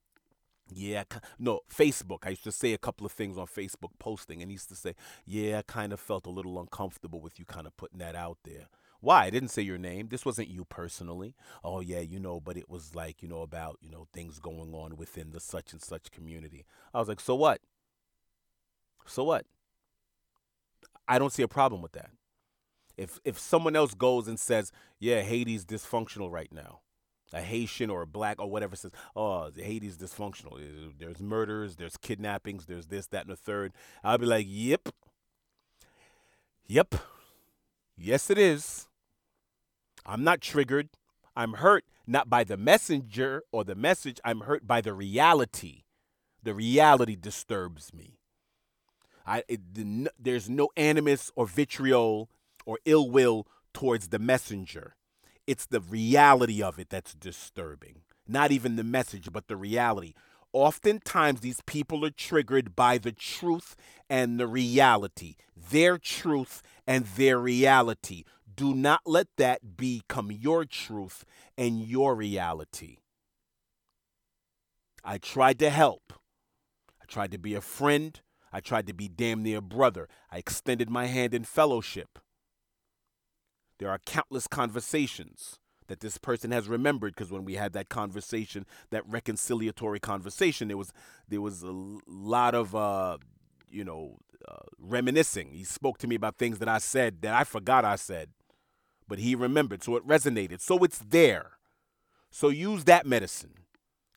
[0.72, 1.02] yeah
[1.38, 2.20] no Facebook.
[2.22, 4.76] I used to say a couple of things on Facebook posting and he used to
[4.76, 4.94] say
[5.26, 8.38] yeah I kind of felt a little uncomfortable with you kind of putting that out
[8.44, 8.68] there
[9.02, 9.24] why?
[9.24, 10.08] I didn't say your name.
[10.08, 11.34] This wasn't you personally.
[11.64, 14.72] Oh, yeah, you know, but it was like, you know, about, you know, things going
[14.74, 16.64] on within the such and such community.
[16.94, 17.60] I was like, so what?
[19.04, 19.44] So what?
[21.08, 22.10] I don't see a problem with that.
[22.96, 24.70] If if someone else goes and says,
[25.00, 26.82] yeah, Haiti's dysfunctional right now,
[27.32, 30.60] a Haitian or a black or whatever says, oh, Haiti's dysfunctional.
[30.60, 33.72] Eh, eh, there's murders, there's kidnappings, there's this, that, and the third.
[34.04, 34.90] I'll be like, yep.
[36.68, 36.94] Yep.
[37.96, 38.86] Yes, it is.
[40.04, 40.90] I'm not triggered.
[41.34, 45.84] I'm hurt not by the messenger or the message, I'm hurt by the reality.
[46.42, 48.18] The reality disturbs me.
[49.24, 52.28] I, it, the, there's no animus or vitriol
[52.66, 54.96] or ill will towards the messenger.
[55.46, 58.02] It's the reality of it that's disturbing.
[58.26, 60.14] Not even the message, but the reality.
[60.52, 63.74] Oftentimes, these people are triggered by the truth
[64.10, 65.36] and the reality,
[65.70, 68.24] their truth and their reality.
[68.62, 71.24] Do not let that become your truth
[71.58, 72.98] and your reality.
[75.02, 76.12] I tried to help.
[77.02, 78.20] I tried to be a friend.
[78.52, 80.08] I tried to be damn near a brother.
[80.30, 82.20] I extended my hand in fellowship.
[83.80, 85.58] There are countless conversations
[85.88, 90.76] that this person has remembered because when we had that conversation, that reconciliatory conversation, there
[90.76, 90.92] was
[91.26, 91.74] there was a
[92.06, 93.18] lot of uh,
[93.68, 94.18] you know
[94.48, 95.50] uh, reminiscing.
[95.50, 98.30] He spoke to me about things that I said that I forgot I said,
[99.08, 100.60] but he remembered, so it resonated.
[100.60, 101.52] So it's there.
[102.30, 103.54] So use that medicine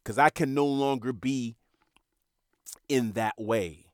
[0.03, 1.55] because I can no longer be
[2.87, 3.87] in that way,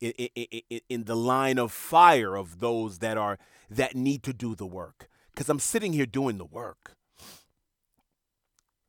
[0.00, 3.38] in, in, in, the line of fire of those that are
[3.70, 5.08] that need to do the work.
[5.32, 6.96] Because I'm sitting here doing the work.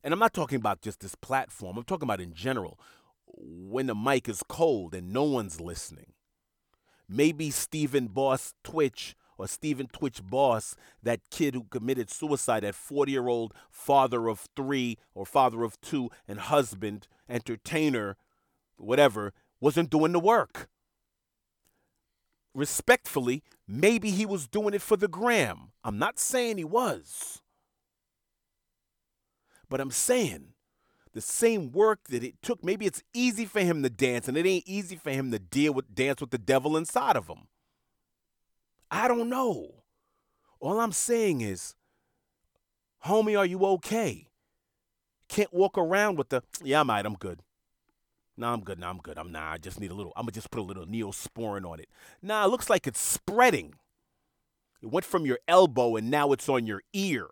[0.03, 1.77] And I'm not talking about just this platform.
[1.77, 2.79] I'm talking about in general.
[3.25, 6.13] When the mic is cold and no one's listening.
[7.07, 13.11] Maybe Stephen Boss Twitch or Stephen Twitch Boss, that kid who committed suicide, that 40
[13.13, 18.17] year old father of three or father of two and husband, entertainer,
[18.77, 20.67] whatever, wasn't doing the work.
[22.53, 25.71] Respectfully, maybe he was doing it for the gram.
[25.85, 27.41] I'm not saying he was.
[29.69, 30.53] But I'm saying
[31.13, 34.45] the same work that it took, maybe it's easy for him to dance, and it
[34.45, 37.47] ain't easy for him to deal with dance with the devil inside of him.
[38.91, 39.75] I don't know.
[40.59, 41.75] All I'm saying is,
[43.05, 44.27] homie, are you okay?
[45.27, 47.41] Can't walk around with the, yeah, I'm right, I'm good.
[48.39, 48.79] Nah, I'm good.
[48.79, 49.17] Nah, I'm good.
[49.17, 49.51] I'm nah.
[49.51, 50.13] I just need a little.
[50.15, 51.89] I'm gonna just put a little neosporin on it.
[52.21, 53.73] Nah, it looks like it's spreading.
[54.81, 57.27] It went from your elbow and now it's on your ear.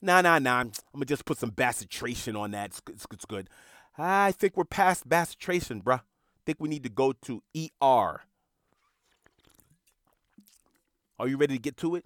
[0.00, 0.58] Nah, nah, nah.
[0.58, 2.70] I'm gonna just put some bacitration on that.
[2.70, 3.48] It's, it's, it's good.
[3.96, 6.00] I think we're past bacitration, bruh.
[6.00, 8.22] I think we need to go to ER.
[11.22, 12.04] Are you ready to get to it?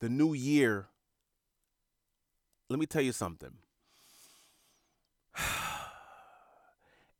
[0.00, 0.88] The new year,
[2.68, 3.58] let me tell you something.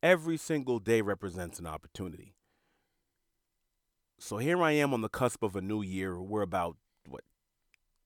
[0.03, 2.35] Every single day represents an opportunity.
[4.19, 6.21] So here I am on the cusp of a new year.
[6.21, 7.23] We're about, what,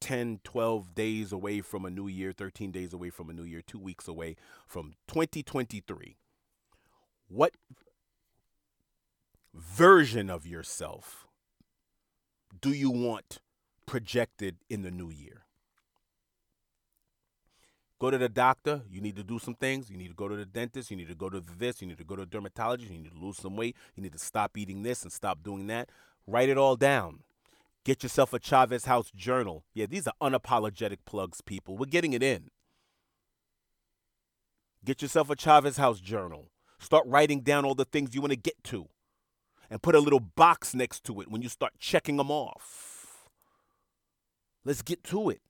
[0.02, 3.62] 10, 12 days away from a new year, 13 days away from a new year,
[3.66, 4.36] two weeks away
[4.66, 6.18] from 2023.
[7.28, 7.54] What
[9.54, 11.22] version of yourself
[12.60, 13.40] do you want
[13.86, 15.44] projected in the new year?
[17.98, 18.82] Go to the doctor.
[18.90, 19.88] You need to do some things.
[19.90, 20.90] You need to go to the dentist.
[20.90, 21.80] You need to go to this.
[21.80, 22.90] You need to go to a dermatologist.
[22.90, 23.76] You need to lose some weight.
[23.94, 25.88] You need to stop eating this and stop doing that.
[26.26, 27.20] Write it all down.
[27.84, 29.64] Get yourself a Chaves House journal.
[29.74, 31.76] Yeah, these are unapologetic plugs, people.
[31.76, 32.50] We're getting it in.
[34.84, 36.50] Get yourself a Chaves House journal.
[36.78, 38.88] Start writing down all the things you want to get to
[39.72, 43.26] and put a little box next to it when you start checking them off.
[44.66, 45.40] Let's get to it.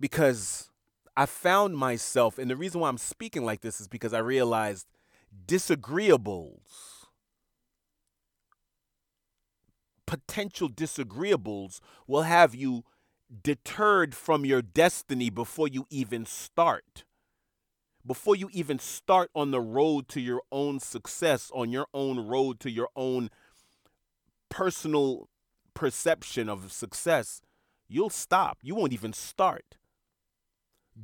[0.00, 0.70] Because
[1.14, 4.86] I found myself, and the reason why I'm speaking like this is because I realized
[5.46, 7.04] disagreeables,
[10.06, 12.84] potential disagreeables, will have you
[13.42, 17.04] deterred from your destiny before you even start
[18.06, 22.60] before you even start on the road to your own success, on your own road
[22.60, 23.30] to your own
[24.48, 25.28] personal
[25.74, 27.40] perception of success,
[27.88, 28.58] you'll stop.
[28.62, 29.76] You won't even start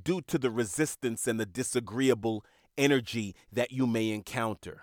[0.03, 2.45] due to the resistance and the disagreeable
[2.77, 4.83] energy that you may encounter,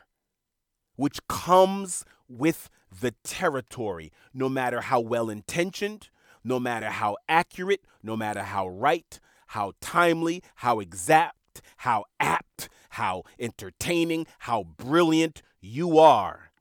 [0.95, 2.69] which comes with
[3.01, 6.09] the territory, no matter how well intentioned,
[6.43, 11.35] no matter how accurate, no matter how right, how timely, how exact
[11.77, 16.51] how apt, how entertaining, how brilliant you are.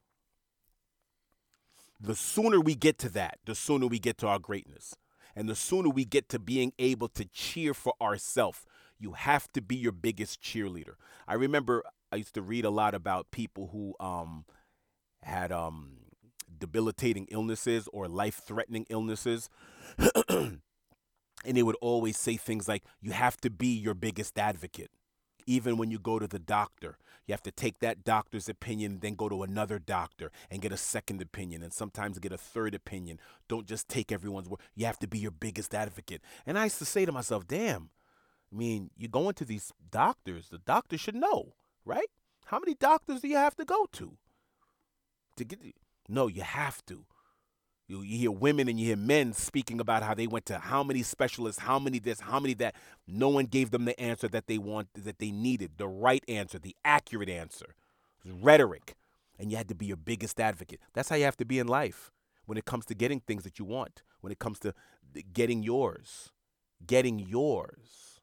[2.00, 4.96] The sooner we get to that, the sooner we get to our greatness.
[5.34, 8.66] And the sooner we get to being able to cheer for ourselves,
[8.98, 10.94] you have to be your biggest cheerleader.
[11.26, 14.44] I remember I used to read a lot about people who um,
[15.22, 15.92] had um,
[16.58, 19.48] debilitating illnesses or life threatening illnesses.
[21.44, 24.90] and they would always say things like, you have to be your biggest advocate.
[25.46, 29.14] Even when you go to the doctor, you have to take that doctor's opinion, then
[29.14, 33.18] go to another doctor and get a second opinion, and sometimes get a third opinion.
[33.48, 34.60] Don't just take everyone's word.
[34.74, 36.22] You have to be your biggest advocate.
[36.46, 37.90] And I used to say to myself, damn,
[38.52, 40.48] I mean, you're going to these doctors.
[40.48, 41.54] The doctor should know,
[41.84, 42.08] right?
[42.46, 44.16] How many doctors do you have to go to?
[45.36, 45.58] To get
[46.08, 47.06] no, you have to.
[47.92, 50.82] You, you hear women and you hear men speaking about how they went to how
[50.82, 52.74] many specialists, how many this, how many that.
[53.06, 56.58] No one gave them the answer that they want, that they needed, the right answer,
[56.58, 57.74] the accurate answer.
[58.24, 58.94] rhetoric,
[59.38, 60.80] and you had to be your biggest advocate.
[60.94, 62.10] That's how you have to be in life
[62.46, 64.02] when it comes to getting things that you want.
[64.22, 64.72] When it comes to
[65.34, 66.30] getting yours,
[66.86, 68.20] getting yours.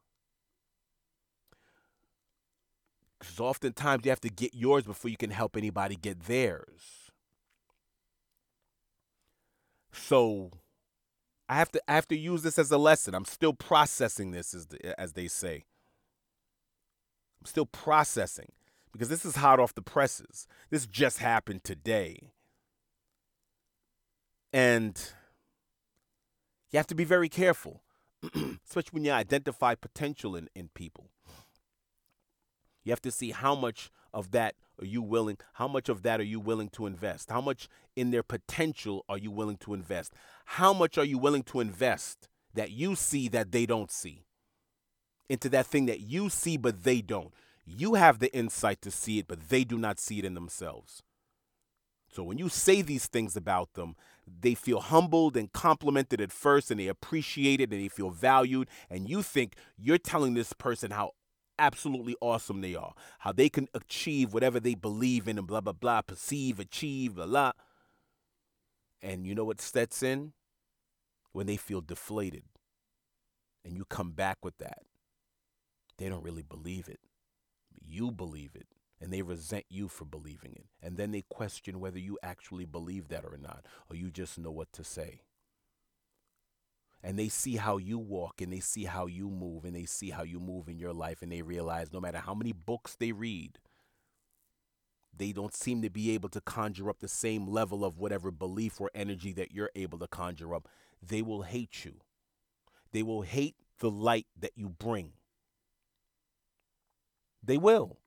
[3.20, 7.09] Because oftentimes you have to get yours before you can help anybody get theirs.
[9.92, 10.52] So
[11.48, 13.16] I have to I have to use this as a lesson.
[13.16, 15.66] I'm still processing this as the, as they say.
[17.42, 18.52] I'm still processing
[18.92, 20.48] because this is hot off the presses.
[20.70, 22.32] This just happened today.
[24.52, 25.00] And
[26.72, 27.82] you have to be very careful,
[28.24, 31.10] especially when you identify potential in, in people.
[32.84, 36.20] You have to see how much of that are you willing, how much of that
[36.20, 37.30] are you willing to invest?
[37.30, 40.14] How much in their potential are you willing to invest?
[40.46, 44.26] How much are you willing to invest that you see that they don't see?
[45.28, 47.34] Into that thing that you see but they don't.
[47.66, 51.04] You have the insight to see it, but they do not see it in themselves.
[52.12, 53.96] So when you say these things about them,
[54.42, 58.68] they feel humbled and complimented at first and they appreciate it and they feel valued.
[58.90, 61.12] And you think you're telling this person how
[61.60, 65.74] absolutely awesome they are, how they can achieve whatever they believe in and blah, blah,
[65.74, 67.52] blah, perceive, achieve, blah, blah.
[69.02, 70.34] And you know what sets in?
[71.32, 72.44] When they feel deflated.
[73.64, 74.80] And you come back with that.
[75.98, 77.00] They don't really believe it.
[77.86, 78.68] You believe it.
[79.02, 80.66] And they resent you for believing it.
[80.82, 84.52] And then they question whether you actually believe that or not, or you just know
[84.52, 85.22] what to say
[87.04, 90.10] and they see how you walk and they see how you move and they see
[90.10, 93.12] how you move in your life and they realize no matter how many books they
[93.12, 93.60] read
[95.16, 98.80] they don't seem to be able to conjure up the same level of whatever belief
[98.80, 100.68] or energy that you're able to conjure up
[101.02, 101.96] they will hate you.
[102.92, 105.14] They will hate the light that you bring.
[107.44, 107.98] They will.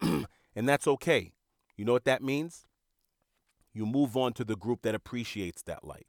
[0.56, 1.34] And that's okay.
[1.76, 2.66] You know what that means?
[3.72, 6.08] You move on to the group that appreciates that light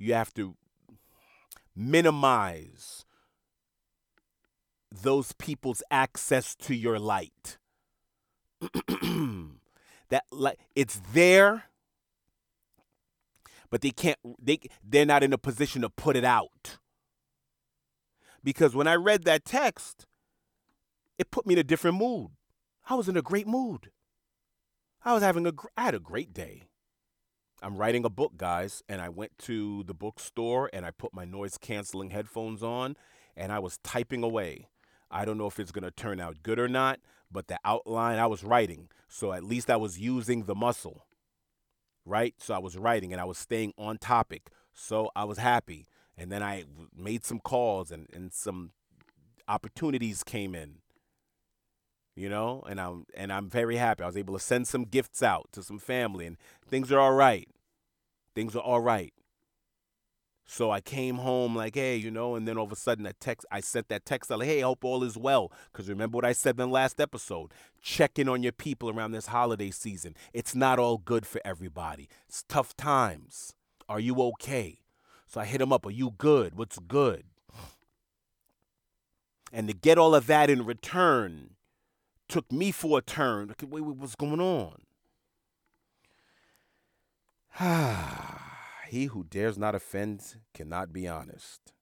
[0.00, 0.56] you have to
[1.76, 3.04] minimize
[4.90, 7.58] those people's access to your light.
[10.08, 11.64] that like it's there
[13.70, 16.78] but they can't they they're not in a position to put it out.
[18.42, 20.06] Because when I read that text,
[21.18, 22.30] it put me in a different mood.
[22.88, 23.90] I was in a great mood.
[25.04, 26.69] I was having a I had a great day.
[27.62, 31.24] I'm writing a book, guys, and I went to the bookstore and I put my
[31.24, 32.96] noise canceling headphones on
[33.36, 34.68] and I was typing away.
[35.10, 37.00] I don't know if it's going to turn out good or not,
[37.30, 41.06] but the outline I was writing, so at least I was using the muscle.
[42.06, 42.34] Right?
[42.38, 44.50] So I was writing and I was staying on topic.
[44.72, 45.86] So I was happy.
[46.16, 46.64] And then I
[46.96, 48.72] made some calls and, and some
[49.46, 50.76] opportunities came in
[52.14, 54.02] you know, and I'm and I'm very happy.
[54.02, 57.14] I was able to send some gifts out to some family, and things are all
[57.14, 57.48] right.
[58.34, 59.12] Things are all right.
[60.52, 63.20] So I came home like, hey, you know, and then all of a sudden that
[63.20, 65.52] text, I sent that text out like, hey, I hope all is well.
[65.70, 67.52] Because remember what I said in the last episode?
[67.80, 70.16] Check in on your people around this holiday season.
[70.32, 72.08] It's not all good for everybody.
[72.28, 73.54] It's tough times.
[73.88, 74.80] Are you okay?
[75.28, 75.86] So I hit him up.
[75.86, 76.56] Are you good?
[76.56, 77.26] What's good?
[79.52, 81.50] And to get all of that in return,
[82.30, 83.54] took me for a turn.
[83.60, 84.82] Wait, wait, what's going on?
[88.88, 91.72] he who dares not offend cannot be honest.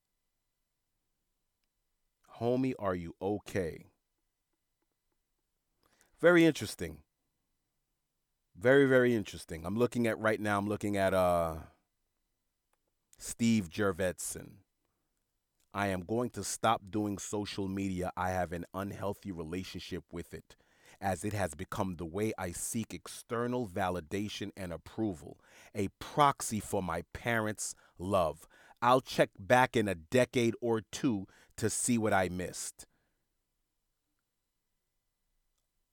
[2.41, 3.87] Homie, are you okay?
[6.20, 6.99] Very interesting.
[8.57, 9.65] Very, very interesting.
[9.65, 11.57] I'm looking at right now, I'm looking at uh
[13.19, 14.51] Steve Jurvetson.
[15.74, 18.11] I am going to stop doing social media.
[18.16, 20.57] I have an unhealthy relationship with it,
[21.01, 25.39] as it has become the way I seek external validation and approval,
[25.74, 28.47] a proxy for my parents' love.
[28.81, 31.27] I'll check back in a decade or two
[31.57, 32.86] to see what I missed.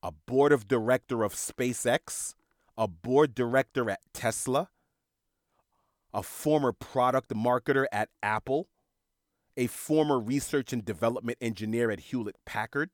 [0.01, 2.35] A board of director of SpaceX,
[2.77, 4.69] a board director at Tesla,
[6.13, 8.69] a former product marketer at Apple
[9.57, 12.89] a former research and development engineer at Hewlett Packard,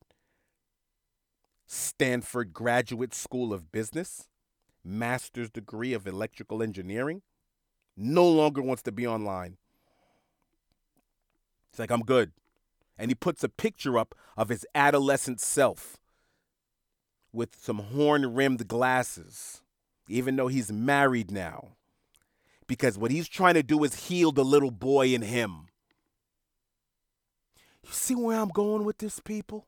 [1.66, 4.28] Stanford Graduate School of Business,
[4.84, 7.22] master's degree of electrical engineering,
[7.96, 9.58] no longer wants to be online.
[11.70, 12.32] It's like, I'm good.
[12.98, 15.98] And he puts a picture up of his adolescent self
[17.34, 19.62] with some horn rimmed glasses,
[20.08, 21.70] even though he's married now.
[22.68, 25.68] Because what he's trying to do is heal the little boy in him.
[27.92, 29.68] See where I'm going with this, people?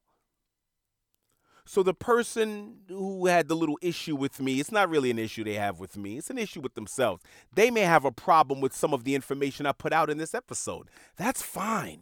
[1.65, 5.43] So the person who had the little issue with me, it's not really an issue
[5.43, 6.17] they have with me.
[6.17, 7.21] It's an issue with themselves.
[7.53, 10.33] They may have a problem with some of the information I put out in this
[10.33, 10.89] episode.
[11.15, 12.01] That's fine.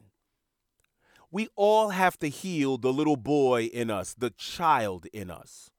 [1.31, 5.69] We all have to heal the little boy in us, the child in us.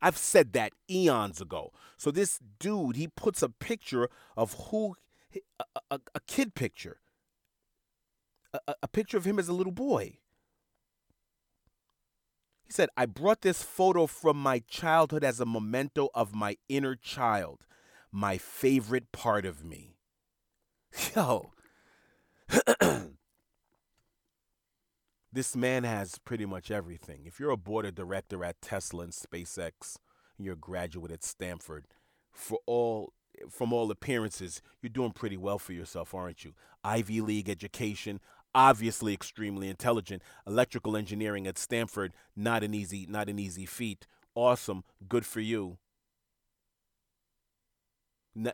[0.00, 1.72] I've said that eons ago.
[1.96, 4.96] So this dude, he puts a picture of who,
[5.60, 6.98] a, a, a kid picture,
[8.52, 10.18] a, a picture of him as a little boy.
[12.64, 16.96] He said, I brought this photo from my childhood as a memento of my inner
[16.96, 17.66] child,
[18.10, 19.96] my favorite part of me.
[21.16, 21.52] Yo.
[25.32, 27.22] this man has pretty much everything.
[27.24, 29.96] If you're a board of director at Tesla and SpaceX,
[30.38, 31.86] you're a graduate at Stanford,
[32.32, 33.12] for all
[33.50, 36.54] from all appearances, you're doing pretty well for yourself, aren't you?
[36.84, 38.20] Ivy League education,
[38.54, 40.22] obviously extremely intelligent.
[40.46, 44.06] Electrical engineering at Stanford, not an easy, not an easy feat.
[44.34, 45.78] Awesome, good for you.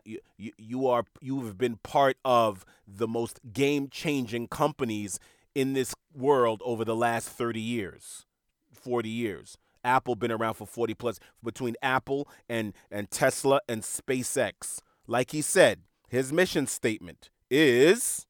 [0.03, 5.19] You, you, are you have been part of the most game-changing companies
[5.55, 8.25] in this world over the last 30 years,
[8.73, 9.57] 40 years.
[9.83, 14.79] Apple been around for 40 plus between Apple and and Tesla and SpaceX.
[15.07, 18.27] Like he said, his mission statement is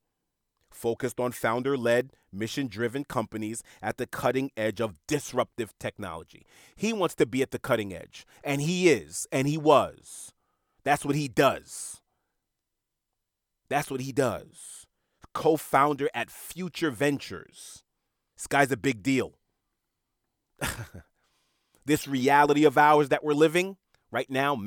[0.80, 6.46] focused on founder led, mission driven companies at the cutting edge of disruptive technology.
[6.76, 10.32] He wants to be at the cutting edge, and he is, and he was.
[10.84, 12.02] That's what he does.
[13.70, 14.88] That's what he does.
[15.34, 17.84] Co founder at Future Ventures.
[18.38, 19.34] This guy's a big deal.
[21.86, 23.78] this reality of ours that we're living
[24.12, 24.58] right now,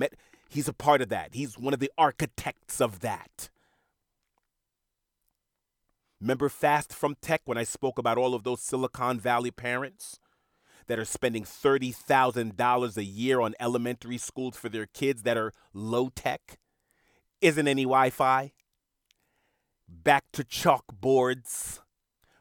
[0.48, 1.34] he's a part of that.
[1.34, 3.48] He's one of the architects of that.
[6.22, 10.20] Remember Fast from Tech when I spoke about all of those Silicon Valley parents
[10.86, 16.10] that are spending $30,000 a year on elementary schools for their kids that are low
[16.14, 16.60] tech?
[17.40, 18.52] Isn't any Wi Fi?
[19.88, 21.80] Back to chalkboards,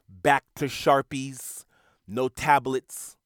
[0.08, 1.64] back to Sharpies,
[2.06, 3.16] no tablets.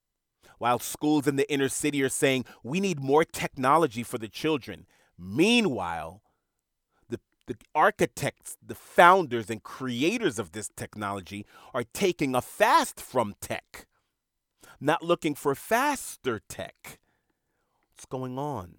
[0.56, 4.86] While schools in the inner city are saying we need more technology for the children.
[5.18, 6.22] Meanwhile,
[7.46, 13.86] the architects, the founders, and creators of this technology are taking a fast from tech,
[14.80, 16.98] not looking for faster tech.
[17.92, 18.76] What's going on?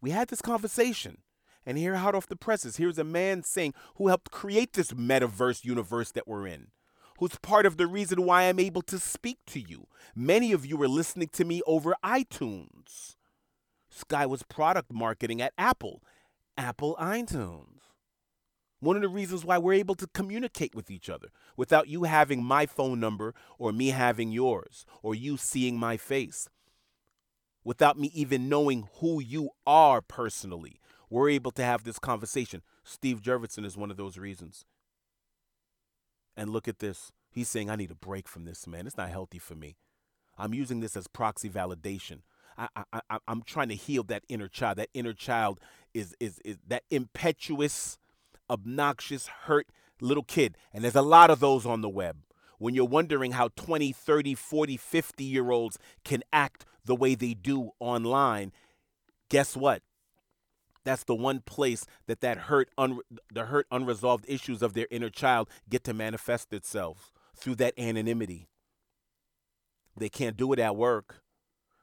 [0.00, 1.18] We had this conversation,
[1.66, 5.64] and here, hot off the presses, here's a man saying who helped create this metaverse
[5.64, 6.68] universe that we're in
[7.20, 9.86] who's part of the reason why I'm able to speak to you.
[10.16, 13.16] Many of you are listening to me over iTunes.
[14.08, 16.02] Guy was product marketing at Apple
[16.60, 17.80] Apple iTunes.
[18.80, 22.44] One of the reasons why we're able to communicate with each other without you having
[22.44, 26.50] my phone number or me having yours or you seeing my face.
[27.64, 32.60] Without me even knowing who you are personally, we're able to have this conversation.
[32.84, 34.66] Steve Jurvetson is one of those reasons.
[36.36, 37.10] And look at this.
[37.30, 38.86] He's saying, I need a break from this, man.
[38.86, 39.76] It's not healthy for me.
[40.36, 42.20] I'm using this as proxy validation.
[42.58, 44.78] I, I, I, I'm trying to heal that inner child.
[44.78, 45.60] That inner child
[45.94, 47.98] is, is, is that impetuous,
[48.48, 49.68] obnoxious, hurt
[50.00, 50.56] little kid.
[50.72, 52.16] And there's a lot of those on the web.
[52.58, 57.34] When you're wondering how 20, 30, 40, 50 year olds can act the way they
[57.34, 58.52] do online,
[59.28, 59.82] guess what?
[60.84, 63.00] That's the one place that that hurt, un-
[63.32, 68.48] the hurt, unresolved issues of their inner child get to manifest itself through that anonymity.
[69.96, 71.22] They can't do it at work.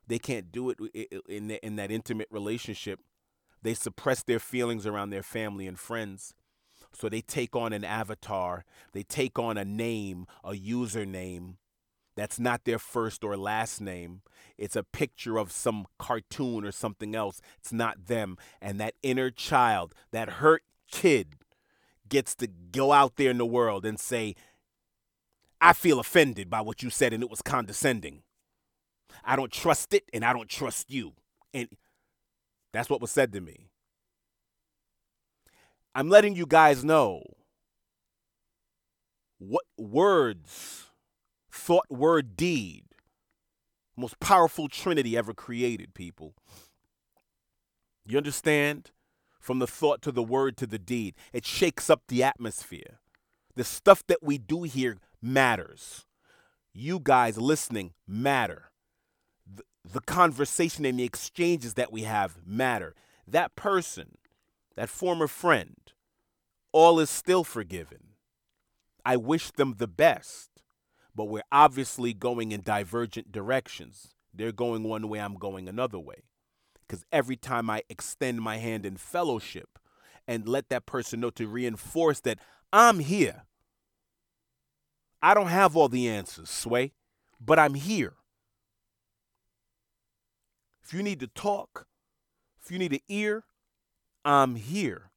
[0.07, 0.79] They can't do it
[1.27, 2.99] in, in that intimate relationship.
[3.61, 6.33] They suppress their feelings around their family and friends.
[6.93, 8.63] So they take on an avatar,
[8.93, 11.55] they take on a name, a username
[12.17, 14.21] that's not their first or last name.
[14.57, 17.39] It's a picture of some cartoon or something else.
[17.59, 18.37] It's not them.
[18.59, 21.35] And that inner child, that hurt kid,
[22.09, 24.33] gets to go out there in the world and say,
[25.61, 28.23] I feel offended by what you said and it was condescending.
[29.23, 31.13] I don't trust it and I don't trust you.
[31.53, 31.69] And
[32.73, 33.69] that's what was said to me.
[35.95, 37.23] I'm letting you guys know
[39.39, 40.85] what words,
[41.51, 42.83] thought, word, deed,
[43.95, 46.35] most powerful trinity ever created, people.
[48.05, 48.91] You understand?
[49.39, 52.99] From the thought to the word to the deed, it shakes up the atmosphere.
[53.55, 56.05] The stuff that we do here matters.
[56.73, 58.71] You guys listening matter
[59.91, 62.95] the conversation and the exchanges that we have matter.
[63.27, 64.17] That person,
[64.75, 65.75] that former friend,
[66.71, 68.13] all is still forgiven.
[69.05, 70.49] I wish them the best,
[71.15, 74.15] but we're obviously going in divergent directions.
[74.33, 76.23] They're going one way, I'm going another way.
[76.85, 79.79] Because every time I extend my hand in fellowship
[80.27, 82.39] and let that person know to reinforce that
[82.71, 83.43] I'm here,
[85.21, 86.93] I don't have all the answers, Sway,
[87.39, 88.16] but I'm here.
[90.87, 91.85] If you need to talk,
[92.63, 93.43] if you need an ear,
[94.23, 95.11] I'm here.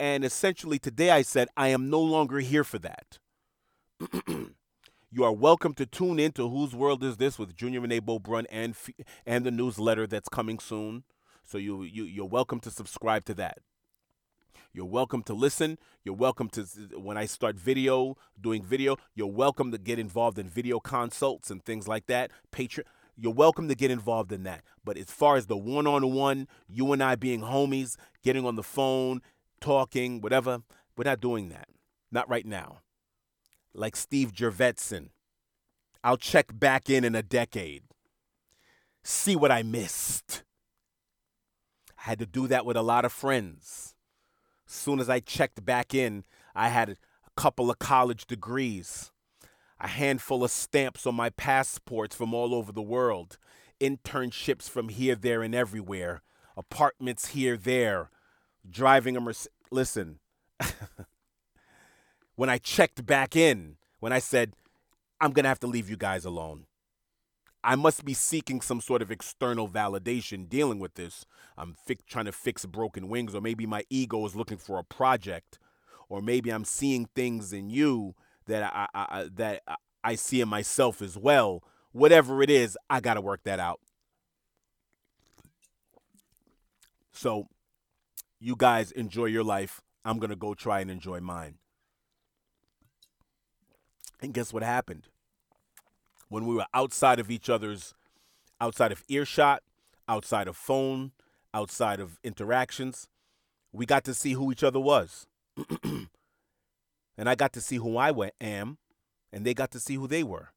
[0.00, 3.20] And essentially, today I said, I am no longer here for that.
[4.26, 8.46] you are welcome to tune in to Whose World Is This with Junya Renee Beaubrun
[8.50, 8.74] and,
[9.24, 11.04] and the newsletter that's coming soon.
[11.44, 13.58] So you, you, you're welcome to subscribe to that.
[14.72, 15.78] You're welcome to listen.
[16.02, 16.62] You're welcome to,
[16.96, 21.64] when I start video, doing video, you're welcome to get involved in video consults and
[21.64, 22.32] things like that.
[22.50, 22.82] Patreon.
[23.20, 24.62] You're welcome to get involved in that.
[24.84, 28.54] But as far as the one on one, you and I being homies, getting on
[28.54, 29.22] the phone,
[29.60, 30.62] talking, whatever,
[30.96, 31.66] we're not doing that.
[32.12, 32.78] Not right now.
[33.74, 35.08] Like Steve Jurvetson.
[36.04, 37.82] I'll check back in in a decade.
[39.02, 40.44] See what I missed.
[41.98, 43.96] I had to do that with a lot of friends.
[44.68, 46.22] As soon as I checked back in,
[46.54, 46.96] I had a
[47.36, 49.10] couple of college degrees,
[49.80, 53.38] a handful of stamps on my passports from all over the world,
[53.80, 56.22] internships from here, there, and everywhere,
[56.56, 58.10] apartments here, there,
[58.68, 59.52] driving a Mercedes.
[59.70, 60.18] Listen,
[62.34, 64.54] when I checked back in, when I said,
[65.20, 66.66] I'm going to have to leave you guys alone.
[67.62, 71.26] I must be seeking some sort of external validation dealing with this.
[71.56, 74.84] I'm fi- trying to fix broken wings, or maybe my ego is looking for a
[74.84, 75.58] project,
[76.08, 78.14] or maybe I'm seeing things in you
[78.48, 79.62] that I, I, that
[80.02, 81.62] I see in myself as well.
[81.92, 83.80] Whatever it is, I got to work that out.
[87.12, 87.48] So,
[88.40, 89.80] you guys enjoy your life.
[90.04, 91.54] I'm going to go try and enjoy mine.
[94.20, 95.08] And guess what happened?
[96.28, 97.94] When we were outside of each other's,
[98.60, 99.62] outside of earshot,
[100.08, 101.12] outside of phone,
[101.52, 103.08] outside of interactions,
[103.72, 105.26] we got to see who each other was.
[107.18, 108.78] and I got to see who I am,
[109.32, 110.52] and they got to see who they were.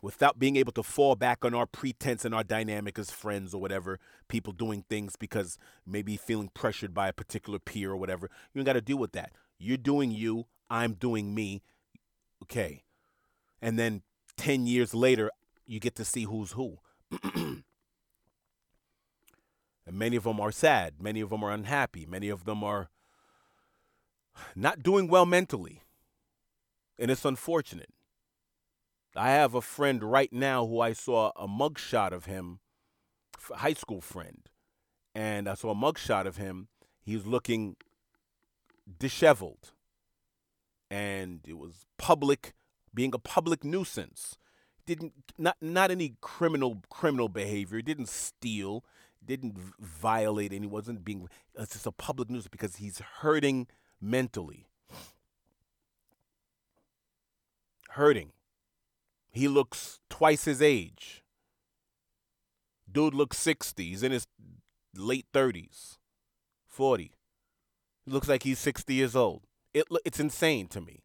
[0.00, 3.60] Without being able to fall back on our pretense and our dynamic as friends or
[3.60, 3.98] whatever,
[4.28, 8.30] people doing things because maybe feeling pressured by a particular peer or whatever.
[8.54, 9.32] You got to deal with that.
[9.58, 11.62] You're doing you, I'm doing me.
[12.44, 12.84] Okay.
[13.60, 14.02] And then
[14.38, 15.30] 10 years later,
[15.66, 16.78] you get to see who's who.
[17.24, 17.62] and
[19.86, 20.94] many of them are sad.
[20.98, 22.06] Many of them are unhappy.
[22.06, 22.88] Many of them are
[24.54, 25.82] not doing well mentally.
[26.98, 27.90] And it's unfortunate.
[29.16, 32.60] I have a friend right now who I saw a mugshot of him,
[33.38, 34.48] high school friend.
[35.14, 36.68] And I saw a mugshot of him.
[37.02, 37.76] He was looking
[38.98, 39.72] disheveled.
[40.90, 42.54] And it was public
[42.94, 44.36] being a public nuisance.
[44.86, 47.80] Didn't not not any criminal criminal behavior.
[47.82, 48.84] Didn't steal.
[49.24, 50.66] Didn't violate any.
[50.66, 51.28] Wasn't being.
[51.54, 53.68] It's just a public nuisance because he's hurting
[54.00, 54.66] mentally.
[57.90, 58.32] Hurting.
[59.30, 61.22] He looks twice his age.
[62.90, 63.84] Dude looks 60.
[63.84, 64.26] He's in his
[64.96, 65.98] late 30s,
[66.68, 67.12] 40.
[68.04, 69.42] He looks like he's 60 years old.
[69.72, 71.02] It, it's insane to me.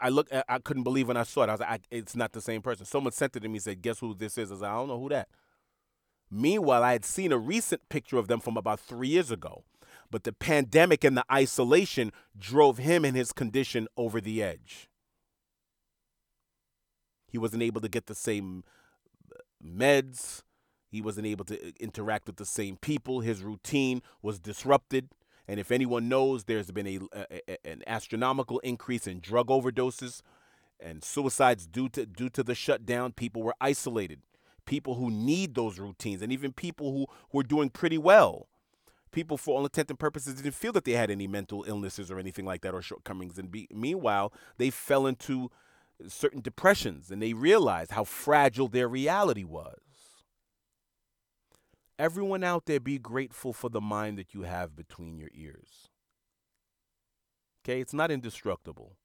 [0.00, 1.50] I, look, I couldn't believe when I saw it.
[1.50, 2.86] I was like, I, it's not the same person.
[2.86, 4.98] Someone sent it to me said, "Guess who this is?" I like, I don't know
[4.98, 5.28] who that.
[6.30, 9.64] Meanwhile, I had seen a recent picture of them from about three years ago,
[10.10, 14.88] but the pandemic and the isolation drove him and his condition over the edge.
[17.28, 18.62] He wasn't able to get the same
[19.32, 20.42] uh, meds.
[20.88, 23.20] He wasn't able to uh, interact with the same people.
[23.20, 25.08] His routine was disrupted.
[25.48, 30.22] And if anyone knows, there's been a, a, an astronomical increase in drug overdoses
[30.80, 33.12] and suicides due to due to the shutdown.
[33.12, 34.20] People were isolated.
[34.66, 38.48] People who need those routines, and even people who were doing pretty well.
[39.14, 42.18] People, for all intent and purposes, didn't feel that they had any mental illnesses or
[42.18, 43.38] anything like that or shortcomings.
[43.38, 45.52] And be, meanwhile, they fell into
[46.08, 49.78] certain depressions, and they realized how fragile their reality was.
[51.96, 55.88] Everyone out there, be grateful for the mind that you have between your ears.
[57.64, 58.96] Okay, it's not indestructible.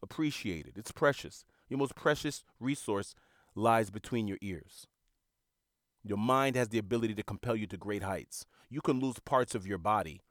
[0.00, 1.44] Appreciate it, it's precious.
[1.68, 3.16] Your most precious resource
[3.56, 4.86] lies between your ears.
[6.04, 8.46] Your mind has the ability to compel you to great heights.
[8.68, 10.22] You can lose parts of your body.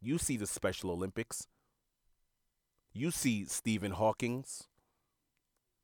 [0.00, 1.46] You see the Special Olympics.
[2.92, 4.68] You see Stephen Hawking's.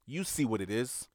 [0.07, 1.09] You see what it is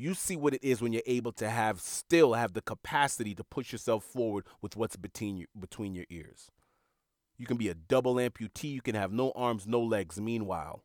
[0.00, 3.44] you see what it is when you're able to have still have the capacity to
[3.44, 6.50] push yourself forward with what's between your, between your ears.
[7.36, 10.20] You can be a double amputee, you can have no arms, no legs.
[10.20, 10.82] Meanwhile,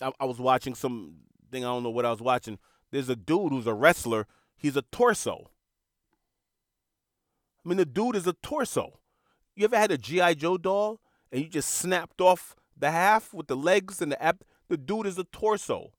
[0.00, 1.14] I, I was watching something,
[1.52, 2.58] I don't know what I was watching.
[2.90, 4.26] There's a dude who's a wrestler,
[4.56, 5.50] he's a torso.
[7.68, 8.98] I mean, the dude is a torso.
[9.54, 10.32] You ever had a G.I.
[10.32, 14.42] Joe doll and you just snapped off the half with the legs and the ab?
[14.70, 15.92] The dude is a torso.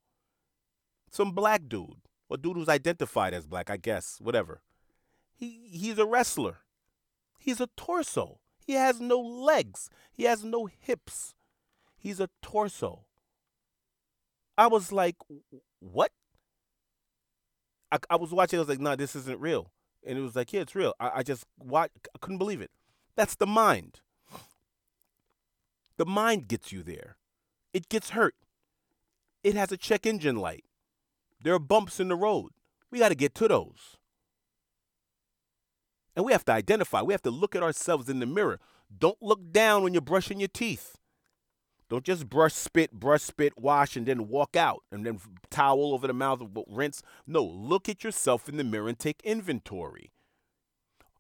[1.12, 4.64] Some black dude or dude who's identified as black, I guess, whatever.
[5.36, 6.58] He he's a wrestler.
[7.38, 8.40] He's a torso.
[8.66, 9.92] He has no legs.
[10.12, 11.36] He has no hips.
[12.00, 13.06] He's a torso.
[14.58, 15.18] I was like,
[15.80, 16.12] what?
[17.92, 18.58] I, I was watching.
[18.58, 19.72] I was like, no, nah, this isn't real.
[20.06, 20.94] And it was like, yeah, it's real.
[21.00, 21.92] I, I just watch.
[22.16, 22.72] I couldn't believe it.
[23.16, 24.02] That's the mind.
[25.98, 27.18] The mind gets you there.
[27.74, 28.36] It gets hurt.
[29.44, 30.64] It has a check engine light.
[31.44, 32.52] There are bumps in the road.
[32.92, 33.98] We got to get to those.
[36.16, 37.02] And we have to identify.
[37.02, 38.60] We have to look at ourselves in the mirror.
[38.98, 40.99] Don't look down when you're brushing your teeth.
[41.90, 46.06] Don't just brush, spit, brush, spit, wash, and then walk out and then towel over
[46.06, 47.02] the mouth, rinse.
[47.26, 50.12] No, look at yourself in the mirror and take inventory.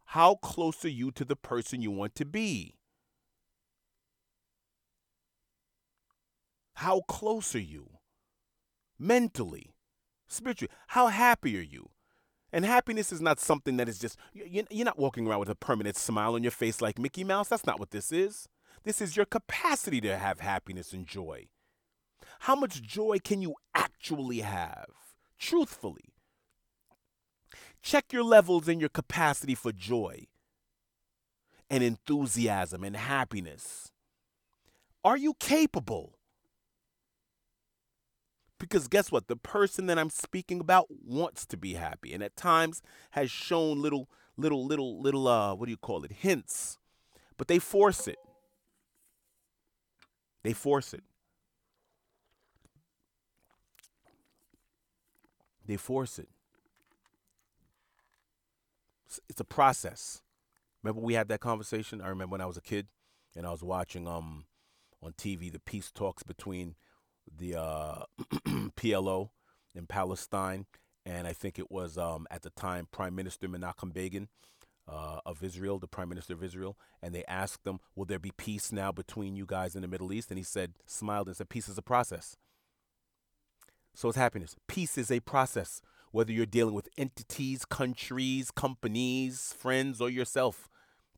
[0.06, 2.76] How close are you to the person you want to be?
[6.76, 7.90] How close are you?
[8.98, 9.74] Mentally,
[10.28, 11.90] spiritually, how happy are you?
[12.52, 15.98] And happiness is not something that is just, you're not walking around with a permanent
[15.98, 17.50] smile on your face like Mickey Mouse.
[17.50, 18.48] That's not what this is.
[18.84, 21.47] This is your capacity to have happiness and joy.
[22.41, 24.89] How much joy can you actually have,
[25.38, 26.14] truthfully?
[27.81, 30.27] Check your levels and your capacity for joy
[31.69, 33.91] and enthusiasm and happiness.
[35.03, 36.18] Are you capable?
[38.60, 39.27] Because guess what?
[39.27, 42.81] The person that I'm speaking about wants to be happy and at times
[43.11, 46.11] has shown little, little, little, little, uh, what do you call it?
[46.11, 46.77] Hints.
[47.38, 48.18] But they force it.
[50.44, 51.03] They force it.
[55.66, 56.30] They force it.
[59.28, 60.22] It's a process.
[60.84, 62.02] Remember we had that conversation?
[62.02, 62.88] I remember when I was a kid
[63.36, 64.45] and I was watching um
[65.02, 66.76] on TV the peace talks between
[67.38, 68.03] the uh,
[68.76, 69.30] PLO
[69.76, 70.66] in Palestine,
[71.06, 74.28] and I think it was um, at the time Prime Minister Menachem Begin
[74.90, 78.32] uh, of Israel, the Prime Minister of Israel, and they asked him, "Will there be
[78.32, 81.49] peace now between you guys in the Middle East?" And he said, smiled and said,
[81.49, 82.36] "Peace is a process."
[83.94, 84.56] So it's happiness.
[84.68, 85.82] Peace is a process.
[86.11, 90.68] Whether you're dealing with entities, countries, companies, friends, or yourself,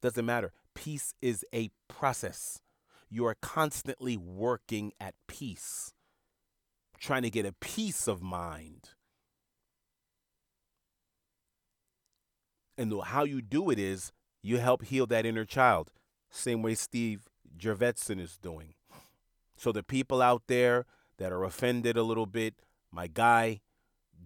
[0.02, 0.52] doesn't matter.
[0.76, 2.62] Peace is a process.
[3.10, 5.94] You are constantly working at peace
[7.02, 8.92] trying to get a peace of mind.
[12.82, 15.92] And how you do it is you help heal that inner child.
[16.32, 18.74] Same way Steve Jurvetson is doing.
[19.56, 20.88] So the people out there
[21.20, 22.56] that are offended a little bit,
[22.92, 23.62] my guy,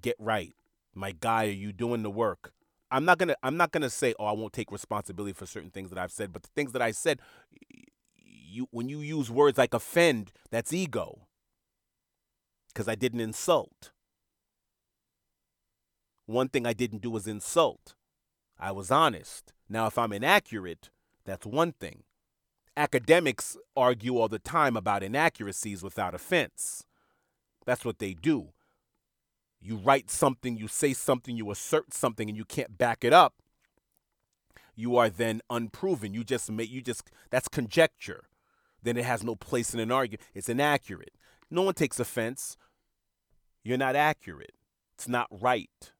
[0.01, 0.53] get right.
[0.93, 2.53] My guy, are you doing the work?
[2.89, 5.89] I'm not gonna I'm not gonna say, oh, I won't take responsibility for certain things
[5.89, 7.19] that I've said, but the things that I said,
[8.15, 11.27] you when you use words like offend, that's ego
[12.69, 13.91] because I didn't insult.
[16.25, 17.95] One thing I didn't do was insult.
[18.59, 19.53] I was honest.
[19.69, 20.89] Now, if I'm inaccurate,
[21.25, 22.03] that's one thing.
[22.77, 26.83] Academics argue all the time about inaccuracies without offense.
[27.65, 28.49] That's what they do.
[29.61, 33.35] You write something, you say something, you assert something, and you can't back it up.
[34.75, 36.13] You are then unproven.
[36.13, 38.25] You just make you just that's conjecture.
[38.83, 40.27] Then it has no place in an argument.
[40.35, 41.13] It's inaccurate.
[41.49, 42.57] No one takes offense.
[43.63, 44.53] You're not accurate.
[44.95, 45.91] It's not right.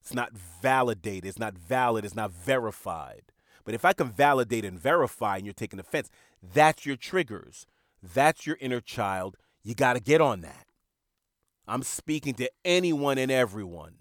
[0.00, 1.26] It's not validated.
[1.26, 2.04] It's not valid.
[2.04, 3.22] It's not verified.
[3.64, 6.10] But if I can validate and verify and you're taking offense,
[6.42, 7.66] that's your triggers.
[8.02, 9.36] That's your inner child.
[9.62, 10.66] You got to get on that.
[11.66, 13.94] I'm speaking to anyone and everyone.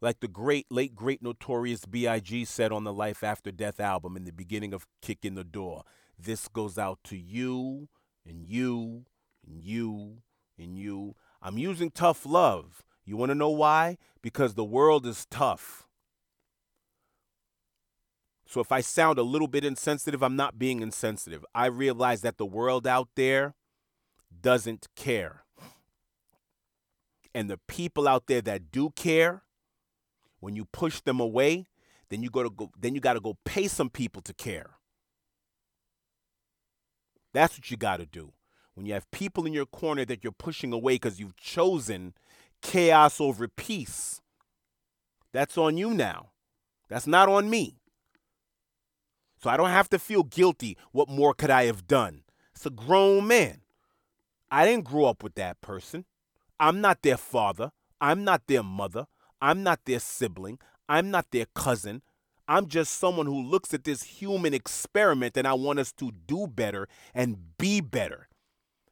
[0.00, 2.44] Like the great, late, great, notorious B.I.G.
[2.44, 5.84] said on the Life After Death album in the beginning of Kick in the Door,
[6.18, 7.88] this goes out to you
[8.26, 9.06] and you
[9.46, 10.18] and you
[10.58, 11.14] and you.
[11.40, 12.84] I'm using tough love.
[13.04, 13.98] You want to know why?
[14.22, 15.86] Because the world is tough.
[18.46, 21.44] So if I sound a little bit insensitive, I'm not being insensitive.
[21.54, 23.54] I realize that the world out there
[24.40, 25.44] doesn't care.
[27.34, 29.42] And the people out there that do care,
[30.40, 31.66] when you push them away,
[32.10, 34.76] then you got to go then you got to go pay some people to care.
[37.32, 38.32] That's what you got to do
[38.74, 42.14] when you have people in your corner that you're pushing away because you've chosen
[42.64, 44.20] chaos over peace,
[45.32, 46.30] that's on you now.
[46.88, 47.76] That's not on me.
[49.40, 50.76] So I don't have to feel guilty.
[50.90, 52.22] What more could I have done?
[52.54, 53.60] It's a grown man.
[54.50, 56.06] I didn't grow up with that person.
[56.58, 57.72] I'm not their father.
[58.00, 59.06] I'm not their mother.
[59.40, 60.58] I'm not their sibling.
[60.88, 62.02] I'm not their cousin.
[62.46, 66.46] I'm just someone who looks at this human experiment and I want us to do
[66.46, 68.28] better and be better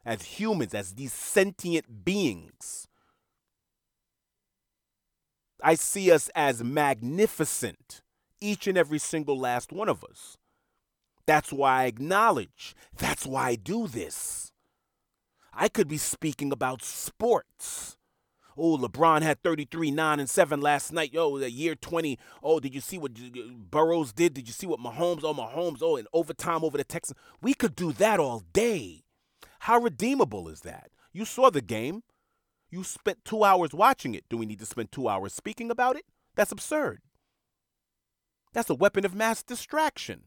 [0.04, 2.88] as humans, as these sentient beings.
[5.62, 8.02] I see us as magnificent,
[8.40, 10.36] each and every single last one of us.
[11.26, 12.74] That's why I acknowledge.
[12.98, 14.52] That's why I do this.
[15.54, 17.96] I could be speaking about sports.
[18.56, 21.12] Oh, LeBron had 33, 9, and 7 last night.
[21.12, 22.18] Yo, the year 20.
[22.42, 23.40] Oh, did you see what uh,
[23.70, 24.34] Burrows did?
[24.34, 25.20] Did you see what Mahomes?
[25.22, 25.78] Oh, Mahomes.
[25.80, 27.18] Oh, in overtime over the Texans.
[27.40, 29.04] We could do that all day.
[29.60, 30.90] How redeemable is that?
[31.12, 32.02] You saw the game.
[32.72, 34.24] You spent two hours watching it.
[34.30, 36.06] Do we need to spend two hours speaking about it?
[36.34, 37.02] That's absurd.
[38.54, 40.22] That's a weapon of mass distraction.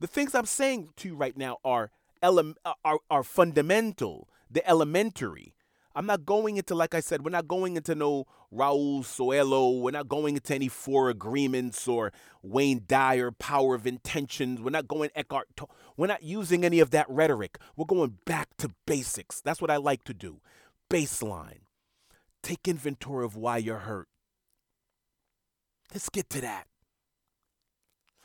[0.00, 1.90] The things I'm saying to you right now are,
[2.22, 5.54] ele- uh, are, are fundamental the elementary.
[5.94, 8.26] I'm not going into, like I said, we're not going into no
[8.56, 9.70] Paulo Coelho.
[9.80, 12.12] We're not going into any four agreements or
[12.42, 14.60] Wayne Dyer power of intentions.
[14.60, 15.48] We're not going Eckhart.
[15.96, 17.58] We're not using any of that rhetoric.
[17.76, 19.40] We're going back to basics.
[19.40, 20.40] That's what I like to do.
[20.88, 21.62] Baseline.
[22.42, 24.08] Take inventory of why you're hurt.
[25.92, 26.68] Let's get to that.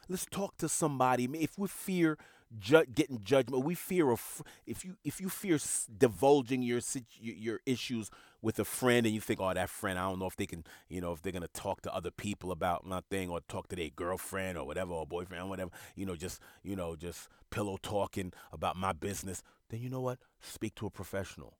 [0.07, 1.25] Let's talk to somebody.
[1.33, 2.17] If we fear
[2.59, 3.63] ju- getting judgment.
[3.63, 5.59] We fear of if you if you fear
[5.97, 6.81] divulging your
[7.19, 8.09] your issues
[8.41, 10.63] with a friend and you think, oh, that friend, I don't know if they can,
[10.87, 13.75] you know, if they're gonna talk to other people about my thing or talk to
[13.75, 17.77] their girlfriend or whatever or boyfriend or whatever, you know, just you know, just pillow
[17.81, 19.41] talking about my business.
[19.69, 20.19] Then you know what?
[20.41, 21.57] Speak to a professional,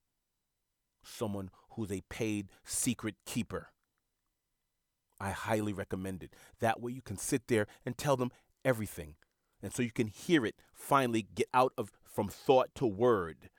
[1.04, 3.70] someone who's a paid secret keeper.
[5.20, 6.34] I highly recommend it.
[6.60, 8.32] That way you can sit there and tell them
[8.66, 9.16] everything
[9.66, 13.50] and so you can hear it finally get out of from thought to word.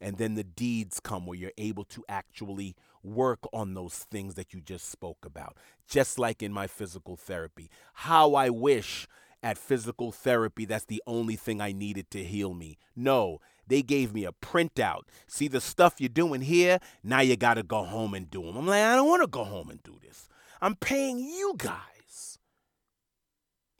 [0.00, 4.54] And then the deeds come where you're able to actually work on those things that
[4.54, 5.58] you just spoke about.
[5.86, 7.68] Just like in my physical therapy.
[7.92, 9.06] How I wish
[9.42, 12.78] at physical therapy that's the only thing I needed to heal me.
[12.96, 15.02] No, they gave me a printout.
[15.26, 16.78] See the stuff you're doing here?
[17.04, 18.56] Now you got to go home and do them.
[18.56, 20.30] I'm like, I don't want to go home and do this.
[20.62, 21.91] I'm paying you guys.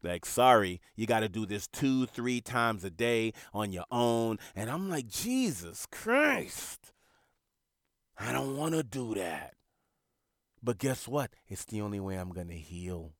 [0.02, 4.38] Like, sorry, you got to do this two, three times a day on your own.
[4.56, 6.92] And I'm like, Jesus Christ,
[8.18, 9.54] I don't want to do that.
[10.62, 11.30] But guess what?
[11.46, 13.12] It's the only way I'm going to heal.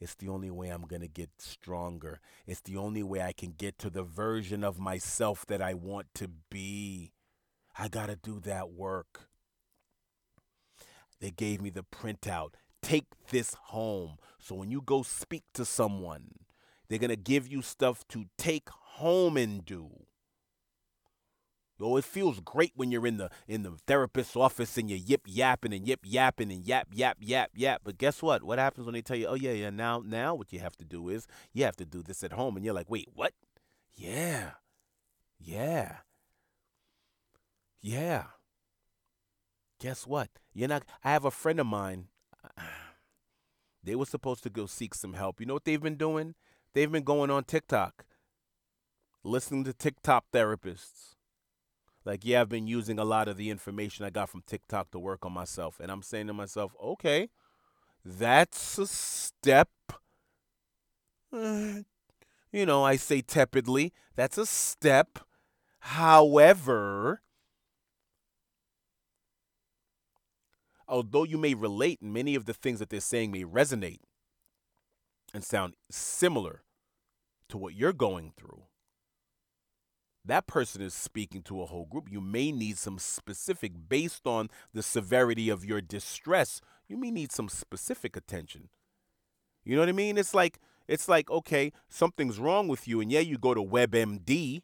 [0.00, 2.20] It's the only way I'm going to get stronger.
[2.46, 6.08] It's the only way I can get to the version of myself that I want
[6.16, 7.12] to be.
[7.78, 9.28] I got to do that work.
[11.20, 12.54] They gave me the printout
[12.84, 14.16] take this home.
[14.44, 16.28] So when you go speak to someone,
[16.86, 20.04] they're going to give you stuff to take home and do.
[21.80, 25.22] Oh, it feels great when you're in the in the therapist's office and you're yip
[25.26, 27.80] yapping and yip yapping and yap yap yap yap.
[27.84, 28.42] But guess what?
[28.42, 30.84] What happens when they tell you, "Oh yeah, yeah, now now what you have to
[30.84, 33.32] do is you have to do this at home," and you're like, "Wait, what?"
[33.94, 34.52] Yeah,
[35.38, 35.96] yeah,
[37.80, 38.24] yeah.
[39.80, 40.28] Guess what?
[40.52, 40.84] You're not.
[41.02, 42.08] I have a friend of mine
[42.56, 42.62] uh,
[43.84, 45.40] they were supposed to go seek some help.
[45.40, 46.34] You know what they've been doing?
[46.72, 48.04] They've been going on TikTok,
[49.22, 51.14] listening to TikTok therapists.
[52.04, 54.98] Like, yeah, I've been using a lot of the information I got from TikTok to
[54.98, 55.80] work on myself.
[55.80, 57.30] And I'm saying to myself, okay,
[58.04, 59.70] that's a step.
[62.52, 65.18] You know, I say tepidly, that's a step.
[65.80, 67.20] However,
[70.88, 74.00] although you may relate, many of the things that they're saying may resonate
[75.32, 76.62] and sound similar
[77.48, 78.64] to what you're going through.
[80.24, 82.10] That person is speaking to a whole group.
[82.10, 87.30] You may need some specific, based on the severity of your distress, you may need
[87.30, 88.70] some specific attention.
[89.64, 90.16] You know what I mean?
[90.16, 94.62] It's like, it's like, okay, something's wrong with you, and yeah, you go to WebMD,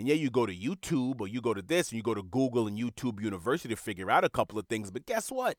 [0.00, 2.22] and yeah, you go to YouTube or you go to this and you go to
[2.22, 4.90] Google and YouTube University to figure out a couple of things.
[4.90, 5.58] But guess what?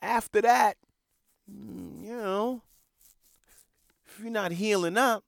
[0.00, 0.76] After that,
[1.52, 2.62] mm, you know,
[4.06, 5.24] if you're not healing up,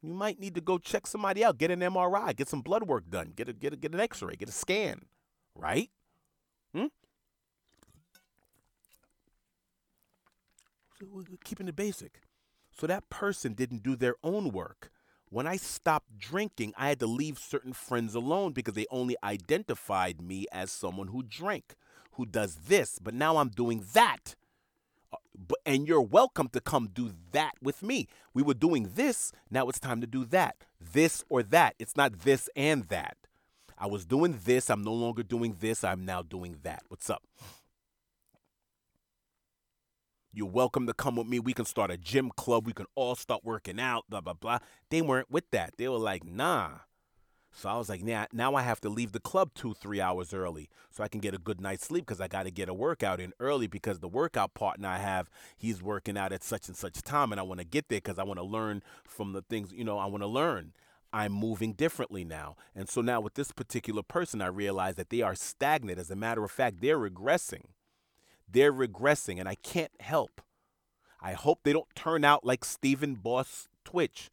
[0.00, 3.10] you might need to go check somebody out, get an MRI, get some blood work
[3.10, 5.06] done, get a, get a, get an X-ray, get a scan,
[5.56, 5.90] right?
[6.72, 6.86] Hmm?
[11.00, 12.20] So we're keeping it basic.
[12.70, 14.92] So that person didn't do their own work.
[15.32, 20.20] When I stopped drinking, I had to leave certain friends alone because they only identified
[20.20, 21.76] me as someone who drank,
[22.14, 22.98] who does this.
[23.00, 24.34] But now I'm doing that.
[25.12, 25.18] Uh,
[25.64, 28.08] and you're welcome to come do that with me.
[28.34, 30.56] We were doing this, now it's time to do that.
[30.80, 31.76] This or that.
[31.78, 33.16] It's not this and that.
[33.78, 36.82] I was doing this, I'm no longer doing this, I'm now doing that.
[36.88, 37.22] What's up?
[40.32, 41.40] You're welcome to come with me.
[41.40, 42.64] We can start a gym club.
[42.64, 44.58] We can all start working out, blah, blah, blah.
[44.88, 45.74] They weren't with that.
[45.76, 46.70] They were like, nah,
[47.52, 50.32] So I was like, now, now I have to leave the club two, three hours
[50.32, 52.74] early so I can get a good night's sleep because I got to get a
[52.74, 55.28] workout in early because the workout partner I have,
[55.58, 57.32] he's working out at such and such time.
[57.32, 59.82] And I want to get there because I want to learn from the things, you
[59.82, 60.74] know, I want to learn.
[61.12, 62.54] I'm moving differently now.
[62.72, 65.98] And so now with this particular person, I realize that they are stagnant.
[65.98, 67.64] As a matter of fact, they're regressing.
[68.50, 70.40] They're regressing, and I can't help.
[71.20, 74.30] I hope they don't turn out like Stephen Boss Twitch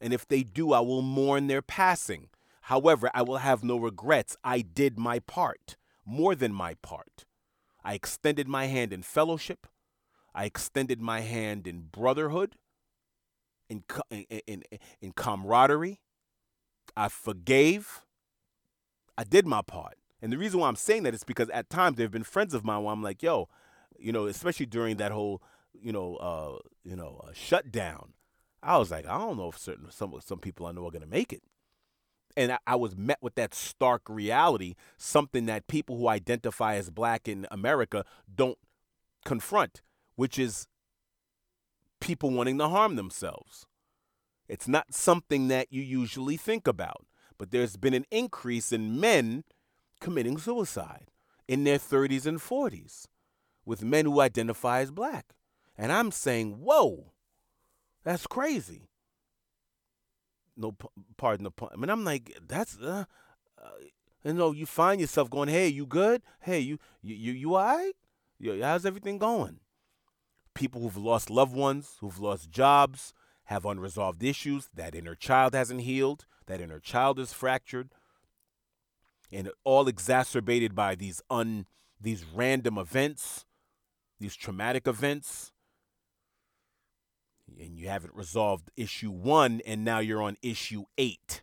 [0.00, 2.28] and if they do, I will mourn their passing.
[2.62, 4.36] However, I will have no regrets.
[4.44, 7.24] I did my part, more than my part.
[7.84, 9.66] I extended my hand in fellowship.
[10.34, 12.54] I extended my hand in brotherhood,
[13.68, 14.62] in, in, in,
[15.00, 16.00] in camaraderie.
[16.96, 18.02] I forgave.
[19.16, 19.96] I did my part.
[20.20, 22.54] And the reason why I'm saying that is because at times there have been friends
[22.54, 23.48] of mine where I'm like, yo,
[23.98, 25.42] you know, especially during that whole,
[25.72, 28.14] you know, uh, you know, uh, shutdown.
[28.62, 31.06] I was like, I don't know if certain some some people I know are gonna
[31.06, 31.42] make it.
[32.36, 36.90] And I, I was met with that stark reality, something that people who identify as
[36.90, 38.58] black in America don't
[39.24, 39.82] confront,
[40.16, 40.66] which is
[42.00, 43.66] people wanting to harm themselves.
[44.48, 47.04] It's not something that you usually think about,
[47.36, 49.44] but there's been an increase in men
[50.00, 51.10] committing suicide
[51.46, 53.06] in their 30s and 40s
[53.64, 55.34] with men who identify as black.
[55.76, 57.12] And I'm saying, whoa,
[58.04, 58.88] that's crazy.
[60.56, 60.74] No,
[61.16, 61.68] pardon the pun.
[61.72, 63.04] I mean, I'm like, that's, uh,
[63.62, 63.68] uh,
[64.24, 66.22] you know, you find yourself going, hey, you good?
[66.40, 67.92] Hey, you, you, you, you all right?
[68.38, 69.60] You, how's everything going?
[70.54, 73.14] People who've lost loved ones, who've lost jobs,
[73.44, 74.68] have unresolved issues.
[74.74, 76.26] That inner child hasn't healed.
[76.46, 77.90] That inner child is fractured.
[79.30, 81.66] And all exacerbated by these un,
[82.00, 83.44] these random events,
[84.18, 85.52] these traumatic events
[87.58, 91.42] and you haven't resolved issue one, and now you're on issue eight.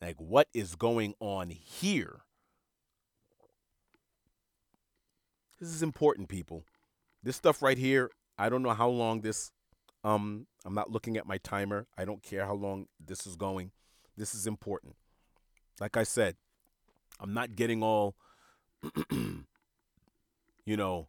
[0.00, 2.20] Like, what is going on here?
[5.58, 6.64] This is important, people.
[7.22, 9.50] This stuff right here, I don't know how long this
[10.02, 11.86] um I'm not looking at my timer.
[11.96, 13.70] I don't care how long this is going.
[14.16, 14.96] This is important.
[15.80, 16.36] Like I said,
[17.20, 18.14] I'm not getting all
[19.10, 21.08] you know,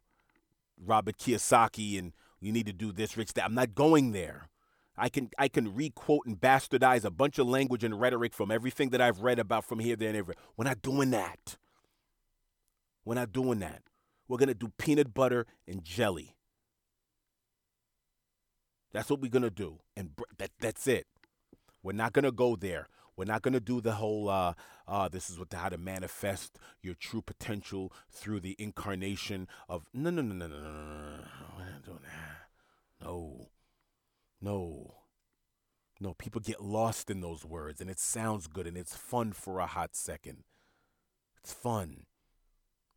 [0.84, 3.34] Robert Kiyosaki and you need to do this, Rich.
[3.34, 4.48] That I'm not going there.
[4.96, 8.90] I can I can requote and bastardize a bunch of language and rhetoric from everything
[8.90, 10.42] that I've read about from here, there, and everywhere.
[10.56, 11.56] We're not doing that.
[13.04, 13.82] We're not doing that.
[14.28, 16.34] We're gonna do peanut butter and jelly.
[18.92, 21.06] That's what we're gonna do, and that that's it.
[21.82, 22.88] We're not gonna go there.
[23.16, 24.54] We're not going to do the whole, uh,
[24.86, 29.86] uh, this is what how to manifest your true potential through the incarnation of.
[29.94, 31.24] No, no, no, no, no, no, no.
[31.56, 33.04] We're not doing that.
[33.04, 33.48] No.
[34.40, 34.94] No.
[35.98, 39.60] No, people get lost in those words, and it sounds good, and it's fun for
[39.60, 40.44] a hot second.
[41.42, 42.04] It's fun.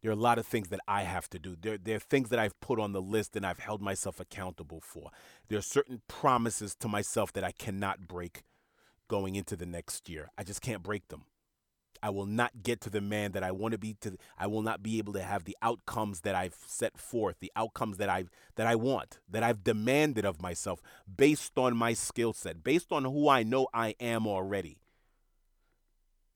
[0.02, 1.56] There are a lot of things that I have to do.
[1.60, 4.80] There, there are things that I've put on the list and I've held myself accountable
[4.80, 5.12] for.
[5.50, 8.44] There are certain promises to myself that I cannot break
[9.10, 10.32] going into the next year.
[10.38, 11.26] I just can't break them.
[12.02, 14.62] I will not get to the man that I want to be to I will
[14.62, 18.26] not be able to have the outcomes that I've set forth, the outcomes that I
[18.56, 20.82] that I want, that I've demanded of myself
[21.14, 24.78] based on my skill set, based on who I know I am already.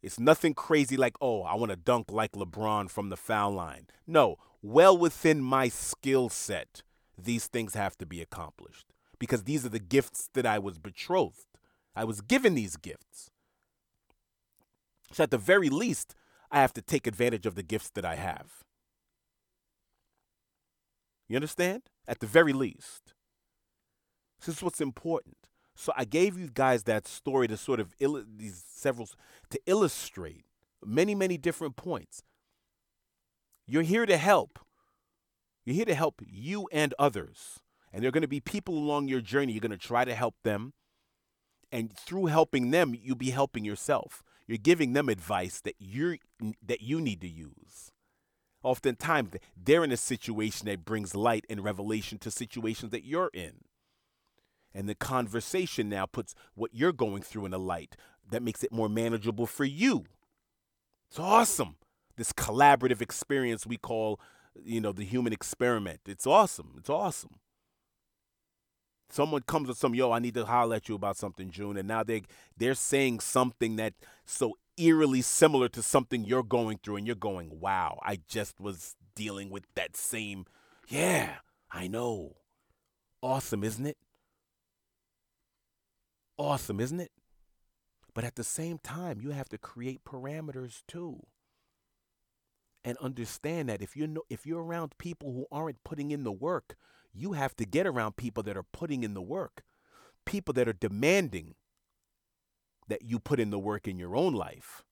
[0.02, 3.88] It's nothing crazy like, "Oh, I want to dunk like LeBron from the foul line."
[4.06, 6.84] No, well within my skill set,
[7.18, 8.88] these things have to be accomplished
[9.18, 11.53] because these are the gifts that I was betrothed
[11.96, 13.30] I was given these gifts.
[15.12, 16.16] So at the very least,
[16.52, 18.64] I have to take advantage of the gifts that I have.
[21.28, 21.84] You understand?
[22.08, 23.14] At the very least.
[24.40, 25.38] This is what's important.
[25.76, 29.10] So I gave you guys that story to sort of il- these several
[29.50, 30.46] to illustrate
[30.86, 32.22] many many different points.
[33.66, 34.60] You're here to help.
[35.66, 37.60] You're here to help you and others.
[37.92, 39.54] And there are going to be people along your journey.
[39.54, 40.74] You're going to try to help them
[41.74, 44.24] and through helping them you'll be helping yourself.
[44.48, 46.20] You're giving them advice that you
[46.66, 47.92] that you need to use.
[48.62, 49.32] Oftentimes
[49.62, 53.66] they're in a situation that brings light and revelation to situations that you're in.
[54.74, 57.96] And the conversation now puts what you're going through in a light
[58.30, 60.06] that makes it more manageable for you.
[61.10, 61.76] It's awesome.
[62.16, 64.20] This collaborative experience we call
[64.64, 66.02] you know the human experiment.
[66.06, 66.76] It's awesome.
[66.78, 67.40] It's awesome
[69.10, 71.88] someone comes with some yo i need to holler at you about something june and
[71.88, 72.22] now they
[72.58, 73.94] they're saying something that
[74.26, 78.96] so eerily similar to something you're going through and you're going wow i just was
[79.16, 80.46] dealing with that same
[80.88, 81.36] yeah
[81.72, 82.36] i know.
[83.24, 83.98] Awesome isn't it?
[86.38, 87.12] Awesome isn't it?
[88.14, 91.22] But at the same time, you have to create parameters too.
[92.84, 96.34] And understand that if you know if you're around people who aren't putting in the
[96.34, 96.76] work,
[97.14, 99.64] you have to get around people that are putting in the work.
[100.26, 101.56] People that are demanding
[102.88, 104.84] that you put in the work in your own life.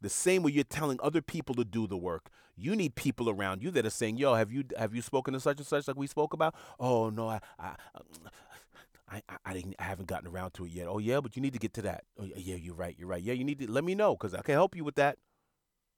[0.00, 3.62] The same way you're telling other people to do the work, you need people around
[3.62, 5.96] you that are saying, "Yo, have you have you spoken to such and such like
[5.96, 7.74] we spoke about?" Oh no, I I
[9.08, 10.86] I, I, didn't I haven't gotten around to it yet.
[10.88, 12.04] Oh yeah, but you need to get to that.
[12.18, 12.96] Oh yeah, you're right.
[12.98, 13.22] You're right.
[13.22, 15.18] Yeah, you need to let me know because I can help you with that.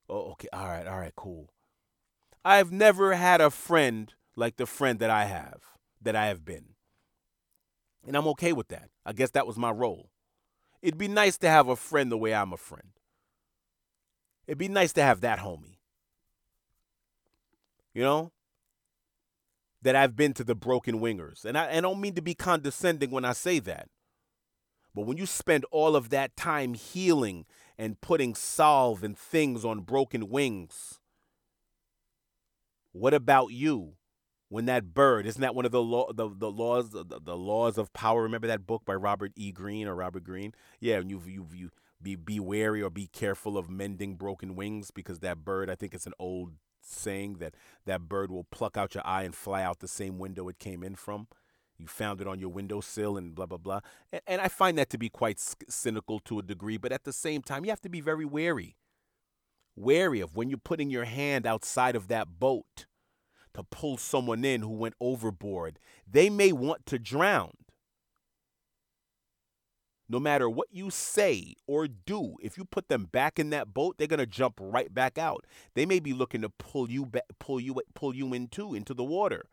[0.08, 1.50] Oh okay, all right, all right, cool.
[2.48, 5.60] I've never had a friend like the friend that I have,
[6.00, 6.70] that I have been.
[8.06, 8.88] And I'm okay with that.
[9.04, 10.08] I guess that was my role.
[10.80, 12.92] It'd be nice to have a friend the way I'm a friend.
[14.46, 15.76] It'd be nice to have that homie.
[17.92, 18.32] You know?
[19.82, 21.44] That I've been to the broken wingers.
[21.44, 23.90] And I, I don't mean to be condescending when I say that.
[24.94, 27.44] But when you spend all of that time healing
[27.76, 30.98] and putting salve and things on broken wings,
[32.98, 33.94] what about you?
[34.50, 37.76] When that bird, isn't that one of the law, the, the laws, the, the laws
[37.76, 38.22] of power?
[38.22, 39.52] Remember that book by Robert E.
[39.52, 40.54] Greene or Robert Greene?
[40.80, 41.70] Yeah, and you you you
[42.02, 45.92] be be wary or be careful of mending broken wings because that bird, I think
[45.94, 47.54] it's an old saying that
[47.84, 50.82] that bird will pluck out your eye and fly out the same window it came
[50.82, 51.28] in from.
[51.76, 53.80] You found it on your windowsill and blah blah blah.
[54.10, 57.12] And, and I find that to be quite cynical to a degree, but at the
[57.12, 58.76] same time, you have to be very wary
[59.78, 62.86] wary of when you're putting your hand outside of that boat
[63.54, 65.78] to pull someone in who went overboard.
[66.06, 67.52] They may want to drown.
[70.08, 73.96] No matter what you say or do, if you put them back in that boat,
[73.98, 75.44] they're gonna jump right back out.
[75.74, 79.04] They may be looking to pull you back, pull you pull you into into the
[79.04, 79.46] water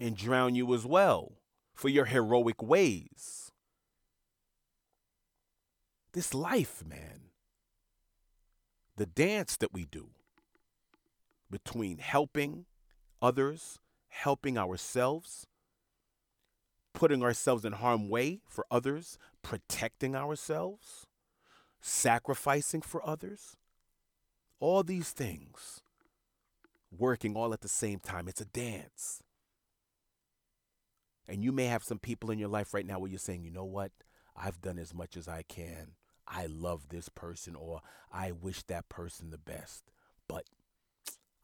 [0.00, 1.34] and drown you as well
[1.72, 3.52] for your heroic ways.
[6.12, 7.27] This life, man
[8.98, 10.08] the dance that we do
[11.50, 12.66] between helping
[13.22, 15.46] others, helping ourselves,
[16.92, 21.06] putting ourselves in harm way for others, protecting ourselves,
[21.80, 23.56] sacrificing for others.
[24.58, 25.80] All these things
[26.90, 28.26] working all at the same time.
[28.26, 29.22] It's a dance.
[31.28, 33.52] And you may have some people in your life right now where you're saying, you
[33.52, 33.92] know what?
[34.36, 35.92] I've done as much as I can.
[36.28, 37.80] I love this person or
[38.12, 39.84] I wish that person the best.
[40.28, 40.44] But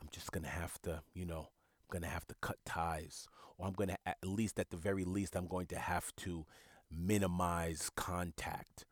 [0.01, 1.49] I'm just going to have to, you know,
[1.83, 3.27] I'm going to have to cut ties.
[3.57, 6.45] Or I'm going to, at least at the very least, I'm going to have to
[6.91, 8.85] minimize contact.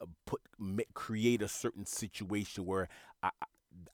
[0.00, 0.40] Uh, put
[0.94, 2.88] create a certain situation where
[3.22, 3.30] I,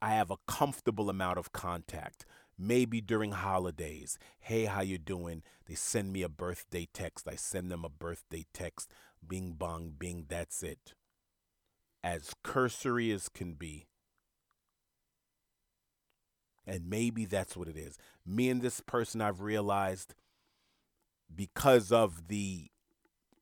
[0.00, 2.24] I have a comfortable amount of contact
[2.58, 7.70] maybe during holidays hey how you doing they send me a birthday text i send
[7.70, 8.90] them a birthday text
[9.26, 10.94] bing bong bing that's it
[12.02, 13.86] as cursory as can be.
[16.66, 17.96] And maybe that's what it is.
[18.26, 20.14] Me and this person I've realized
[21.34, 22.70] because of the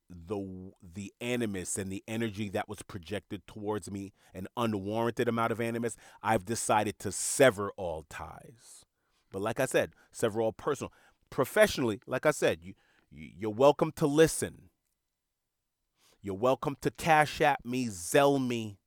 [0.09, 5.61] the the animus and the energy that was projected towards me, an unwarranted amount of
[5.61, 8.85] animus, I've decided to sever all ties.
[9.33, 10.93] But like I said, sever all personal.
[11.31, 12.75] Professionally, like I said, you
[13.11, 14.71] you're welcome to listen.
[16.27, 18.79] You're welcome to Cash App me, Zelle me,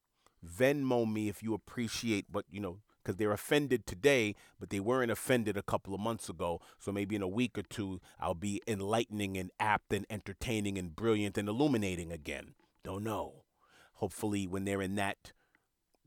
[0.45, 5.09] Venmo me if you appreciate what, you know, because they're offended today, but they weren't
[5.09, 6.59] offended a couple of months ago.
[6.79, 10.93] So maybe in a week or two, I'll be enlightening and apt and entertaining and
[10.93, 12.55] brilliant and illuminating again.
[12.83, 13.45] Don't know.
[13.93, 15.31] Hopefully, when they're in that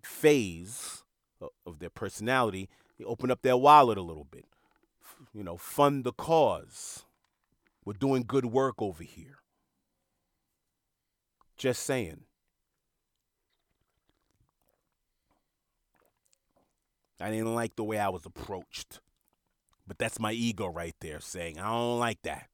[0.02, 1.02] phase
[1.64, 2.68] of their personality,
[2.98, 4.44] they open up their wallet a little bit.
[5.32, 7.06] You know, fund the cause.
[7.86, 9.38] We're doing good work over here.
[11.62, 12.24] Just saying.
[17.20, 18.98] I didn't like the way I was approached.
[19.86, 22.48] But that's my ego right there saying, I don't like that.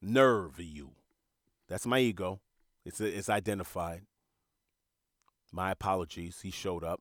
[0.00, 0.92] Nerve you.
[1.68, 2.38] That's my ego.
[2.84, 4.02] It's, it's identified.
[5.50, 6.42] My apologies.
[6.42, 7.00] He showed up.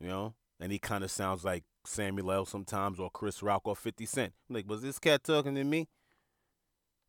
[0.00, 0.34] You know?
[0.58, 2.46] And he kind of sounds like Samuel L.
[2.46, 4.32] sometimes or Chris Rock or 50 Cent.
[4.48, 5.88] I'm like, was this cat talking to me?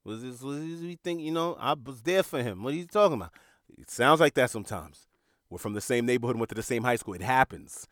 [0.06, 2.64] Was this, was this, we think, you know, I was there for him.
[2.64, 3.34] What are you talking about?
[3.78, 5.08] It sounds like that sometimes.
[5.50, 7.16] We're from the same neighborhood, went to the same high school.
[7.16, 7.88] It happens.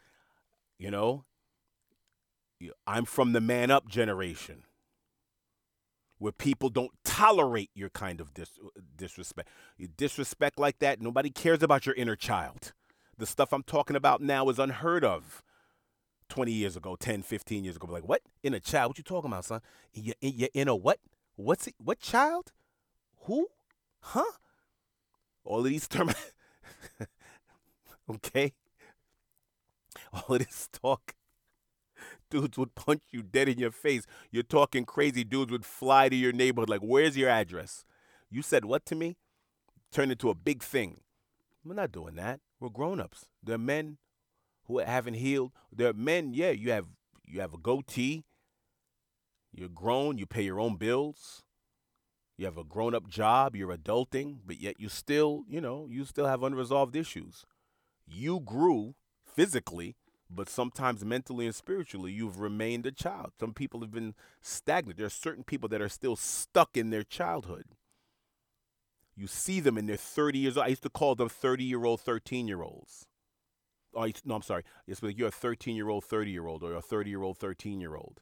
[0.78, 1.26] You know?
[2.88, 4.64] I'm from the man up generation
[6.20, 9.50] where people don't tolerate your kind of dis- uh, disrespect.
[9.78, 12.72] You disrespect like that, nobody cares about your inner child.
[13.18, 15.44] The stuff I'm talking about now is unheard of
[16.30, 17.88] 20 years ago, 10, 15 years ago.
[17.92, 18.22] Like, what?
[18.42, 18.92] Inner child?
[18.92, 19.62] What you talking about, son?
[19.94, 21.00] Your, your inner what?
[21.36, 22.52] What's he, what child?
[23.26, 23.48] Who?
[24.00, 24.24] Huh?
[25.44, 26.14] All of these terms.
[28.10, 28.54] okay?
[30.14, 31.16] All of this talk.
[32.30, 34.06] Dudes would punch you dead in your face.
[34.32, 35.24] You're talking crazy.
[35.24, 37.86] Dudes would fly to your neighborhood like, where's your address?
[38.30, 39.18] You said what to me?
[39.92, 41.02] Turned into a big thing.
[41.64, 42.40] We're not doing that.
[42.60, 43.26] We're grown ups.
[43.44, 43.98] There are men
[44.66, 45.52] who haven't healed.
[45.72, 46.88] There are men, yeah, you have
[47.26, 48.26] you have a goatee.
[49.54, 51.44] You're grown, you pay your own bills.
[52.38, 56.04] You have a grown up job, you're adulting, but yet you still, you know, you
[56.06, 57.46] still have unresolved issues.
[58.08, 59.96] You grew physically,
[60.30, 63.34] but sometimes mentally and spiritually, you've remained a child.
[63.40, 64.98] Some people have been stagnant.
[64.98, 67.66] There are certain people that are still stuck in their childhood.
[69.16, 70.66] You see them in their 30 years old.
[70.66, 73.06] I used to call them 30 year old, 13 year olds.
[73.94, 74.64] Oh, no, I'm sorry.
[74.88, 77.38] It's like you're a 13 year old, 30 year old, or a 30 year old,
[77.38, 78.22] 13 year old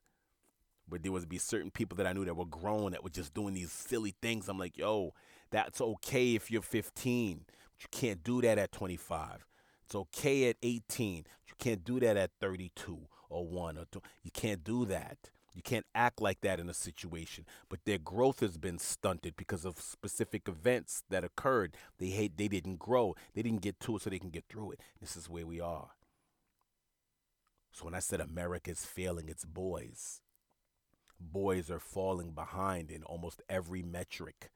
[0.92, 3.34] but there would be certain people that I knew that were grown that were just
[3.34, 4.50] doing these silly things.
[4.50, 5.14] I'm like, yo,
[5.50, 9.48] that's okay if you're 15, but you can't do that at 25.
[9.86, 11.26] It's okay at 18.
[11.48, 13.00] You can't do that at 32
[13.30, 14.02] or 1 or 2.
[14.24, 15.18] You can't do that.
[15.54, 17.46] You can't act like that in a situation.
[17.70, 21.76] But their growth has been stunted because of specific events that occurred.
[22.00, 23.16] They hate they didn't grow.
[23.34, 24.82] They didn't get to it so they can get through it.
[25.00, 25.90] This is where we are.
[27.74, 30.22] So when I said America's failing its boys,
[31.22, 34.52] boys are falling behind in almost every metric.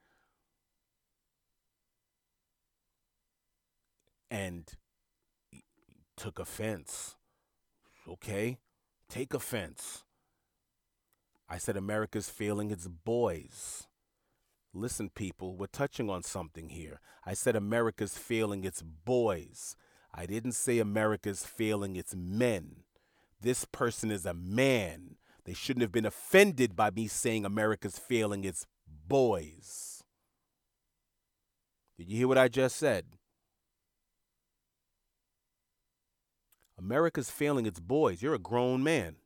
[4.30, 4.64] And
[6.16, 7.16] took offense.
[8.08, 8.58] Okay?
[9.08, 10.04] Take offense.
[11.48, 13.86] I said America's failing its boys.
[14.74, 17.00] Listen, people, we're touching on something here.
[17.24, 19.76] I said America's failing its boys.
[20.12, 22.82] I didn't say America's failing its men.
[23.40, 25.16] This person is a man
[25.46, 28.66] they shouldn't have been offended by me saying America's failing its
[29.06, 30.02] boys.
[31.96, 33.04] Did you hear what I just said?
[36.76, 38.20] America's failing its boys.
[38.22, 39.16] You're a grown man.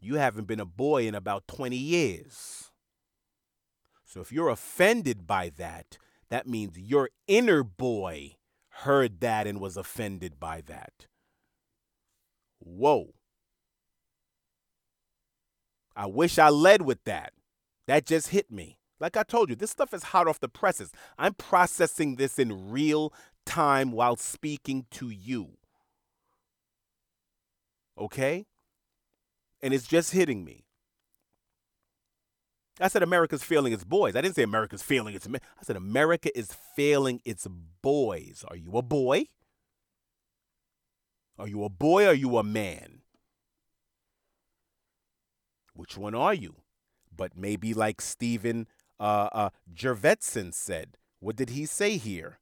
[0.00, 2.70] You haven't been a boy in about 20 years.
[4.04, 5.98] So if you're offended by that,
[6.30, 8.36] that means your inner boy
[8.68, 11.06] heard that and was offended by that.
[12.60, 13.14] Whoa.
[15.96, 17.32] I wish I led with that.
[17.86, 18.78] That just hit me.
[19.00, 20.92] Like I told you, this stuff is hot off the presses.
[21.18, 23.12] I'm processing this in real
[23.44, 25.58] time while speaking to you.
[27.98, 28.46] Okay?
[29.62, 30.64] And it's just hitting me.
[32.80, 34.16] I said America's failing its boys.
[34.16, 35.40] I didn't say America's failing its men.
[35.60, 37.46] I said America is failing its
[37.82, 38.44] boys.
[38.48, 39.26] Are you a boy?
[41.38, 43.02] Are you a boy or are you a man?
[45.74, 46.56] Which one are you?
[47.14, 48.66] But maybe like Stephen
[48.98, 50.96] uh, uh, Jervetson said.
[51.20, 52.38] What did he say here?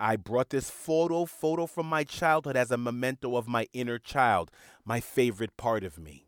[0.00, 4.50] I brought this photo, photo from my childhood as a memento of my inner child,
[4.84, 6.26] my favorite part of me.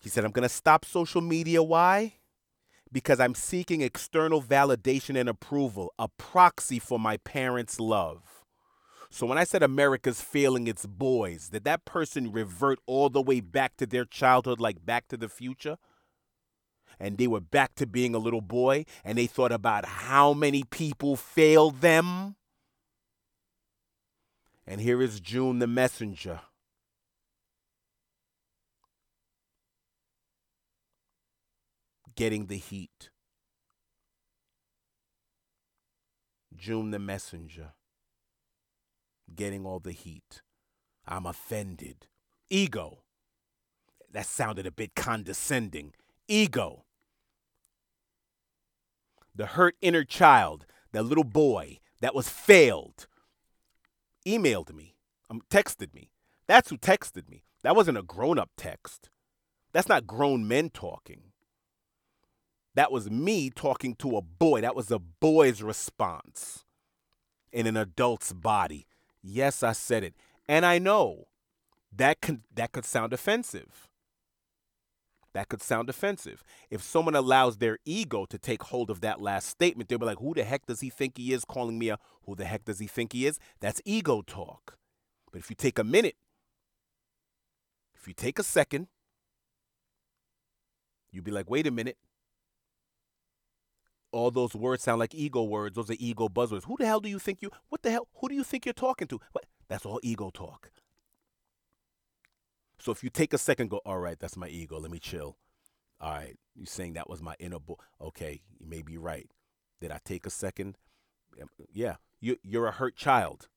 [0.00, 1.62] He said, I'm going to stop social media.
[1.62, 2.14] Why?
[2.90, 8.37] Because I'm seeking external validation and approval, a proxy for my parents' love.
[9.10, 13.40] So when I said America's failing its boys, did that person revert all the way
[13.40, 15.78] back to their childhood, like back to the future?
[17.00, 20.64] And they were back to being a little boy and they thought about how many
[20.64, 22.36] people failed them?
[24.66, 26.40] And here is June the messenger.
[32.14, 33.10] Getting the heat.
[36.54, 37.72] June the messenger
[39.34, 40.42] getting all the heat.
[41.06, 42.06] I'm offended.
[42.50, 42.98] Ego.
[44.12, 45.92] That sounded a bit condescending.
[46.28, 46.84] Ego.
[49.34, 53.06] The hurt inner child, that little boy that was failed,
[54.26, 54.96] emailed me,
[55.30, 56.10] um, texted me.
[56.46, 57.44] That's who texted me.
[57.62, 59.10] That wasn't a grown up text.
[59.72, 61.32] That's not grown men talking.
[62.74, 64.60] That was me talking to a boy.
[64.60, 66.64] That was a boy's response
[67.52, 68.86] in an adult's body.
[69.22, 70.14] Yes, I said it.
[70.48, 71.26] And I know
[71.94, 73.88] that can that could sound offensive.
[75.34, 76.42] That could sound offensive.
[76.70, 80.18] If someone allows their ego to take hold of that last statement, they'll be like,
[80.18, 82.78] who the heck does he think he is calling me a who the heck does
[82.78, 83.38] he think he is?
[83.60, 84.76] That's ego talk.
[85.30, 86.16] But if you take a minute,
[87.94, 88.88] if you take a second,
[91.12, 91.98] you'd be like, wait a minute
[94.12, 95.76] all those words sound like ego words.
[95.76, 96.64] Those are ego buzzwords.
[96.64, 97.50] Who the hell do you think you?
[97.68, 98.08] What the hell?
[98.16, 99.20] Who do you think you're talking to?
[99.32, 99.44] What?
[99.68, 100.70] That's all ego talk.
[102.80, 104.78] So if you take a second, go, all right, that's my ego.
[104.78, 105.36] Let me chill.
[106.00, 107.74] All right, you're saying that was my inner boy.
[108.00, 109.28] Okay, you may be right.
[109.80, 110.78] Did I take a second?
[111.72, 113.48] Yeah, you, you're a hurt child.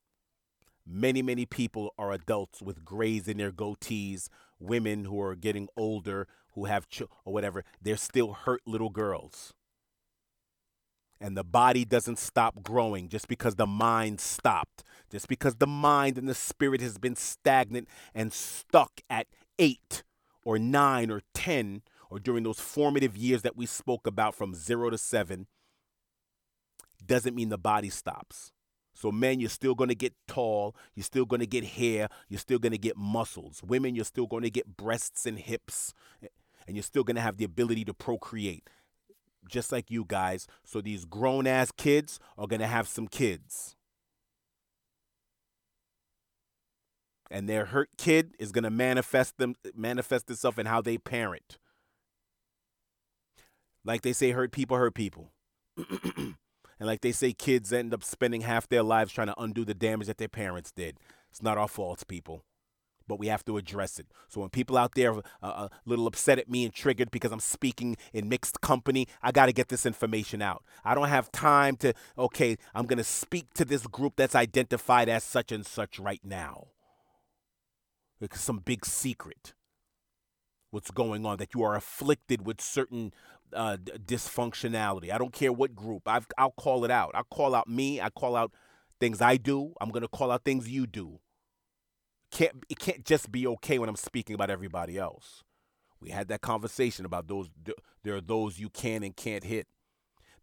[0.85, 4.27] Many, many people are adults with grays in their goatees,
[4.59, 7.63] women who are getting older, who have ch- or whatever.
[7.79, 9.53] They're still hurt little girls.
[11.21, 16.17] And the body doesn't stop growing just because the mind stopped, just because the mind
[16.17, 19.27] and the spirit has been stagnant and stuck at
[19.59, 20.03] eight
[20.43, 24.89] or nine or 10 or during those formative years that we spoke about from zero
[24.89, 25.45] to seven
[27.05, 28.51] doesn't mean the body stops.
[28.93, 30.75] So, men, you're still going to get tall.
[30.95, 32.09] You're still going to get hair.
[32.27, 33.61] You're still going to get muscles.
[33.63, 35.93] Women, you're still going to get breasts and hips.
[36.67, 38.69] And you're still going to have the ability to procreate,
[39.47, 40.47] just like you guys.
[40.63, 43.75] So, these grown ass kids are going to have some kids.
[47.29, 51.57] And their hurt kid is going to manifest them manifest itself in how they parent.
[53.85, 55.31] Like they say, hurt people hurt people.
[56.81, 59.75] And like they say, kids end up spending half their lives trying to undo the
[59.75, 60.97] damage that their parents did.
[61.29, 62.43] It's not our faults, people.
[63.11, 64.07] But we have to address it.
[64.29, 67.33] So when people out there are uh, a little upset at me and triggered because
[67.33, 70.63] I'm speaking in mixed company, I got to get this information out.
[70.85, 75.09] I don't have time to, okay, I'm going to speak to this group that's identified
[75.09, 76.67] as such and such right now.
[78.21, 79.55] It's some big secret
[80.71, 83.13] what's going on, that you are afflicted with certain
[83.53, 85.11] uh, dysfunctionality.
[85.11, 86.07] I don't care what group.
[86.07, 87.11] i will call it out.
[87.13, 87.99] I'll call out me.
[87.99, 88.53] I call out
[88.99, 89.73] things I do.
[89.81, 91.19] I'm going to call out things you do.
[92.31, 95.43] Can't, it can't just be okay when I'm speaking about everybody else.
[95.99, 97.49] We had that conversation about those.
[98.03, 99.67] There are those you can and can't hit.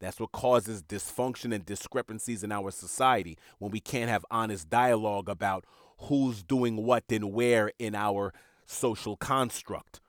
[0.00, 5.28] That's what causes dysfunction and discrepancies in our society when we can't have honest dialogue
[5.28, 5.64] about
[6.02, 8.32] who's doing what and where in our
[8.66, 10.00] social construct.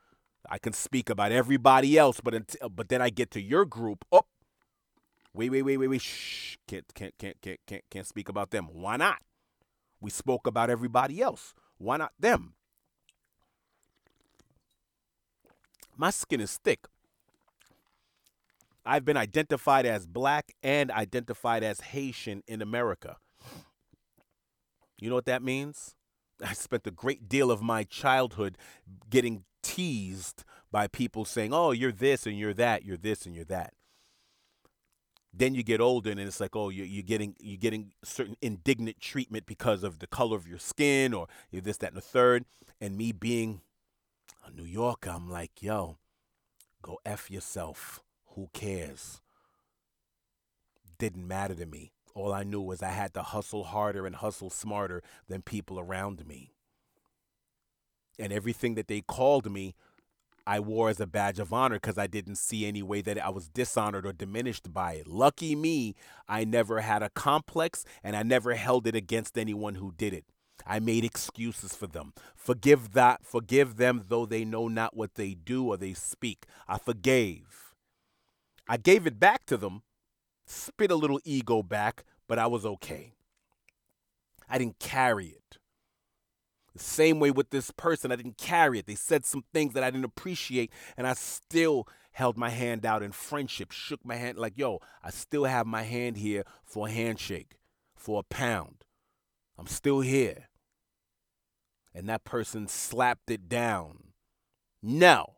[0.47, 4.05] I can speak about everybody else, but until, but then I get to your group.
[4.11, 4.25] Oh,
[5.33, 6.01] wait, wait, wait, wait, wait.
[6.01, 8.67] Shh, can't, can't, can't, can't, can't, can't speak about them.
[8.71, 9.21] Why not?
[10.01, 11.53] We spoke about everybody else.
[11.79, 12.53] Why not them?
[15.97, 16.85] My skin is thick.
[18.85, 23.17] I've been identified as black and identified as Haitian in America.
[24.99, 25.95] You know what that means?
[26.45, 28.57] I spent a great deal of my childhood
[29.09, 33.45] getting teased by people saying, "Oh, you're this and you're that, you're this and you're
[33.45, 33.73] that."
[35.31, 38.99] Then you get older and it's like, "Oh, you're, you're getting you're getting certain indignant
[38.99, 42.45] treatment because of the color of your skin or you're this, that, and the third.
[42.81, 43.61] And me being
[44.45, 45.97] a New Yorker, I'm like, "Yo,
[46.81, 48.01] go f yourself.
[48.35, 49.21] Who cares?"
[50.97, 51.93] Didn't matter to me.
[52.15, 56.27] All I knew was I had to hustle harder and hustle smarter than people around
[56.27, 56.53] me
[58.19, 59.73] and everything that they called me
[60.49, 63.29] I wore as a badge of honor because I didn't see any way that I
[63.29, 65.05] was dishonored or diminished by it.
[65.05, 65.93] Lucky me,
[66.27, 70.25] I never had a complex and I never held it against anyone who did it.
[70.65, 72.13] I made excuses for them.
[72.35, 76.47] Forgive that, forgive them though they know not what they do or they speak.
[76.67, 77.75] I forgave.
[78.67, 79.83] I gave it back to them,
[80.47, 83.13] spit a little ego back, but I was okay.
[84.49, 85.48] I didn't carry it.
[86.73, 88.85] The same way with this person, I didn't carry it.
[88.85, 93.03] They said some things that I didn't appreciate, and I still held my hand out
[93.03, 96.91] in friendship, shook my hand like, yo, I still have my hand here for a
[96.91, 97.57] handshake,
[97.95, 98.83] for a pound.
[99.57, 100.49] I'm still here.
[101.93, 104.11] And that person slapped it down.
[104.81, 105.35] No.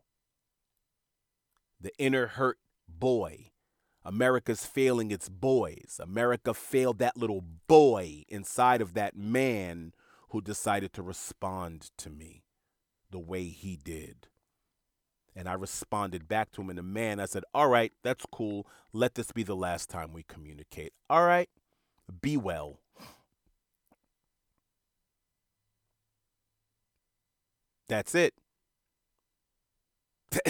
[1.80, 3.50] The inner hurt boy.
[4.04, 6.00] America's failing its boys.
[6.02, 9.92] America failed that little boy inside of that man
[10.32, 12.42] who decided to respond to me
[13.10, 14.28] the way he did.
[15.36, 17.20] And I responded back to him in a man.
[17.20, 18.66] I said, All right, that's cool.
[18.94, 20.94] Let this be the last time we communicate.
[21.10, 21.50] All right,
[22.22, 22.80] be well.
[27.88, 28.32] That's it.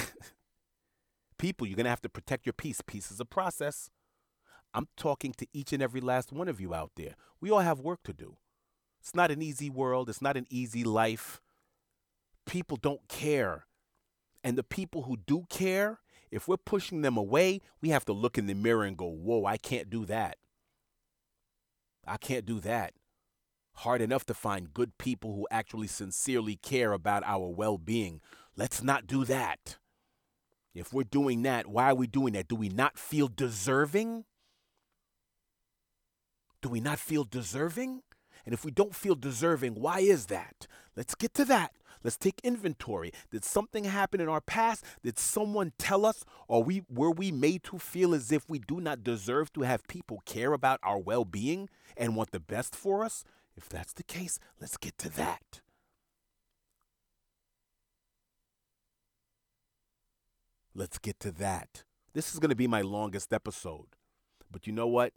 [1.39, 2.81] People, you're going to have to protect your peace.
[2.87, 3.91] Peace is a process.
[4.73, 7.17] I'm talking to each and every last one of you out there.
[7.41, 8.37] We all have work to do.
[9.03, 11.41] It's not an easy world, it's not an easy life.
[12.47, 13.67] People don't care.
[14.45, 15.99] And the people who do care,
[16.31, 19.45] if we're pushing them away, we have to look in the mirror and go, whoa,
[19.45, 20.37] I can't do that.
[22.07, 22.95] I can't do that.
[23.75, 28.21] Hard enough to find good people who actually sincerely care about our well being.
[28.57, 29.79] Let's not do that.
[30.77, 32.47] If we're doing that, why are we doing that?
[32.47, 34.27] Do we not feel deserving?
[36.61, 38.03] Do we not feel deserving?
[38.45, 40.67] And if we don't feel deserving, why is that?
[40.97, 41.73] Let's get to that.
[42.05, 43.13] Let's take inventory.
[43.31, 44.85] Did something happen in our past?
[45.03, 48.81] Did someone tell us or we were we made to feel as if we do
[48.81, 53.25] not deserve to have people care about our well-being and want the best for us?
[53.57, 55.61] If that's the case, let's get to that.
[60.75, 61.85] Let's get to that.
[62.15, 63.89] This is going to be my longest episode.
[64.51, 65.13] But you know what?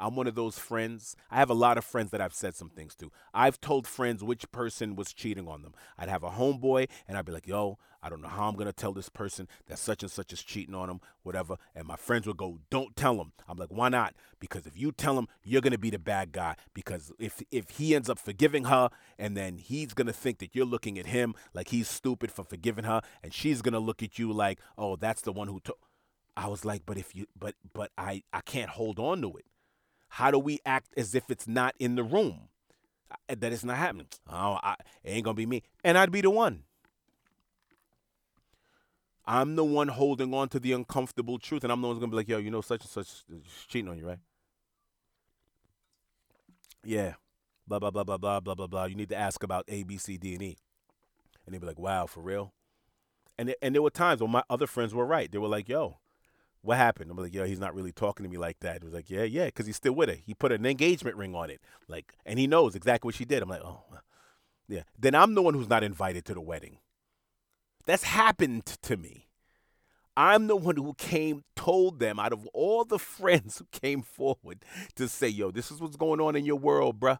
[0.00, 1.14] I'm one of those friends.
[1.30, 3.12] I have a lot of friends that I've said some things to.
[3.34, 5.74] I've told friends which person was cheating on them.
[5.98, 8.66] I'd have a homeboy and I'd be like, yo, I don't know how I'm going
[8.66, 11.56] to tell this person that such and such is cheating on them, whatever.
[11.74, 13.32] And my friends would go, don't tell him.
[13.46, 14.14] I'm like, why not?
[14.38, 16.56] Because if you tell him, you're going to be the bad guy.
[16.72, 20.54] Because if, if he ends up forgiving her and then he's going to think that
[20.54, 24.02] you're looking at him like he's stupid for forgiving her and she's going to look
[24.02, 25.78] at you like, oh, that's the one who took.
[26.36, 29.44] I was like, but if you, but, but I, I can't hold on to it.
[30.10, 32.48] How do we act as if it's not in the room?
[33.10, 34.08] Uh, that it's not happening.
[34.28, 34.74] Oh, I,
[35.04, 36.64] it ain't gonna be me, and I'd be the one.
[39.24, 42.16] I'm the one holding on to the uncomfortable truth, and I'm the one's gonna be
[42.16, 44.18] like, "Yo, you know, such and such is cheating on you, right?"
[46.82, 47.14] Yeah,
[47.68, 48.84] blah blah blah blah blah blah blah blah.
[48.86, 50.56] You need to ask about A, B, C, D, and E,
[51.46, 52.52] and they'd be like, "Wow, for real."
[53.38, 55.30] And and there were times when my other friends were right.
[55.30, 55.98] They were like, "Yo,
[56.62, 57.10] what happened?
[57.10, 58.82] I'm like, yo, he's not really talking to me like that.
[58.82, 60.16] He was like, yeah, yeah, because he's still with her.
[60.24, 63.42] He put an engagement ring on it, like, and he knows exactly what she did.
[63.42, 63.82] I'm like, oh,
[64.68, 64.82] yeah.
[64.98, 66.78] Then I'm the one who's not invited to the wedding.
[67.86, 69.26] That's happened to me.
[70.16, 74.64] I'm the one who came, told them out of all the friends who came forward
[74.96, 77.18] to say, yo, this is what's going on in your world, bruh.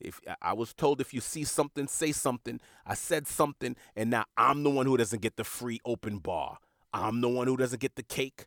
[0.00, 2.60] If I was told if you see something, say something.
[2.86, 6.58] I said something, and now I'm the one who doesn't get the free open bar.
[6.92, 8.46] I'm the one who doesn't get the cake.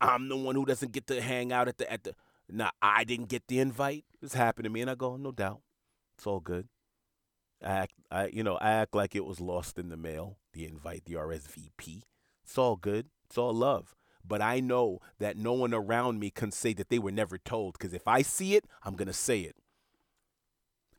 [0.00, 2.14] I'm the one who doesn't get to hang out at the at the.
[2.48, 4.04] Now I didn't get the invite.
[4.20, 5.60] This happened to me, and I go, no doubt,
[6.16, 6.68] it's all good.
[7.62, 10.38] I act, I you know, I act like it was lost in the mail.
[10.52, 12.02] The invite, the RSVP.
[12.44, 13.06] It's all good.
[13.26, 13.94] It's all love.
[14.26, 17.74] But I know that no one around me can say that they were never told.
[17.74, 19.56] Because if I see it, I'm gonna say it.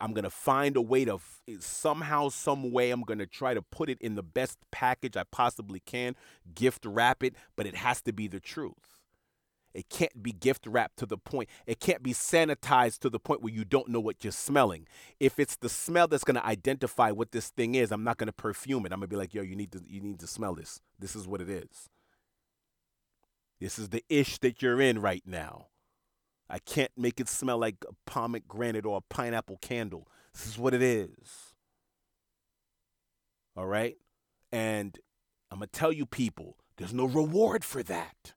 [0.01, 3.53] I'm going to find a way to eh, somehow, some way, I'm going to try
[3.53, 6.15] to put it in the best package I possibly can,
[6.55, 8.99] gift wrap it, but it has to be the truth.
[9.73, 13.41] It can't be gift wrapped to the point, it can't be sanitized to the point
[13.41, 14.87] where you don't know what you're smelling.
[15.19, 18.27] If it's the smell that's going to identify what this thing is, I'm not going
[18.27, 18.91] to perfume it.
[18.91, 20.81] I'm going to be like, yo, you need to, you need to smell this.
[20.99, 21.89] This is what it is.
[23.59, 25.67] This is the ish that you're in right now.
[26.51, 30.09] I can't make it smell like a pomegranate or a pineapple candle.
[30.33, 31.53] This is what it is.
[33.55, 33.95] All right?
[34.51, 34.99] And
[35.49, 38.33] I'm going to tell you, people, there's no reward for that.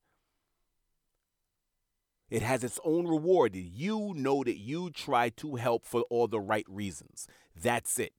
[2.30, 3.56] It has its own reward.
[3.56, 7.26] You know that you try to help for all the right reasons.
[7.60, 8.12] That's it.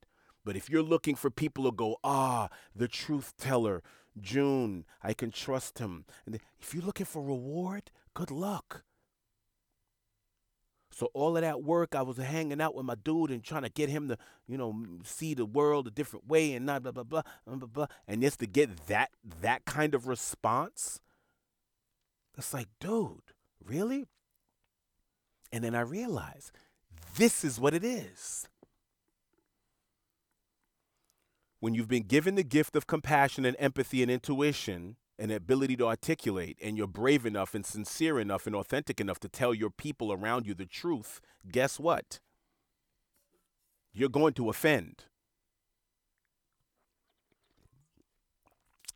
[0.44, 3.82] But if you're looking for people to go, ah, the truth teller,
[4.20, 6.04] June, I can trust him.
[6.26, 8.84] And if you're looking for reward, good luck.
[10.96, 13.70] So all of that work, I was hanging out with my dude and trying to
[13.70, 14.18] get him to,
[14.48, 14.74] you know,
[15.04, 17.68] see the world a different way and not blah blah blah blah blah.
[17.68, 17.88] blah.
[18.08, 19.12] And just to get that
[19.42, 21.02] that kind of response,
[22.38, 24.06] it's like, dude, really?
[25.52, 26.54] And then I realized
[27.18, 28.48] this is what it is.
[31.60, 35.88] When you've been given the gift of compassion and empathy and intuition, an ability to
[35.88, 40.12] articulate and you're brave enough and sincere enough and authentic enough to tell your people
[40.12, 42.20] around you the truth, guess what?
[43.94, 45.06] You're going to offend.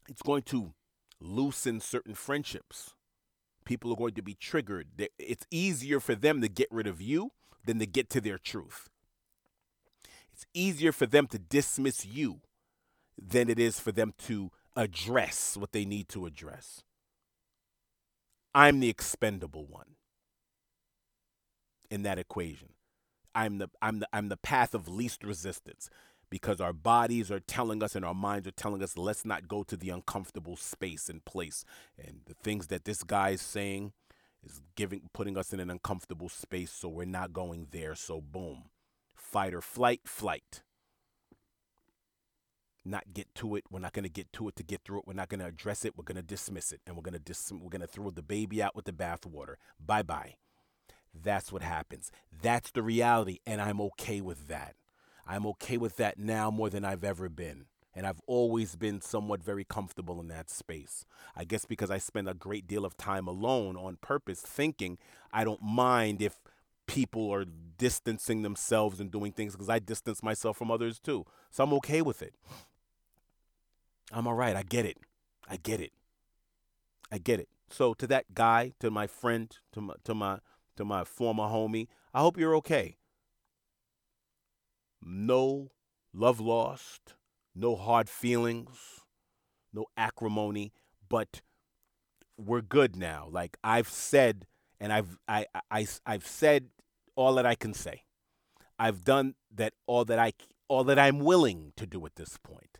[0.09, 0.73] It's going to
[1.21, 2.93] loosen certain friendships.
[3.63, 4.87] People are going to be triggered.
[5.17, 7.31] It's easier for them to get rid of you
[7.63, 8.89] than to get to their truth.
[10.33, 12.41] It's easier for them to dismiss you
[13.21, 16.83] than it is for them to address what they need to address.
[18.55, 19.95] I'm the expendable one
[21.91, 22.69] in that equation.
[23.35, 25.89] I'm the I'm the I'm the path of least resistance
[26.29, 29.63] because our bodies are telling us and our minds are telling us let's not go
[29.63, 31.65] to the uncomfortable space and place.
[31.97, 33.91] And the things that this guy is saying
[34.43, 37.95] is giving putting us in an uncomfortable space so we're not going there.
[37.95, 38.69] So boom.
[39.13, 40.63] Fight or flight, flight
[42.89, 43.63] not get to it.
[43.69, 45.07] We're not going to get to it to get through it.
[45.07, 45.97] We're not going to address it.
[45.97, 48.21] We're going to dismiss it, and we're going to dis- we're going to throw the
[48.21, 49.55] baby out with the bathwater.
[49.83, 50.35] Bye bye.
[51.13, 52.11] That's what happens.
[52.41, 54.75] That's the reality, and I'm okay with that.
[55.27, 57.65] I'm okay with that now more than I've ever been.
[57.95, 61.05] And I've always been somewhat very comfortable in that space.
[61.35, 64.97] I guess because I spend a great deal of time alone on purpose, thinking
[65.33, 66.39] I don't mind if
[66.87, 67.45] people are
[67.77, 71.25] distancing themselves and doing things because I distance myself from others too.
[71.51, 72.33] So I'm okay with it.
[74.11, 74.55] I'm all right.
[74.55, 74.97] I get it.
[75.47, 75.91] I get it.
[77.11, 77.49] I get it.
[77.69, 80.39] So to that guy, to my friend, to my to my
[80.77, 82.97] to my former homie, I hope you're okay.
[85.01, 85.71] No
[86.13, 87.15] love lost,
[87.55, 89.01] no hard feelings,
[89.73, 90.73] no acrimony,
[91.07, 91.41] but
[92.37, 93.27] we're good now.
[93.29, 94.45] Like I've said
[94.79, 96.69] and I've I, I I've said
[97.15, 98.03] all that I can say.
[98.77, 100.33] I've done that all that I
[100.67, 102.78] all that I'm willing to do at this point.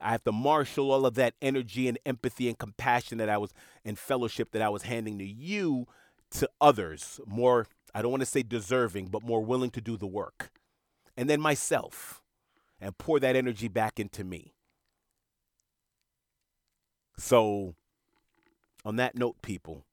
[0.00, 3.52] I have to marshal all of that energy and empathy and compassion that I was
[3.84, 5.86] and fellowship that I was handing to you
[6.32, 10.06] to others, more I don't want to say deserving, but more willing to do the
[10.06, 10.50] work.
[11.16, 12.22] And then myself
[12.80, 14.52] and pour that energy back into me.
[17.18, 17.74] So
[18.84, 19.86] on that note, people,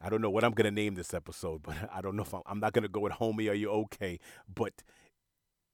[0.00, 2.34] I don't know what I'm going to name this episode, but I don't know if
[2.34, 4.18] I'm, I'm not going to go with homie, are you okay?
[4.52, 4.74] But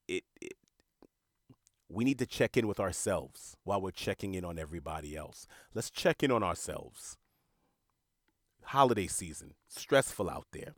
[0.06, 0.52] it, it,
[1.92, 5.46] we need to check in with ourselves while we're checking in on everybody else.
[5.74, 7.16] Let's check in on ourselves.
[8.64, 10.74] Holiday season, stressful out there.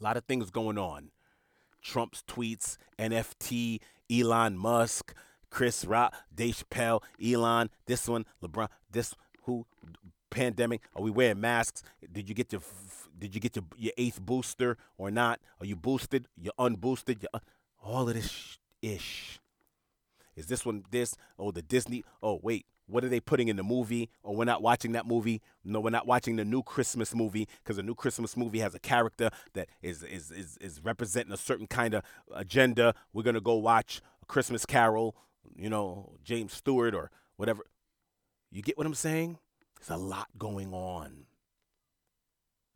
[0.00, 1.10] A lot of things going on.
[1.82, 3.80] Trump's tweets, NFT,
[4.10, 5.14] Elon Musk,
[5.50, 9.66] Chris Rock, Dave Chappelle, Elon, this one, LeBron, this who
[10.30, 10.82] pandemic?
[10.94, 11.82] Are we wearing masks?
[12.12, 12.62] Did you get your
[13.18, 15.40] did you get your, your eighth booster or not?
[15.60, 16.28] Are you boosted?
[16.40, 17.22] you're unboosted?
[17.22, 17.28] You,
[17.82, 19.40] all of this ish.
[20.36, 21.16] Is this one this?
[21.38, 22.04] Oh, the Disney.
[22.22, 22.66] Oh, wait.
[22.88, 24.10] What are they putting in the movie?
[24.24, 25.42] Oh, we're not watching that movie.
[25.64, 28.78] No, we're not watching the new Christmas movie because the new Christmas movie has a
[28.78, 32.94] character that is is is, is representing a certain kind of agenda.
[33.12, 35.16] We're gonna go watch a Christmas Carol.
[35.56, 37.64] You know, James Stewart or whatever.
[38.52, 39.38] You get what I'm saying?
[39.80, 41.26] There's a lot going on.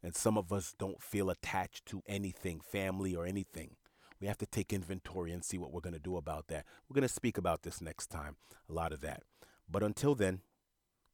[0.02, 3.76] And some of us don't feel attached to anything, family or anything.
[4.20, 6.66] We have to take inventory and see what we're going to do about that.
[6.88, 8.36] We're going to speak about this next time,
[8.68, 9.22] a lot of that.
[9.68, 10.40] But until then,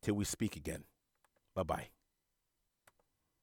[0.03, 0.85] till we speak again,
[1.55, 1.89] bye bye.